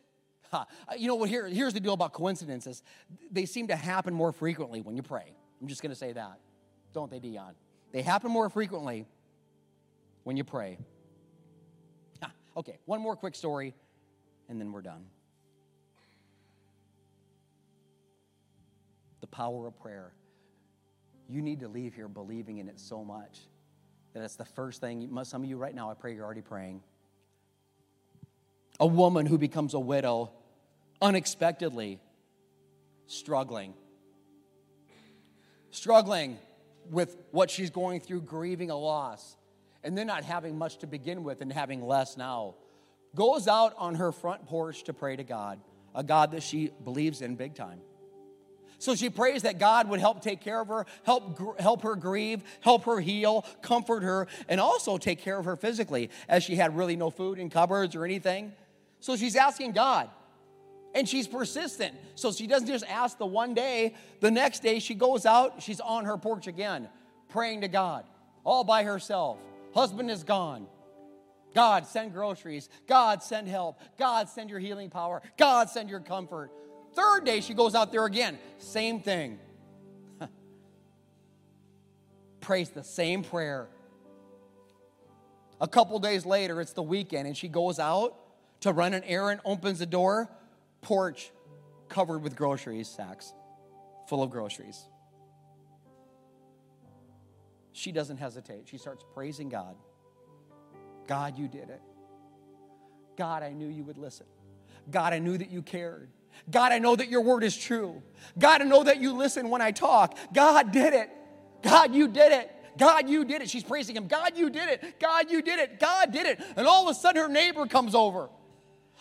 Ha. 0.51 0.67
Uh, 0.89 0.95
you 0.97 1.09
know 1.09 1.15
what? 1.15 1.29
Here, 1.29 1.47
here's 1.47 1.75
the 1.75 1.81
deal 1.81 1.95
about 1.95 2.13
coincidences 2.13 2.83
they 3.31 3.47
seem 3.47 3.69
to 3.69 3.77
happen 3.77 4.15
more 4.15 4.33
frequently 4.33 4.81
when 4.81 4.97
you 4.97 5.03
pray. 5.03 5.33
I'm 5.61 5.69
just 5.69 5.83
going 5.83 5.91
to 5.91 5.97
say 5.99 6.13
that. 6.13 6.41
Don't 6.93 7.11
they, 7.11 7.21
Dion? 7.21 7.55
They 7.93 8.03
happen 8.03 8.31
more 8.31 8.49
frequently 8.49 9.07
when 10.25 10.37
you 10.37 10.45
pray. 10.45 10.79
Ha. 12.23 12.33
Okay, 12.57 12.79
one 12.85 13.01
more 13.01 13.17
quick 13.17 13.35
story, 13.35 13.75
and 14.49 14.61
then 14.61 14.73
we're 14.73 14.83
done. 14.83 15.07
The 19.21 19.27
power 19.27 19.67
of 19.67 19.79
prayer. 19.79 20.13
You 21.29 21.43
need 21.43 21.61
to 21.61 21.69
leave 21.69 21.95
here 21.95 22.09
believing 22.09 22.59
in 22.59 22.69
it 22.69 22.81
so 22.81 23.05
much 23.05 23.41
that 24.13 24.23
it's 24.23 24.37
the 24.37 24.45
first 24.45 24.81
thing. 24.81 25.09
Some 25.25 25.43
of 25.43 25.49
you 25.49 25.57
right 25.57 25.75
now, 25.75 25.91
I 25.91 25.95
pray 25.95 26.15
you're 26.15 26.25
already 26.25 26.41
praying. 26.41 26.83
A 28.79 28.87
woman 28.87 29.27
who 29.27 29.39
becomes 29.39 29.75
a 29.75 29.81
widow 29.81 30.31
unexpectedly, 31.03 32.01
struggling. 33.07 33.75
Struggling 35.71 36.39
with 36.91 37.17
what 37.31 37.51
she's 37.51 37.71
going 37.71 38.01
through, 38.01 38.23
grieving 38.23 38.71
a 38.71 38.77
loss, 38.77 39.37
and 39.85 39.97
then 39.97 40.07
not 40.07 40.25
having 40.25 40.59
much 40.59 40.79
to 40.79 40.87
begin 40.87 41.25
with 41.25 41.41
and 41.41 41.53
having 41.53 41.87
less 41.87 42.17
now. 42.17 42.55
Goes 43.15 43.49
out 43.49 43.75
on 43.79 43.95
her 43.97 44.13
front 44.13 44.47
porch 44.47 44.85
to 44.85 44.93
pray 44.93 45.17
to 45.17 45.25
God, 45.25 45.61
a 45.95 46.03
God 46.03 46.33
that 46.33 46.43
she 46.43 46.71
believes 46.85 47.23
in 47.23 47.37
big 47.37 47.55
time. 47.55 47.81
So 48.81 48.95
she 48.95 49.11
prays 49.11 49.43
that 49.43 49.59
God 49.59 49.91
would 49.91 50.01
help 50.01 50.23
take 50.23 50.41
care 50.41 50.59
of 50.59 50.69
her, 50.69 50.87
help, 51.05 51.61
help 51.61 51.83
her 51.83 51.95
grieve, 51.95 52.43
help 52.63 52.87
her 52.87 52.99
heal, 52.99 53.45
comfort 53.61 54.03
her, 54.03 54.27
and 54.49 54.59
also 54.59 54.97
take 54.97 55.21
care 55.21 55.39
of 55.39 55.45
her 55.45 55.55
physically, 55.55 56.09
as 56.31 56.43
she 56.43 56.57
had 56.57 56.75
really 56.75 56.97
no 56.97 57.11
food 57.11 57.39
in 57.39 57.51
cupboards 57.51 57.95
or 57.95 58.07
anything. 58.07 58.53
So 59.01 59.17
she's 59.17 59.37
asking 59.37 59.73
God, 59.73 60.09
and 60.95 61.07
she's 61.07 61.29
persistent. 61.29 61.95
So 62.15 62.33
she 62.33 62.47
doesn't 62.47 62.69
just 62.69 62.87
ask 62.89 63.19
the 63.19 63.27
one 63.27 63.53
day, 63.53 63.95
the 64.21 64.31
next 64.31 64.63
day 64.63 64.79
she 64.79 64.95
goes 64.95 65.27
out, 65.27 65.63
she's 65.63 65.81
on 65.81 66.07
her 66.07 66.17
porch 66.17 66.47
again, 66.47 66.89
praying 67.29 67.61
to 67.61 67.69
God, 67.69 68.07
all 68.45 68.65
by 68.65 68.85
herself. 68.85 69.37
Husband 69.75 70.11
is 70.11 70.25
gone. 70.25 70.67
God, 71.55 71.87
send 71.87 72.15
groceries. 72.15 72.71
God, 72.87 73.23
send 73.23 73.47
help. 73.47 73.79
God, 73.99 74.31
send 74.31 74.49
your 74.49 74.59
healing 74.59 74.89
power. 74.89 75.21
God, 75.37 75.69
send 75.69 75.91
your 75.91 76.01
comfort. 76.01 76.51
Third 76.95 77.25
day, 77.25 77.41
she 77.41 77.55
goes 77.55 77.75
out 77.75 77.93
there 77.93 78.05
again. 78.05 78.39
Same 78.59 79.01
thing. 79.01 79.39
Prays 82.41 82.71
the 82.71 82.85
same 82.85 83.23
prayer. 83.23 83.69
A 85.61 85.69
couple 85.69 85.99
days 85.99 86.25
later, 86.25 86.61
it's 86.61 86.73
the 86.73 86.83
weekend, 86.83 87.27
and 87.27 87.37
she 87.37 87.49
goes 87.49 87.79
out 87.79 88.17
to 88.61 88.73
run 88.73 88.95
an 88.95 89.05
errand, 89.05 89.41
opens 89.45 89.79
the 89.79 89.87
door, 89.87 90.31
porch 90.81 91.31
covered 91.89 92.23
with 92.23 92.37
groceries, 92.37 92.89
sacks 92.89 93.33
full 94.07 94.23
of 94.23 94.31
groceries. 94.31 94.87
She 97.73 97.93
doesn't 97.93 98.17
hesitate. 98.17 98.69
She 98.69 98.77
starts 98.77 99.05
praising 99.15 99.49
God. 99.49 99.77
God, 101.07 101.39
you 101.39 101.49
did 101.49 101.71
it. 101.71 101.81
God, 103.17 103.43
I 103.43 103.53
knew 103.53 103.69
you 103.69 103.85
would 103.85 103.99
listen. 103.99 104.27
God, 104.91 105.13
I 105.13 105.19
knew 105.19 105.39
that 105.39 105.51
you 105.51 105.63
cared. 105.63 106.11
God, 106.51 106.73
I 106.73 106.79
know 106.79 106.97
that 106.97 107.09
your 107.09 107.21
word 107.21 107.45
is 107.45 107.57
true. 107.57 108.03
God, 108.39 108.63
I 108.63 108.65
know 108.65 108.85
that 108.85 109.01
you 109.01 109.13
listen 109.13 109.51
when 109.51 109.61
I 109.61 109.71
talk. 109.71 110.17
God 110.33 110.73
did 110.73 110.95
it. 110.95 111.11
God, 111.63 111.95
you 111.95 112.09
did 112.09 112.33
it. 112.33 112.51
God, 112.79 113.09
you 113.09 113.25
did 113.25 113.43
it. 113.43 113.51
She's 113.51 113.65
praising 113.65 113.97
him. 113.97 114.07
God, 114.07 114.37
you 114.37 114.49
did 114.49 114.69
it. 114.69 115.01
God, 115.01 115.31
you 115.31 115.43
did 115.43 115.59
it. 115.59 115.79
God 115.79 116.13
did 116.13 116.27
it. 116.27 116.41
And 116.57 116.67
all 116.67 116.89
of 116.89 116.97
a 116.97 116.99
sudden, 116.99 117.21
her 117.21 117.29
neighbor 117.29 117.67
comes 117.67 117.95
over. 117.95 118.31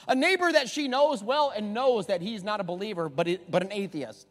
A 0.08 0.16
neighbor 0.16 0.52
that 0.52 0.70
she 0.70 0.88
knows 0.88 1.24
well 1.24 1.54
and 1.56 1.74
knows 1.74 2.08
that 2.08 2.22
he's 2.22 2.44
not 2.44 2.60
a 2.60 2.64
believer, 2.64 3.10
but, 3.10 3.28
it, 3.28 3.50
but 3.50 3.62
an 3.62 3.72
atheist. 3.72 4.28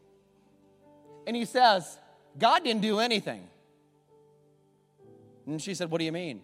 And 1.26 1.36
he 1.36 1.44
says, 1.44 1.98
God 2.38 2.64
didn't 2.64 2.82
do 2.82 3.00
anything. 3.00 3.46
And 5.46 5.60
she 5.60 5.74
said, 5.74 5.90
What 5.90 5.98
do 5.98 6.04
you 6.04 6.12
mean? 6.12 6.42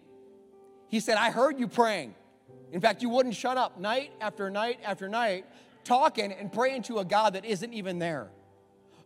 He 0.87 0.99
said, 0.99 1.17
I 1.17 1.31
heard 1.31 1.59
you 1.59 1.67
praying. 1.67 2.15
In 2.71 2.81
fact, 2.81 3.01
you 3.01 3.09
wouldn't 3.09 3.35
shut 3.35 3.57
up 3.57 3.79
night 3.79 4.11
after 4.19 4.49
night 4.49 4.79
after 4.83 5.07
night 5.07 5.45
talking 5.85 6.31
and 6.33 6.51
praying 6.51 6.83
to 6.83 6.99
a 6.99 7.05
God 7.05 7.33
that 7.33 7.45
isn't 7.45 7.73
even 7.73 7.99
there. 7.99 8.29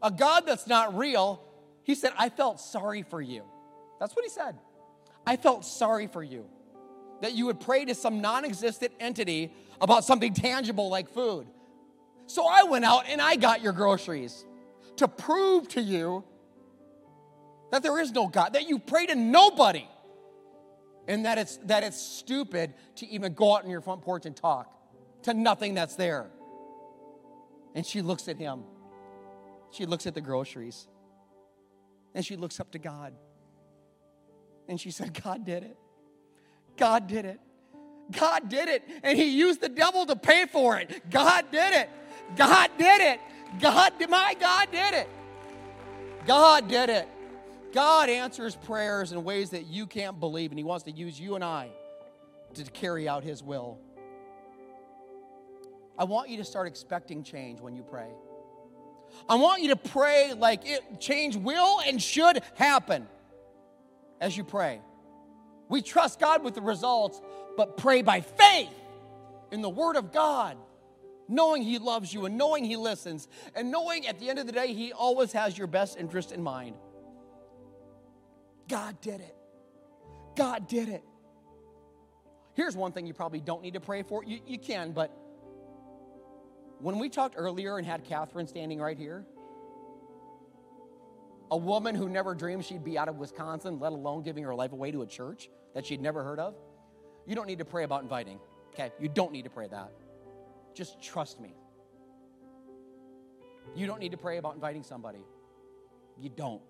A 0.01 0.09
God 0.09 0.45
that's 0.47 0.65
not 0.65 0.97
real. 0.97 1.43
He 1.83 1.93
said, 1.93 2.13
I 2.17 2.29
felt 2.29 2.59
sorry 2.59 3.03
for 3.03 3.21
you. 3.21 3.43
That's 3.99 4.15
what 4.15 4.23
he 4.23 4.29
said. 4.29 4.57
I 5.27 5.35
felt 5.35 5.65
sorry 5.65 6.07
for 6.07 6.23
you. 6.23 6.45
That 7.21 7.33
you 7.33 7.45
would 7.47 7.59
pray 7.59 7.85
to 7.85 7.93
some 7.93 8.21
non 8.21 8.45
existent 8.45 8.93
entity 8.99 9.53
about 9.81 10.05
something 10.05 10.33
tangible 10.33 10.89
like 10.89 11.09
food. 11.09 11.47
So 12.27 12.47
I 12.47 12.63
went 12.63 12.85
out 12.85 13.03
and 13.07 13.21
I 13.21 13.35
got 13.35 13.61
your 13.61 13.73
groceries 13.73 14.45
to 14.97 15.07
prove 15.07 15.67
to 15.69 15.81
you 15.81 16.23
that 17.71 17.83
there 17.83 17.99
is 17.99 18.11
no 18.11 18.27
God, 18.27 18.53
that 18.53 18.67
you 18.67 18.79
pray 18.79 19.05
to 19.07 19.15
nobody, 19.15 19.87
and 21.07 21.25
that 21.25 21.37
it's, 21.37 21.57
that 21.65 21.83
it's 21.83 22.01
stupid 22.01 22.73
to 22.97 23.07
even 23.07 23.33
go 23.33 23.55
out 23.55 23.63
on 23.63 23.69
your 23.69 23.81
front 23.81 24.01
porch 24.01 24.25
and 24.25 24.35
talk. 24.35 24.71
to 25.23 25.33
nothing 25.33 25.73
that's 25.73 25.95
there. 25.95 26.29
And 27.75 27.85
she 27.85 28.01
looks 28.01 28.27
at 28.27 28.37
him. 28.37 28.63
She 29.71 29.85
looks 29.85 30.07
at 30.07 30.13
the 30.13 30.21
groceries. 30.21 30.87
And 32.13 32.25
she 32.25 32.35
looks 32.35 32.59
up 32.59 32.71
to 32.71 32.79
God. 32.79 33.13
And 34.67 34.79
she 34.79 34.91
said, 34.91 35.19
God 35.23 35.45
did 35.45 35.63
it. 35.63 35.77
God 36.77 37.07
did 37.07 37.25
it. 37.25 37.39
God 38.11 38.49
did 38.49 38.69
it. 38.69 38.83
And 39.03 39.17
he 39.17 39.37
used 39.37 39.61
the 39.61 39.69
devil 39.69 40.05
to 40.05 40.15
pay 40.15 40.45
for 40.45 40.77
it. 40.77 41.09
God 41.09 41.45
did 41.51 41.73
it. 41.73 41.89
God 42.35 42.71
did 42.77 43.01
it. 43.01 43.19
God, 43.59 43.93
my 44.09 44.35
God 44.39 44.69
did 44.71 44.93
it. 44.93 45.09
God 46.25 46.67
did 46.67 46.89
it. 46.89 47.07
God 47.73 48.09
answers 48.09 48.55
prayers 48.55 49.11
in 49.11 49.23
ways 49.23 49.51
that 49.51 49.67
you 49.67 49.85
can't 49.85 50.19
believe, 50.19 50.51
and 50.51 50.59
He 50.59 50.63
wants 50.63 50.83
to 50.85 50.91
use 50.91 51.19
you 51.19 51.35
and 51.35 51.43
I 51.43 51.69
to 52.55 52.63
carry 52.63 53.07
out 53.07 53.23
His 53.23 53.43
will. 53.43 53.79
I 55.99 56.05
want 56.05 56.29
you 56.29 56.37
to 56.37 56.45
start 56.45 56.65
expecting 56.65 57.23
change 57.23 57.59
when 57.59 57.75
you 57.75 57.83
pray. 57.83 58.07
I 59.27 59.35
want 59.35 59.61
you 59.61 59.69
to 59.69 59.75
pray 59.75 60.33
like 60.33 60.65
it, 60.65 61.01
change 61.01 61.35
will 61.35 61.81
and 61.85 62.01
should 62.01 62.41
happen 62.55 63.05
as 64.21 64.37
you 64.37 64.45
pray. 64.45 64.79
We 65.67 65.81
trust 65.81 66.17
God 66.17 66.41
with 66.41 66.55
the 66.55 66.61
results, 66.61 67.21
but 67.57 67.75
pray 67.75 68.01
by 68.01 68.21
faith 68.21 68.73
in 69.51 69.61
the 69.61 69.69
Word 69.69 69.97
of 69.97 70.13
God, 70.13 70.55
knowing 71.27 71.63
He 71.63 71.79
loves 71.79 72.13
you 72.13 72.25
and 72.25 72.37
knowing 72.37 72.63
He 72.63 72.77
listens, 72.77 73.27
and 73.53 73.69
knowing 73.69 74.07
at 74.07 74.19
the 74.19 74.29
end 74.29 74.39
of 74.39 74.45
the 74.45 74.53
day, 74.53 74.73
He 74.73 74.93
always 74.93 75.33
has 75.33 75.57
your 75.57 75.67
best 75.67 75.97
interest 75.97 76.31
in 76.31 76.41
mind. 76.41 76.75
God 78.69 79.01
did 79.01 79.19
it. 79.19 79.35
God 80.37 80.67
did 80.69 80.87
it. 80.87 81.03
Here's 82.53 82.75
one 82.75 82.93
thing 82.93 83.05
you 83.05 83.13
probably 83.13 83.41
don't 83.41 83.61
need 83.61 83.73
to 83.73 83.79
pray 83.81 84.03
for. 84.03 84.23
You, 84.23 84.39
you 84.47 84.57
can, 84.57 84.91
but 84.91 85.11
when 86.79 86.99
we 86.99 87.09
talked 87.09 87.35
earlier 87.37 87.77
and 87.77 87.85
had 87.85 88.03
Catherine 88.05 88.47
standing 88.47 88.79
right 88.79 88.97
here, 88.97 89.25
a 91.51 91.57
woman 91.57 91.95
who 91.95 92.07
never 92.09 92.33
dreamed 92.35 92.65
she'd 92.65 92.83
be 92.83 92.97
out 92.97 93.09
of 93.09 93.17
Wisconsin, 93.17 93.79
let 93.79 93.91
alone 93.91 94.23
giving 94.23 94.43
her 94.43 94.55
life 94.55 94.71
away 94.71 94.91
to 94.91 95.01
a 95.01 95.07
church 95.07 95.49
that 95.73 95.85
she'd 95.85 96.01
never 96.01 96.23
heard 96.23 96.39
of, 96.39 96.55
you 97.25 97.35
don't 97.35 97.47
need 97.47 97.59
to 97.59 97.65
pray 97.65 97.83
about 97.83 98.03
inviting. 98.03 98.39
Okay? 98.73 98.91
You 98.99 99.09
don't 99.09 99.31
need 99.31 99.43
to 99.43 99.49
pray 99.49 99.67
that. 99.67 99.91
Just 100.73 101.01
trust 101.01 101.39
me. 101.39 101.53
You 103.75 103.87
don't 103.87 103.99
need 103.99 104.11
to 104.11 104.17
pray 104.17 104.37
about 104.37 104.55
inviting 104.55 104.83
somebody. 104.83 105.25
You 106.19 106.29
don't. 106.29 106.61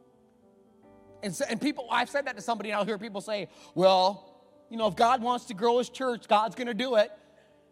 And, 1.22 1.36
so, 1.36 1.46
and 1.50 1.60
people, 1.60 1.88
I've 1.92 2.10
said 2.10 2.26
that 2.28 2.36
to 2.36 2.42
somebody, 2.42 2.72
and 2.72 2.80
I'll 2.80 2.86
hear 2.86 2.98
people 2.98 3.22
say, 3.22 3.50
well, 3.76 4.26
you 4.70 4.78
know, 4.78 4.88
if 4.88 4.96
God 4.96 5.22
wants 5.22 5.46
to 5.46 5.54
grow 5.54 5.78
his 5.78 5.90
church, 5.90 6.28
God's 6.28 6.56
going 6.56 6.68
to 6.68 6.74
do 6.74 6.96
it. 6.96 7.12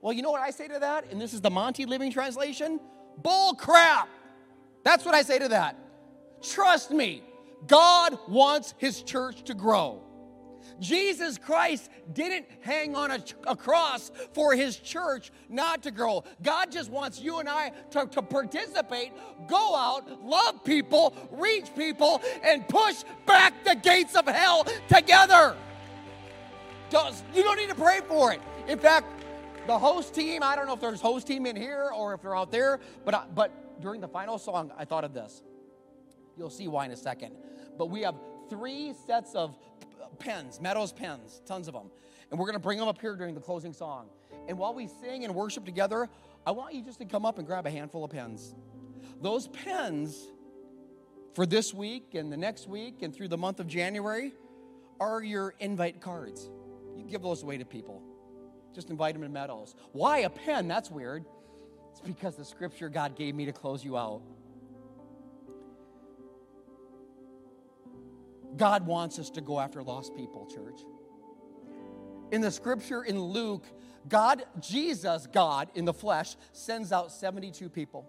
Well, 0.01 0.13
you 0.13 0.21
know 0.21 0.31
what 0.31 0.41
I 0.41 0.51
say 0.51 0.67
to 0.67 0.79
that? 0.79 1.11
And 1.11 1.19
this 1.19 1.33
is 1.33 1.41
the 1.41 1.49
Monty 1.49 1.85
Living 1.85 2.11
Translation 2.11 2.79
bull 3.21 3.53
crap. 3.55 4.09
That's 4.83 5.03
what 5.05 5.15
I 5.15 5.21
say 5.21 5.39
to 5.39 5.47
that. 5.49 5.75
Trust 6.41 6.91
me, 6.91 7.23
God 7.65 8.17
wants 8.27 8.73
his 8.77 9.01
church 9.01 9.43
to 9.43 9.53
grow. 9.53 10.01
Jesus 10.79 11.37
Christ 11.37 11.89
didn't 12.13 12.45
hang 12.61 12.95
on 12.95 13.11
a, 13.11 13.23
a, 13.47 13.55
cross 13.55 14.11
for 14.33 14.53
his 14.53 14.77
church 14.77 15.31
not 15.49 15.81
to 15.83 15.91
grow. 15.91 16.23
God 16.43 16.71
just 16.71 16.91
wants 16.91 17.19
you 17.19 17.39
and 17.39 17.49
I 17.49 17.71
to, 17.91 18.05
to 18.05 18.21
participate, 18.21 19.11
go 19.47 19.75
out, 19.75 20.23
love 20.23 20.63
people, 20.63 21.15
reach 21.31 21.73
people, 21.75 22.21
and 22.43 22.67
push 22.67 23.03
back 23.25 23.63
the 23.63 23.75
gates 23.75 24.15
of 24.15 24.27
hell 24.27 24.67
together. 24.87 25.55
You 27.33 27.43
don't 27.43 27.57
need 27.57 27.69
to 27.69 27.75
pray 27.75 28.01
for 28.07 28.33
it. 28.33 28.41
In 28.67 28.77
fact, 28.77 29.07
the 29.67 29.77
host 29.77 30.15
team, 30.15 30.41
I 30.43 30.55
don't 30.55 30.65
know 30.65 30.73
if 30.73 30.81
there's 30.81 31.01
host 31.01 31.27
team 31.27 31.45
in 31.45 31.55
here 31.55 31.91
or 31.93 32.13
if 32.13 32.21
they're 32.21 32.35
out 32.35 32.51
there, 32.51 32.79
but, 33.05 33.35
but 33.35 33.81
during 33.81 34.01
the 34.01 34.07
final 34.07 34.37
song, 34.37 34.71
I 34.77 34.85
thought 34.85 35.03
of 35.03 35.13
this. 35.13 35.43
You'll 36.37 36.49
see 36.49 36.67
why 36.67 36.85
in 36.85 36.91
a 36.91 36.97
second. 36.97 37.35
But 37.77 37.89
we 37.89 38.01
have 38.01 38.15
three 38.49 38.93
sets 39.05 39.35
of 39.35 39.55
pens, 40.19 40.61
Meadows 40.61 40.93
pens, 40.93 41.41
tons 41.45 41.67
of 41.67 41.73
them. 41.73 41.91
And 42.31 42.39
we're 42.39 42.45
going 42.45 42.53
to 42.53 42.59
bring 42.59 42.79
them 42.79 42.87
up 42.87 42.99
here 42.99 43.15
during 43.15 43.35
the 43.35 43.41
closing 43.41 43.73
song. 43.73 44.09
And 44.47 44.57
while 44.57 44.73
we 44.73 44.87
sing 44.87 45.25
and 45.25 45.35
worship 45.35 45.65
together, 45.65 46.09
I 46.45 46.51
want 46.51 46.73
you 46.73 46.81
just 46.81 46.99
to 46.99 47.05
come 47.05 47.25
up 47.25 47.37
and 47.37 47.45
grab 47.45 47.65
a 47.65 47.69
handful 47.69 48.03
of 48.03 48.11
pens. 48.11 48.55
Those 49.21 49.47
pens 49.47 50.27
for 51.33 51.45
this 51.45 51.73
week 51.73 52.15
and 52.15 52.31
the 52.31 52.37
next 52.37 52.67
week 52.67 53.01
and 53.01 53.13
through 53.13 53.27
the 53.27 53.37
month 53.37 53.59
of 53.59 53.67
January 53.67 54.33
are 54.99 55.21
your 55.21 55.53
invite 55.59 56.01
cards. 56.01 56.49
You 56.95 57.03
give 57.03 57.21
those 57.21 57.43
away 57.43 57.57
to 57.57 57.65
people. 57.65 58.01
Just 58.77 58.89
them 58.89 59.23
to 59.23 59.29
Meadows. 59.29 59.73
Why 59.91 60.19
a 60.19 60.29
pen? 60.29 60.67
That's 60.67 60.91
weird. 60.91 61.25
It's 61.89 61.99
because 61.99 62.35
the 62.35 62.45
scripture 62.45 62.89
God 62.89 63.15
gave 63.15 63.33
me 63.33 63.45
to 63.45 63.51
close 63.51 63.83
you 63.83 63.97
out. 63.97 64.21
God 68.55 68.85
wants 68.85 69.17
us 69.17 69.31
to 69.31 69.41
go 69.41 69.59
after 69.59 69.81
lost 69.81 70.15
people, 70.15 70.45
church. 70.45 70.81
In 72.31 72.39
the 72.41 72.51
scripture 72.51 73.01
in 73.01 73.19
Luke, 73.19 73.65
God, 74.07 74.43
Jesus, 74.59 75.25
God 75.25 75.69
in 75.73 75.83
the 75.83 75.93
flesh, 75.93 76.35
sends 76.51 76.91
out 76.91 77.11
72 77.11 77.69
people. 77.69 78.07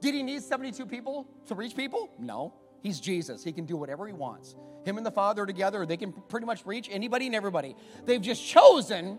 Did 0.00 0.14
he 0.14 0.22
need 0.22 0.42
72 0.42 0.86
people 0.86 1.28
to 1.48 1.54
reach 1.54 1.76
people? 1.76 2.08
No. 2.18 2.54
He's 2.82 3.00
Jesus. 3.00 3.44
He 3.44 3.52
can 3.52 3.66
do 3.66 3.76
whatever 3.76 4.06
he 4.06 4.12
wants. 4.12 4.54
Him 4.84 4.96
and 4.96 5.04
the 5.04 5.10
Father 5.10 5.44
together, 5.44 5.84
they 5.84 5.96
can 5.96 6.12
pretty 6.12 6.46
much 6.46 6.64
reach 6.64 6.88
anybody 6.90 7.26
and 7.26 7.34
everybody. 7.34 7.76
They've 8.06 8.20
just 8.20 8.44
chosen 8.44 9.18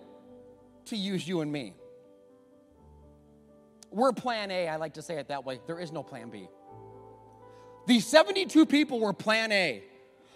to 0.86 0.96
use 0.96 1.28
you 1.28 1.42
and 1.42 1.52
me. 1.52 1.76
We're 3.92 4.14
plan 4.14 4.52
A, 4.52 4.68
I 4.68 4.78
like 4.78 4.96
to 4.96 5.02
say 5.02 5.16
it 5.16 5.28
that 5.28 5.46
way. 5.46 5.60
There 5.68 5.80
is 5.80 5.92
no 5.92 6.02
plan 6.02 6.30
B. 6.30 6.48
These 7.88 8.08
72 8.08 8.66
people 8.66 9.00
were 9.00 9.14
plan 9.14 9.52
A. 9.52 9.84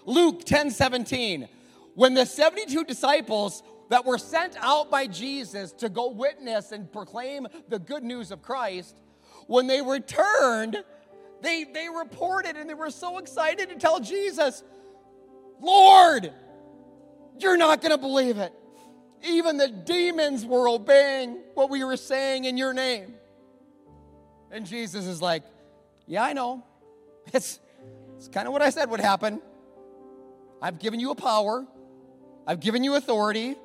Luke 0.05 0.43
10 0.43 0.71
17. 0.71 1.47
When 1.95 2.13
the 2.13 2.25
72 2.25 2.83
disciples 2.83 3.63
that 3.89 4.05
were 4.05 4.17
sent 4.17 4.57
out 4.59 4.91
by 4.91 5.07
Jesus 5.07 5.71
to 5.73 5.89
go 5.89 6.09
witness 6.09 6.71
and 6.71 6.91
proclaim 6.91 7.47
the 7.69 7.79
good 7.79 8.03
news 8.03 8.31
of 8.31 8.41
Christ, 8.41 9.01
when 9.47 9.67
they 9.67 9.81
returned, 9.81 10.83
they, 11.45 11.63
they 11.63 11.87
reported 11.89 12.55
and 12.55 12.69
they 12.69 12.73
were 12.73 12.89
so 12.89 13.17
excited 13.17 13.69
to 13.69 13.75
tell 13.75 13.99
Jesus, 13.99 14.63
Lord, 15.61 16.31
you're 17.39 17.57
not 17.57 17.81
going 17.81 17.91
to 17.91 17.97
believe 17.97 18.37
it. 18.37 18.53
Even 19.23 19.57
the 19.57 19.67
demons 19.67 20.45
were 20.45 20.69
obeying 20.69 21.39
what 21.53 21.69
we 21.69 21.83
were 21.83 21.97
saying 21.97 22.45
in 22.45 22.57
your 22.57 22.73
name. 22.73 23.15
And 24.51 24.65
Jesus 24.65 25.05
is 25.05 25.21
like, 25.21 25.43
Yeah, 26.07 26.23
I 26.23 26.33
know. 26.33 26.63
It's, 27.33 27.59
it's 28.17 28.27
kind 28.27 28.45
of 28.45 28.53
what 28.53 28.61
I 28.61 28.69
said 28.69 28.89
would 28.91 28.99
happen. 28.99 29.41
I've 30.61 30.77
given 30.77 30.99
you 30.99 31.09
a 31.09 31.15
power, 31.15 31.65
I've 32.45 32.59
given 32.59 32.83
you 32.83 32.95
authority. 32.95 33.55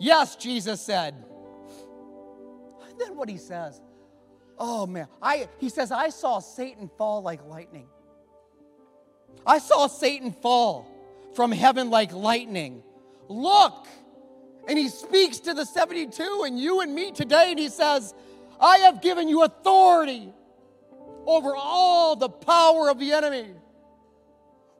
Yes, 0.00 0.36
Jesus 0.36 0.80
said. 0.80 1.14
And 2.88 3.00
then 3.00 3.16
what 3.16 3.28
he 3.28 3.36
says, 3.36 3.80
oh 4.58 4.86
man, 4.86 5.08
I, 5.22 5.48
he 5.58 5.68
says, 5.68 5.92
I 5.92 6.10
saw 6.10 6.40
Satan 6.40 6.90
fall 6.98 7.22
like 7.22 7.44
lightning. 7.46 7.88
I 9.46 9.58
saw 9.58 9.86
Satan 9.86 10.32
fall 10.32 10.86
from 11.34 11.52
heaven 11.52 11.90
like 11.90 12.12
lightning. 12.12 12.82
Look, 13.28 13.86
and 14.66 14.78
he 14.78 14.88
speaks 14.88 15.40
to 15.40 15.54
the 15.54 15.64
72 15.64 16.44
and 16.46 16.58
you 16.58 16.80
and 16.80 16.94
me 16.94 17.12
today, 17.12 17.50
and 17.50 17.58
he 17.58 17.68
says, 17.68 18.14
I 18.60 18.78
have 18.78 19.00
given 19.00 19.28
you 19.28 19.44
authority 19.44 20.32
over 21.26 21.54
all 21.54 22.16
the 22.16 22.28
power 22.28 22.90
of 22.90 22.98
the 22.98 23.12
enemy. 23.12 23.54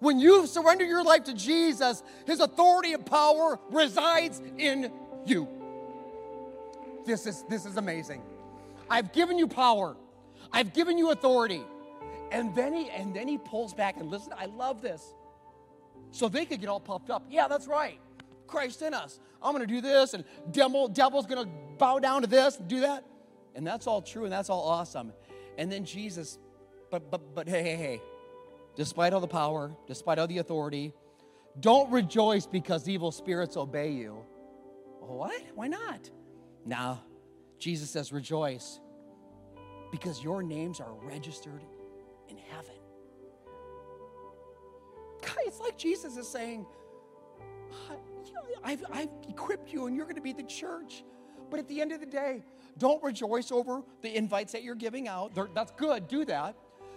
When 0.01 0.19
you 0.19 0.47
surrender 0.47 0.85
your 0.85 1.03
life 1.03 1.25
to 1.25 1.35
Jesus, 1.35 2.03
his 2.27 2.41
authority 2.41 2.93
and 2.93 3.05
power 3.05 3.59
resides 3.71 4.41
in 4.57 4.93
you. 5.27 5.49
This 7.05 7.27
is, 7.27 7.45
this 7.49 7.67
is 7.67 7.77
amazing. 7.77 8.23
I've 8.91 9.13
given 9.13 9.39
you 9.39 9.47
power. 9.47 9.97
I've 10.53 10.73
given 10.73 10.99
you 10.99 11.11
authority. 11.11 11.63
And 12.31 12.55
then 12.55 12.75
he 12.75 12.91
and 12.91 13.15
then 13.15 13.29
he 13.29 13.39
pulls 13.39 13.75
back 13.75 13.97
and 13.99 14.11
listen, 14.11 14.33
I 14.37 14.47
love 14.47 14.83
this. 14.83 15.15
So 16.11 16.29
they 16.29 16.45
could 16.45 16.61
get 16.61 16.69
all 16.69 16.81
puffed 16.81 17.11
up. 17.11 17.25
Yeah, 17.31 17.49
that's 17.49 17.67
right. 17.67 17.99
Christ 18.47 18.83
in 18.83 18.95
us. 18.95 19.21
I'm 19.43 19.57
to 19.59 19.67
do 19.67 19.81
this, 19.81 20.15
and 20.15 20.25
devil, 20.51 20.89
devil's 20.89 21.27
to 21.27 21.47
bow 21.79 21.99
down 22.01 22.23
to 22.23 22.27
this 22.27 22.59
and 22.59 22.67
do 22.67 22.81
that. 22.81 23.05
And 23.55 23.67
that's 23.67 23.87
all 23.87 24.03
true, 24.03 24.25
and 24.25 24.33
that's 24.33 24.51
all 24.51 24.63
awesome. 24.63 25.13
And 25.57 25.71
then 25.71 25.85
Jesus, 25.85 26.39
but 26.91 27.11
but 27.11 27.35
but 27.35 27.49
hey, 27.49 27.63
hey, 27.63 27.77
hey. 27.77 28.03
Despite 28.77 29.13
all 29.13 29.21
the 29.21 29.27
power, 29.27 29.73
despite 29.87 30.19
all 30.19 30.27
the 30.27 30.39
authority, 30.39 30.93
don't 31.59 31.91
rejoice 31.91 32.47
because 32.47 32.89
evil 32.89 33.11
spirits 33.11 33.57
obey 33.57 33.91
you. 33.91 34.25
What? 35.01 35.43
Why 35.55 35.67
not? 35.67 36.11
Now, 36.65 37.03
Jesus 37.59 37.91
says, 37.91 38.13
rejoice 38.13 38.81
because 39.91 40.23
your 40.23 40.43
names 40.43 40.81
are 40.81 40.93
registered 41.03 41.63
in 42.29 42.37
heaven. 42.37 42.75
It's 45.49 45.61
like 45.61 45.79
Jesus 45.79 46.19
is 46.19 46.29
saying, 46.29 46.67
uh, 47.73 47.95
I've, 48.63 48.85
I've 48.93 49.09
equipped 49.31 49.73
you 49.73 49.87
and 49.87 49.97
you're 49.97 50.05
going 50.05 50.17
to 50.17 50.23
be 50.23 50.35
the 50.35 50.43
church. 50.43 51.05
But 51.51 51.59
at 51.59 51.67
the 51.69 51.81
end 51.81 51.91
of 51.91 52.01
the 52.01 52.07
day, 52.07 52.45
don't 52.77 53.03
rejoice 53.03 53.51
over 53.51 53.83
the 54.03 54.15
invites 54.15 54.53
that 54.53 54.63
you're 54.63 54.75
giving 54.75 55.09
out. 55.09 55.35
They're, 55.35 55.49
that's 55.55 55.73
good, 55.73 56.07
do 56.07 56.27
that. 56.27 56.55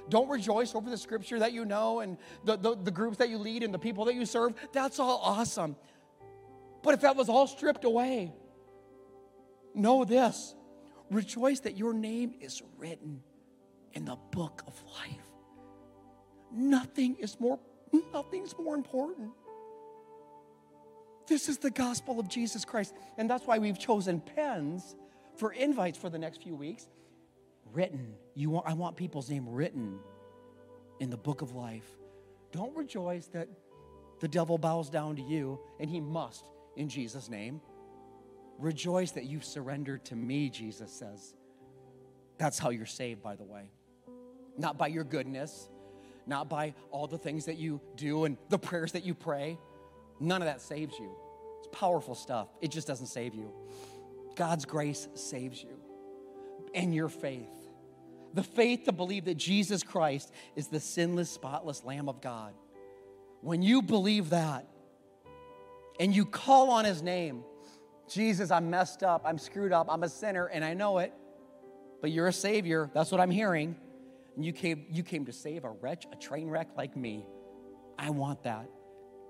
Don't 0.10 0.30
rejoice 0.30 0.76
over 0.76 0.90
the 0.90 0.98
scripture 0.98 1.40
that 1.40 1.54
you 1.54 1.64
know 1.64 2.02
and 2.02 2.18
the, 2.44 2.58
the, 2.58 2.76
the 2.76 2.92
groups 2.92 3.18
that 3.18 3.30
you 3.30 3.38
lead 3.38 3.64
and 3.64 3.74
the 3.74 3.80
people 3.80 4.04
that 4.06 4.16
you 4.16 4.26
serve. 4.26 4.54
That's 4.74 5.00
all 5.00 5.22
awesome. 5.24 5.78
But 6.84 6.94
if 6.94 7.02
that 7.02 7.16
was 7.16 7.30
all 7.30 7.48
stripped 7.48 7.86
away, 7.86 8.34
know 9.76 10.06
this 10.06 10.56
rejoice 11.10 11.60
that 11.62 11.78
your 11.78 11.94
name 11.94 12.34
is 12.40 12.62
written 12.78 13.22
in 13.94 14.06
the 14.06 14.18
book 14.32 14.64
of 14.68 14.74
life. 14.94 15.18
Nothing 16.52 17.16
is 17.20 17.40
more, 17.40 17.60
nothing's 18.14 18.56
more 18.58 18.76
important. 18.76 19.32
This 21.28 21.48
is 21.48 21.58
the 21.58 21.70
gospel 21.70 22.20
of 22.20 22.28
Jesus 22.28 22.66
Christ. 22.66 22.94
And 23.18 23.30
that's 23.30 23.46
why 23.46 23.58
we've 23.58 23.80
chosen 23.80 24.20
pens 24.20 24.96
for 25.38 25.54
invites 25.54 25.98
for 25.98 26.10
the 26.10 26.20
next 26.20 26.44
few 26.44 26.56
weeks. 26.56 26.88
Written. 27.72 28.16
You 28.36 28.50
want, 28.50 28.68
I 28.68 28.74
want 28.74 28.98
people's 28.98 29.30
name 29.30 29.48
written 29.48 30.00
in 31.00 31.10
the 31.10 31.18
book 31.18 31.42
of 31.42 31.54
life. 31.56 31.90
Don't 32.52 32.76
rejoice 32.76 33.28
that 33.28 33.48
the 34.20 34.28
devil 34.28 34.58
bows 34.58 34.90
down 34.90 35.16
to 35.16 35.22
you, 35.22 35.60
and 35.80 35.90
he 35.90 36.00
must 36.02 36.46
in 36.76 36.90
Jesus' 36.90 37.30
name. 37.30 37.62
Rejoice 38.62 39.12
that 39.12 39.26
you've 39.26 39.44
surrendered 39.44 40.06
to 40.06 40.16
me, 40.16 40.50
Jesus 40.50 40.92
says. 40.92 41.34
That's 42.38 42.60
how 42.60 42.70
you're 42.70 42.86
saved, 42.86 43.24
by 43.24 43.36
the 43.36 43.44
way. 43.44 43.72
Not 44.56 44.78
by 44.78 44.88
your 44.88 45.04
goodness, 45.04 45.68
not 46.28 46.48
by 46.48 46.76
all 46.92 47.08
the 47.08 47.18
things 47.18 47.46
that 47.46 47.58
you 47.58 47.82
do 47.96 48.26
and 48.26 48.38
the 48.50 48.60
prayers 48.60 48.92
that 48.92 49.04
you 49.04 49.16
pray. 49.16 49.58
None 50.20 50.44
of 50.44 50.46
that 50.46 50.62
saves 50.62 50.98
you. 51.00 51.12
It's 51.58 51.70
powerful 51.72 52.14
stuff. 52.14 52.50
It 52.62 52.70
just 52.70 52.88
doesn't 52.88 53.08
save 53.08 53.34
you. 53.34 53.52
God's 54.36 54.66
grace 54.66 55.08
saves 55.16 55.62
you 55.64 55.80
and 56.76 56.94
your 56.94 57.10
faith. 57.10 57.50
The 58.36 58.44
faith 58.44 58.84
to 58.86 58.92
believe 58.92 59.26
that 59.26 59.38
Jesus 59.38 59.82
Christ 59.82 60.32
is 60.56 60.68
the 60.68 60.80
sinless, 60.80 61.32
spotless 61.32 61.84
Lamb 61.84 62.08
of 62.08 62.22
God. 62.22 62.54
When 63.42 63.64
you 63.64 63.82
believe 63.82 64.30
that 64.30 64.68
and 66.00 66.16
you 66.16 66.26
call 66.26 66.70
on 66.70 66.86
his 66.86 67.02
name, 67.02 67.44
Jesus, 68.12 68.52
I'm 68.52 68.70
messed 68.70 69.04
up, 69.04 69.22
I'm 69.26 69.38
screwed 69.38 69.72
up, 69.72 69.88
I'm 69.90 70.04
a 70.04 70.10
sinner, 70.10 70.48
and 70.48 70.66
I 70.66 70.74
know 70.74 70.98
it, 70.98 71.14
but 72.02 72.12
you're 72.12 72.28
a 72.28 72.34
Savior. 72.34 72.90
That's 72.94 73.10
what 73.10 73.22
I'm 73.22 73.32
hearing. 73.32 73.76
And 74.36 74.44
you 74.44 74.52
came, 74.52 74.86
you 74.90 75.02
came 75.04 75.26
to 75.26 75.32
save 75.32 75.64
a 75.64 75.70
wretch, 75.70 76.06
a 76.12 76.16
train 76.18 76.50
wreck 76.50 76.70
like 76.76 76.98
me. 76.98 77.26
I 77.98 78.10
want 78.10 78.44
that. 78.44 78.70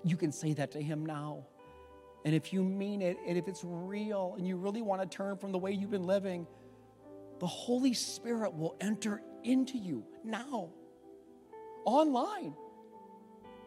You 0.04 0.16
can 0.16 0.32
say 0.32 0.52
that 0.54 0.72
to 0.72 0.82
him 0.82 1.06
now. 1.06 1.46
And 2.24 2.34
if 2.34 2.52
you 2.52 2.64
mean 2.64 3.02
it, 3.02 3.18
and 3.26 3.38
if 3.38 3.46
it's 3.46 3.62
real, 3.64 4.34
and 4.36 4.46
you 4.46 4.56
really 4.56 4.82
want 4.82 5.02
to 5.02 5.16
turn 5.16 5.36
from 5.36 5.52
the 5.52 5.58
way 5.58 5.72
you've 5.72 5.90
been 5.90 6.06
living, 6.06 6.46
the 7.38 7.46
Holy 7.46 7.94
Spirit 7.94 8.54
will 8.54 8.76
enter 8.80 9.22
into 9.44 9.78
you 9.78 10.04
now, 10.24 10.70
online. 11.84 12.54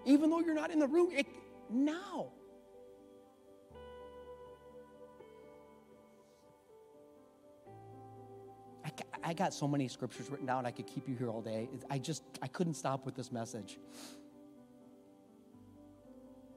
Even 0.05 0.29
though 0.29 0.39
you're 0.39 0.55
not 0.55 0.71
in 0.71 0.79
the 0.79 0.87
room, 0.87 1.09
it, 1.11 1.25
now. 1.69 2.31
I, 9.25 9.33
got 9.33 9.53
so 9.53 9.67
many 9.67 9.87
scriptures 9.87 10.29
written 10.29 10.45
down, 10.45 10.65
I 10.65 10.71
could 10.71 10.87
keep 10.87 11.09
you 11.09 11.15
here 11.15 11.29
all 11.29 11.41
day. 11.41 11.67
I 11.89 11.97
just, 11.97 12.23
I 12.41 12.47
couldn't 12.47 12.75
stop 12.75 13.05
with 13.05 13.15
this 13.15 13.31
message. 13.31 13.77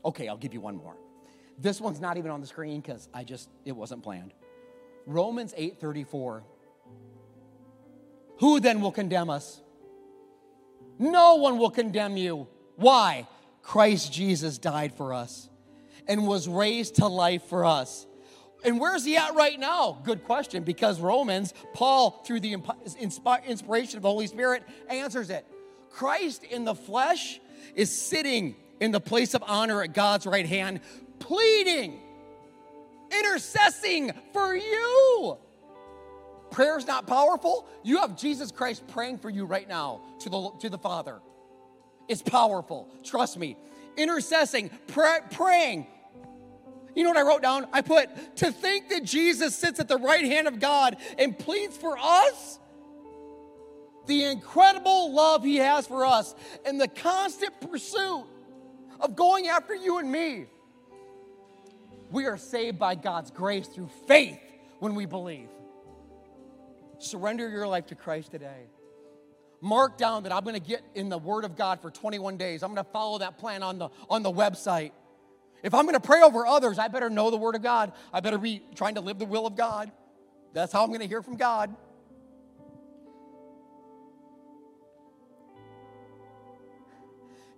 Okay, 0.05 0.29
I'll 0.29 0.37
give 0.37 0.55
you 0.55 0.61
one 0.61 0.77
more. 0.77 0.97
This 1.59 1.81
one's 1.81 2.01
not 2.01 2.17
even 2.17 2.31
on 2.31 2.41
the 2.41 2.47
screen 2.47 2.81
because 2.81 3.09
I 3.13 3.25
just, 3.25 3.49
it 3.65 3.73
wasn't 3.73 4.03
planned. 4.03 4.33
Romans 5.07 5.55
8 5.57 5.81
34. 5.81 6.45
Who 8.41 8.61
then 8.61 8.81
will 8.81 8.93
condemn 8.93 9.31
us? 9.31 9.61
No 10.99 11.37
one 11.37 11.59
will 11.59 11.71
condemn 11.71 12.17
you. 12.17 12.47
Why? 12.77 13.27
Christ 13.63 14.13
Jesus 14.13 14.59
died 14.59 14.95
for 14.95 15.13
us 15.13 15.49
and 16.07 16.27
was 16.27 16.49
raised 16.49 16.97
to 16.97 17.07
life 17.07 17.43
for 17.45 17.65
us. 17.65 18.07
And 18.65 18.81
where's 18.81 19.05
he 19.05 19.17
at 19.17 19.35
right 19.35 19.59
now? 19.59 20.01
Good 20.05 20.25
question, 20.25 20.65
because 20.65 21.01
Romans, 21.01 21.55
Paul, 21.75 22.23
through 22.27 22.41
the 22.41 22.57
inspiration 22.99 23.97
of 23.97 24.03
the 24.03 24.09
Holy 24.09 24.27
Spirit, 24.27 24.65
answers 24.89 25.31
it. 25.31 25.47
Christ 25.91 26.45
in 26.45 26.65
the 26.65 26.75
flesh 26.75 27.41
is 27.75 27.91
sitting 27.91 28.57
in 28.81 28.91
the 28.91 29.01
place 29.01 29.35
of 29.35 29.43
honor 29.47 29.83
at 29.83 29.95
God's 29.95 30.27
right 30.27 30.47
hand, 30.47 30.81
pleading, 31.19 32.01
intercessing 33.11 34.13
for 34.33 34.55
you. 34.55 35.39
Prayer 36.51 36.79
is 36.79 36.87
not 36.87 37.07
powerful. 37.07 37.67
You 37.83 37.99
have 37.99 38.17
Jesus 38.17 38.51
Christ 38.51 38.87
praying 38.89 39.19
for 39.19 39.31
you 39.31 39.45
right 39.45 39.69
now 39.69 40.01
to 40.21 40.31
the, 40.31 40.51
to 40.61 40.71
the 40.71 40.79
Father. 40.79 41.21
It's 42.09 42.23
powerful. 42.23 42.89
Trust 43.05 43.39
me. 43.39 43.57
Intercessing, 43.97 44.71
pray, 44.87 45.19
praying. 45.31 45.87
You 46.95 47.05
know 47.05 47.11
what 47.11 47.19
I 47.19 47.23
wrote 47.23 47.43
down? 47.43 47.67
I 47.73 47.83
put, 47.83 48.37
to 48.37 48.51
think 48.51 48.89
that 48.91 49.05
Jesus 49.05 49.55
sits 49.55 49.79
at 49.81 49.89
the 49.89 49.97
right 49.99 50.25
hand 50.25 50.49
of 50.49 50.59
God 50.59 50.97
and 51.19 51.39
pleads 51.39 51.77
for 51.77 51.97
us, 51.99 52.59
the 54.07 54.25
incredible 54.25 55.13
love 55.15 55.45
he 55.45 55.57
has 55.57 55.87
for 55.87 56.05
us, 56.05 56.35
and 56.65 56.81
the 56.81 56.89
constant 56.89 57.61
pursuit 57.61 58.25
of 59.01 59.17
going 59.17 59.49
after 59.49 59.75
you 59.75 59.99
and 59.99 60.11
me. 60.11 60.47
We 62.11 62.27
are 62.27 62.39
saved 62.39 62.79
by 62.79 62.95
God's 62.95 63.31
grace 63.31 63.69
through 63.69 63.91
faith 64.07 64.41
when 64.79 64.95
we 64.95 65.07
believe. 65.07 65.49
Surrender 66.99 67.49
your 67.49 67.67
life 67.67 67.87
to 67.87 67.95
Christ 67.95 68.31
today. 68.31 68.67
Mark 69.61 69.99
down 69.99 70.23
that 70.23 70.33
I'm 70.33 70.45
going 70.45 70.55
to 70.55 70.61
get 70.61 70.83
in 70.95 71.09
the 71.09 71.19
Word 71.19 71.45
of 71.45 71.57
God 71.57 71.81
for 71.81 71.91
21 71.91 72.37
days. 72.37 72.63
I'm 72.63 72.73
going 72.73 72.85
to 72.85 72.93
follow 72.93 73.19
that 73.19 73.39
plan 73.39 73.63
on 73.63 73.79
the, 73.79 73.89
on 74.09 74.23
the 74.23 74.33
website. 74.33 74.93
If 75.63 75.75
I'm 75.75 75.85
going 75.85 75.95
to 75.95 76.01
pray 76.01 76.23
over 76.23 76.47
others, 76.47 76.79
I 76.79 76.89
better 76.89 77.11
know 77.11 77.31
the 77.31 77.37
Word 77.37 77.55
of 77.55 77.63
God. 77.63 77.93
I 78.13 78.21
better 78.21 78.39
be 78.39 78.63
trying 78.75 78.95
to 78.95 79.01
live 79.01 79.19
the 79.19 79.25
will 79.25 79.47
of 79.47 79.57
God. 79.57 79.91
That's 80.53 80.73
how 80.73 80.83
I'm 80.83 80.89
going 80.89 81.01
to 81.01 81.07
hear 81.07 81.23
from 81.23 81.37
God. 81.37 81.75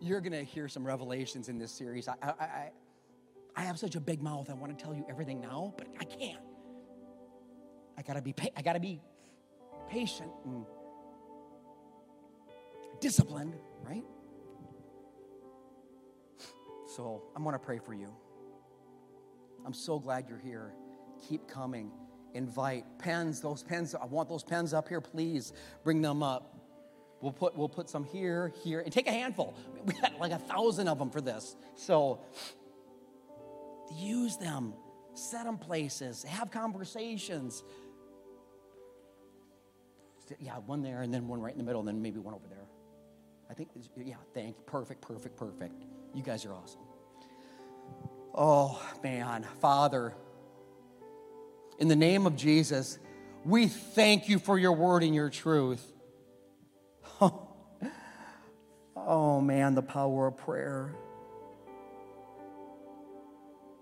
You're 0.00 0.20
going 0.20 0.32
to 0.32 0.44
hear 0.44 0.66
some 0.66 0.86
revelations 0.86 1.48
in 1.50 1.58
this 1.58 1.70
series. 1.70 2.08
I, 2.08 2.14
I, 2.22 2.28
I, 2.30 2.70
I 3.56 3.62
have 3.62 3.78
such 3.78 3.96
a 3.96 4.00
big 4.00 4.22
mouth. 4.22 4.48
I 4.48 4.54
want 4.54 4.76
to 4.76 4.82
tell 4.82 4.94
you 4.94 5.04
everything 5.08 5.40
now, 5.40 5.74
but 5.76 5.86
I 6.00 6.04
can't. 6.04 6.40
I 7.98 8.02
gotta 8.02 8.22
be. 8.22 8.34
I 8.56 8.62
gotta 8.62 8.80
be 8.80 9.02
patient 9.90 10.30
and 10.46 10.64
disciplined, 13.00 13.54
right? 13.82 14.04
So 16.96 17.22
I'm 17.36 17.42
going 17.42 17.54
to 17.54 17.58
pray 17.58 17.78
for 17.78 17.94
you. 17.94 18.08
I'm 19.64 19.74
so 19.74 19.98
glad 19.98 20.26
you're 20.28 20.38
here. 20.38 20.72
Keep 21.28 21.48
coming. 21.48 21.90
Invite 22.34 22.84
pens. 22.98 23.40
Those 23.40 23.62
pens. 23.62 23.94
I 23.94 24.06
want 24.06 24.28
those 24.28 24.42
pens 24.42 24.72
up 24.74 24.88
here. 24.88 25.00
Please 25.00 25.52
bring 25.84 26.02
them 26.02 26.22
up. 26.22 26.56
We'll 27.20 27.32
put 27.32 27.54
we'll 27.54 27.68
put 27.68 27.90
some 27.90 28.04
here, 28.04 28.50
here, 28.64 28.80
and 28.80 28.90
take 28.90 29.06
a 29.06 29.12
handful. 29.12 29.54
We 29.84 29.92
got 29.92 30.18
like 30.18 30.32
a 30.32 30.38
thousand 30.38 30.88
of 30.88 30.98
them 30.98 31.10
for 31.10 31.20
this. 31.20 31.54
So 31.76 32.20
use 33.94 34.36
them. 34.38 34.72
Set 35.14 35.44
them 35.44 35.58
places. 35.58 36.22
Have 36.22 36.50
conversations 36.50 37.62
yeah, 40.38 40.58
one 40.66 40.82
there 40.82 41.02
and 41.02 41.12
then 41.12 41.26
one 41.26 41.40
right 41.40 41.52
in 41.52 41.58
the 41.58 41.64
middle 41.64 41.80
and 41.80 41.88
then 41.88 42.00
maybe 42.00 42.18
one 42.18 42.34
over 42.34 42.46
there. 42.48 42.66
I 43.50 43.54
think, 43.54 43.70
yeah, 43.96 44.14
thank 44.32 44.56
you. 44.56 44.62
Perfect, 44.66 45.00
perfect, 45.00 45.36
perfect. 45.36 45.84
You 46.14 46.22
guys 46.22 46.44
are 46.44 46.52
awesome. 46.52 46.80
Oh, 48.34 48.82
man. 49.02 49.46
Father, 49.60 50.14
in 51.78 51.88
the 51.88 51.96
name 51.96 52.26
of 52.26 52.36
Jesus, 52.36 52.98
we 53.44 53.66
thank 53.68 54.28
you 54.28 54.38
for 54.38 54.58
your 54.58 54.72
word 54.72 55.02
and 55.02 55.14
your 55.14 55.30
truth. 55.30 55.84
Oh, 59.06 59.40
man, 59.40 59.74
the 59.74 59.82
power 59.82 60.26
of 60.26 60.36
prayer. 60.36 60.94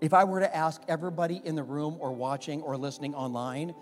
If 0.01 0.13
I 0.13 0.23
were 0.23 0.39
to 0.39 0.55
ask 0.55 0.81
everybody 0.87 1.41
in 1.43 1.55
the 1.55 1.63
room 1.63 1.97
or 1.99 2.13
watching 2.13 2.61
or 2.61 2.77
listening 2.77 3.13
online, 3.13 3.75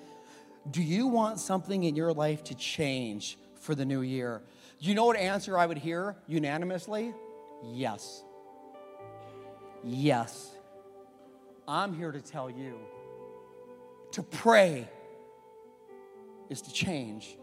do 0.72 0.82
you 0.82 1.08
want 1.08 1.40
something 1.40 1.84
in 1.84 1.96
your 1.96 2.12
life 2.12 2.44
to 2.46 2.56
change 2.56 3.38
for 3.62 3.76
the 3.76 3.86
new 3.86 4.02
year? 4.02 4.42
Do 4.82 4.90
you 4.90 4.96
know 4.96 5.06
what 5.06 5.18
answer 5.18 5.58
I 5.58 5.66
would 5.66 5.78
hear 5.78 6.16
unanimously? 6.28 7.14
Yes. 7.64 8.24
Yes. 9.88 10.52
I'm 11.68 11.94
here 11.94 12.12
to 12.12 12.22
tell 12.22 12.50
you 12.50 12.78
to 14.12 14.24
pray 14.24 14.88
is 16.50 16.62
to 16.62 16.74
change. 16.74 17.38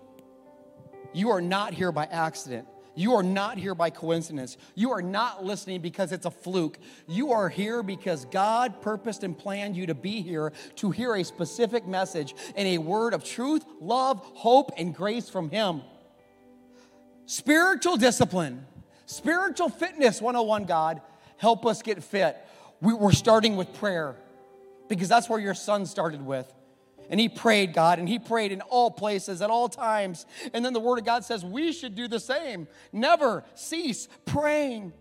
You 1.12 1.30
are 1.30 1.40
not 1.40 1.72
here 1.72 1.92
by 1.92 2.05
accident. 2.05 2.66
You 2.97 3.14
are 3.14 3.22
not 3.22 3.59
here 3.59 3.74
by 3.74 3.90
coincidence. 3.90 4.57
You 4.74 4.92
are 4.92 5.03
not 5.03 5.45
listening 5.45 5.80
because 5.80 6.12
it's 6.12 6.26
a 6.26 6.30
fluke. 6.30 6.78
You 7.09 7.32
are 7.32 7.49
here 7.49 7.82
because 7.82 8.24
God 8.26 8.80
purposed 8.82 9.24
and 9.24 9.36
planned 9.36 9.76
you 9.76 9.86
to 9.86 9.95
be 9.95 10.22
here 10.22 10.53
to 10.76 10.90
hear 10.90 11.14
a 11.14 11.24
specific 11.24 11.86
message 11.86 12.34
and 12.57 12.68
a 12.68 12.78
word 12.78 13.14
of 13.14 13.24
truth, 13.24 13.64
love, 13.80 14.20
hope, 14.20 14.70
and 14.76 14.95
grace 14.95 15.28
from 15.28 15.51
Him. 15.51 15.82
Spiritual 17.26 17.97
discipline, 17.97 18.66
spiritual 19.07 19.70
fitness 19.70 20.20
101, 20.20 20.64
God, 20.64 21.01
help 21.37 21.66
us 21.66 21.82
get 21.82 22.03
fit. 22.03 22.37
We, 22.80 22.95
we're 22.95 23.12
starting 23.12 23.57
with 23.57 23.72
prayer 23.74 24.16
because 24.89 25.09
that's 25.09 25.28
where 25.28 25.41
your 25.41 25.55
son 25.55 25.87
started 25.87 26.24
with. 26.24 26.53
And 27.11 27.20
he 27.20 27.28
prayed, 27.28 27.74
God, 27.74 27.99
and 27.99 28.09
he 28.09 28.18
prayed 28.18 28.51
in 28.51 28.61
all 28.62 28.91
places 28.91 29.43
at 29.43 29.51
all 29.51 29.68
times. 29.68 30.24
And 30.53 30.64
then 30.64 30.72
the 30.72 30.80
Word 30.80 30.99
of 30.99 31.05
God 31.05 31.24
says 31.24 31.45
we 31.45 31.72
should 31.72 31.95
do 31.95 32.09
the 32.09 32.20
same. 32.20 32.66
Never 32.93 33.45
cease 33.55 34.09
praying. 34.24 34.93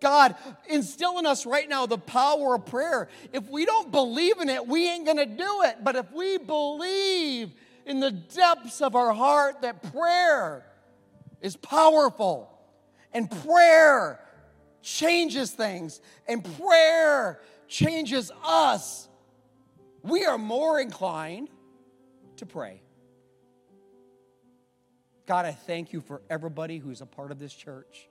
God, 0.00 0.36
instill 0.68 1.18
in 1.18 1.26
us 1.26 1.44
right 1.44 1.68
now 1.68 1.86
the 1.86 1.98
power 1.98 2.54
of 2.54 2.66
prayer. 2.66 3.08
If 3.32 3.48
we 3.48 3.64
don't 3.64 3.90
believe 3.90 4.40
in 4.40 4.48
it, 4.48 4.66
we 4.66 4.88
ain't 4.88 5.06
gonna 5.06 5.26
do 5.26 5.62
it. 5.64 5.78
But 5.82 5.96
if 5.96 6.12
we 6.12 6.38
believe 6.38 7.52
in 7.84 7.98
the 7.98 8.12
depths 8.12 8.80
of 8.80 8.94
our 8.94 9.12
heart 9.12 9.62
that 9.62 9.92
prayer 9.92 10.64
is 11.40 11.56
powerful 11.56 12.50
and 13.12 13.30
prayer 13.42 14.20
changes 14.82 15.50
things 15.50 16.00
and 16.26 16.44
prayer 16.58 17.40
changes 17.68 18.30
us 18.44 19.08
we 20.02 20.24
are 20.24 20.38
more 20.38 20.80
inclined 20.80 21.48
to 22.36 22.46
pray. 22.46 22.82
God, 25.26 25.44
I 25.44 25.52
thank 25.52 25.92
you 25.92 26.00
for 26.00 26.22
everybody 26.30 26.78
who's 26.78 27.00
a 27.00 27.06
part 27.06 27.30
of 27.30 27.38
this 27.38 27.52
church. 27.52 28.08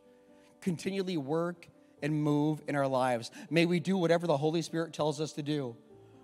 Continually 0.61 1.17
work 1.17 1.67
and 2.03 2.13
move 2.13 2.61
in 2.67 2.75
our 2.75 2.87
lives. 2.87 3.31
May 3.49 3.65
we 3.65 3.79
do 3.79 3.97
whatever 3.97 4.27
the 4.27 4.37
Holy 4.37 4.61
Spirit 4.61 4.93
tells 4.93 5.19
us 5.19 5.33
to 5.33 5.41
do. 5.41 5.75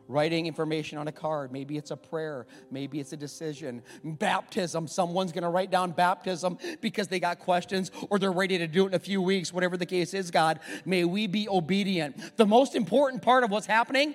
Writing 0.10 0.47
information 0.47 0.97
on 0.97 1.08
a 1.08 1.12
card, 1.12 1.51
maybe 1.51 1.78
it's 1.78 1.91
a 1.91 1.95
prayer, 1.95 2.45
maybe 2.70 2.99
it's 2.99 3.14
a 3.14 3.18
decision. 3.18 3.82
Baptism, 4.04 4.88
someone's 4.88 5.32
gonna 5.32 5.49
write 5.49 5.72
down 5.72 5.91
baptism 5.91 6.58
because 6.82 7.08
they 7.08 7.22
got 7.22 7.39
questions 7.39 7.89
or 8.10 8.20
they're 8.20 8.32
ready 8.32 8.58
to 8.58 8.68
do 8.68 8.84
it 8.84 8.89
in 8.89 8.93
a 8.95 8.99
few 8.99 9.22
weeks, 9.22 9.54
whatever 9.54 9.78
the 9.78 9.86
case 9.86 10.14
is, 10.14 10.30
God. 10.30 10.60
May 10.84 11.06
we 11.06 11.28
be 11.28 11.47
obedient. 11.47 12.36
The 12.36 12.45
most 12.45 12.76
important 12.76 13.22
part 13.22 13.45
of 13.45 13.51
what's 13.51 13.66
happening 13.66 14.14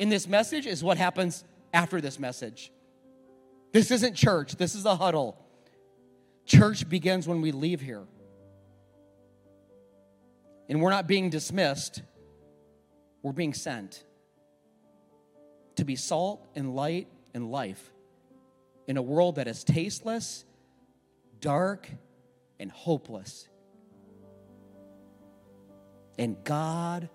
in 0.00 0.08
this 0.08 0.26
message 0.26 0.66
is 0.66 0.82
what 0.82 0.98
happens 0.98 1.44
after 1.72 2.00
this 2.00 2.18
message. 2.18 2.72
This 3.72 3.92
isn't 3.92 4.14
church, 4.14 4.56
this 4.56 4.74
is 4.74 4.84
a 4.84 4.96
huddle. 4.96 5.36
Church 6.44 6.88
begins 6.88 7.28
when 7.28 7.40
we 7.40 7.52
leave 7.52 7.80
here. 7.80 8.04
And 10.68 10.82
we're 10.82 10.90
not 10.90 11.06
being 11.06 11.30
dismissed, 11.30 12.02
we're 13.22 13.32
being 13.32 13.54
sent 13.54 14.04
to 15.78 15.84
be 15.84 15.96
salt 15.96 16.46
and 16.54 16.74
light 16.74 17.08
and 17.34 17.50
life 17.50 17.92
in 18.86 18.96
a 18.96 19.02
world 19.02 19.36
that 19.36 19.46
is 19.48 19.64
tasteless, 19.64 20.44
dark, 21.40 21.88
and 22.58 22.70
hopeless. 22.70 23.48
And 26.18 26.36
God 26.42 27.08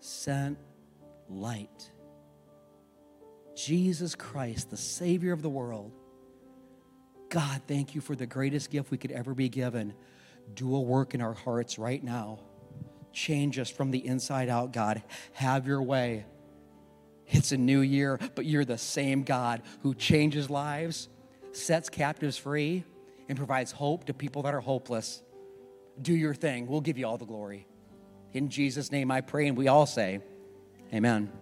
sent 0.00 0.58
light. 1.28 1.90
Jesus 3.54 4.14
Christ, 4.14 4.70
the 4.70 4.76
Savior 4.76 5.32
of 5.32 5.42
the 5.42 5.50
world. 5.50 5.92
God, 7.28 7.60
thank 7.66 7.94
you 7.94 8.00
for 8.00 8.14
the 8.14 8.26
greatest 8.26 8.70
gift 8.70 8.90
we 8.90 8.98
could 8.98 9.12
ever 9.12 9.34
be 9.34 9.48
given. 9.48 9.94
Do 10.54 10.74
a 10.74 10.80
work 10.80 11.14
in 11.14 11.20
our 11.20 11.34
hearts 11.34 11.78
right 11.78 12.02
now. 12.02 12.38
Change 13.12 13.58
us 13.58 13.68
from 13.68 13.90
the 13.90 14.06
inside 14.06 14.48
out, 14.48 14.72
God. 14.72 15.02
Have 15.32 15.66
your 15.66 15.82
way. 15.82 16.24
It's 17.28 17.52
a 17.52 17.56
new 17.56 17.80
year, 17.80 18.18
but 18.34 18.44
you're 18.44 18.64
the 18.64 18.78
same 18.78 19.22
God 19.22 19.62
who 19.82 19.94
changes 19.94 20.48
lives, 20.48 21.08
sets 21.52 21.88
captives 21.88 22.36
free, 22.38 22.84
and 23.28 23.36
provides 23.36 23.72
hope 23.72 24.04
to 24.04 24.14
people 24.14 24.42
that 24.42 24.54
are 24.54 24.60
hopeless. 24.60 25.22
Do 26.00 26.14
your 26.14 26.34
thing. 26.34 26.66
We'll 26.66 26.80
give 26.80 26.98
you 26.98 27.06
all 27.06 27.18
the 27.18 27.24
glory. 27.24 27.66
In 28.32 28.48
Jesus' 28.48 28.92
name 28.92 29.10
I 29.10 29.22
pray, 29.22 29.48
and 29.48 29.56
we 29.56 29.68
all 29.68 29.86
say, 29.86 30.20
Amen. 30.92 31.32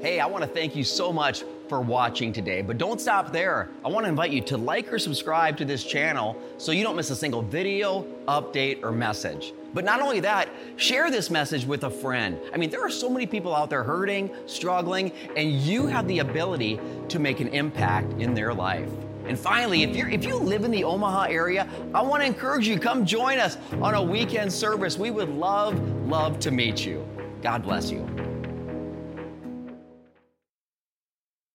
Hey, 0.00 0.18
I 0.18 0.26
want 0.26 0.42
to 0.42 0.48
thank 0.48 0.74
you 0.74 0.82
so 0.82 1.12
much 1.12 1.44
for 1.68 1.80
watching 1.80 2.32
today, 2.32 2.62
but 2.62 2.78
don't 2.78 3.00
stop 3.00 3.32
there. 3.32 3.70
I 3.84 3.88
want 3.88 4.04
to 4.04 4.08
invite 4.08 4.32
you 4.32 4.40
to 4.42 4.56
like 4.56 4.92
or 4.92 4.98
subscribe 4.98 5.56
to 5.58 5.64
this 5.64 5.84
channel 5.84 6.36
so 6.58 6.72
you 6.72 6.82
don't 6.82 6.96
miss 6.96 7.10
a 7.10 7.16
single 7.16 7.42
video, 7.42 8.02
update, 8.26 8.82
or 8.82 8.90
message. 8.90 9.54
But 9.72 9.84
not 9.84 10.02
only 10.02 10.18
that, 10.20 10.48
share 10.76 11.12
this 11.12 11.30
message 11.30 11.64
with 11.64 11.84
a 11.84 11.90
friend. 11.90 12.38
I 12.52 12.56
mean, 12.56 12.70
there 12.70 12.84
are 12.84 12.90
so 12.90 13.08
many 13.08 13.24
people 13.24 13.54
out 13.54 13.70
there 13.70 13.84
hurting, 13.84 14.34
struggling, 14.46 15.12
and 15.36 15.52
you 15.52 15.86
have 15.86 16.08
the 16.08 16.18
ability 16.18 16.80
to 17.08 17.18
make 17.20 17.38
an 17.38 17.48
impact 17.48 18.20
in 18.20 18.34
their 18.34 18.52
life. 18.52 18.90
And 19.26 19.38
finally, 19.38 19.84
if 19.84 19.96
you 19.96 20.08
if 20.08 20.24
you 20.24 20.36
live 20.36 20.64
in 20.64 20.70
the 20.72 20.84
Omaha 20.84 21.28
area, 21.30 21.68
I 21.94 22.02
want 22.02 22.20
to 22.22 22.26
encourage 22.26 22.66
you 22.66 22.78
come 22.78 23.06
join 23.06 23.38
us 23.38 23.56
on 23.80 23.94
a 23.94 24.02
weekend 24.02 24.52
service. 24.52 24.98
We 24.98 25.12
would 25.12 25.30
love 25.30 25.80
love 26.08 26.40
to 26.40 26.50
meet 26.50 26.84
you. 26.84 27.06
God 27.40 27.62
bless 27.62 27.90
you. 27.90 28.23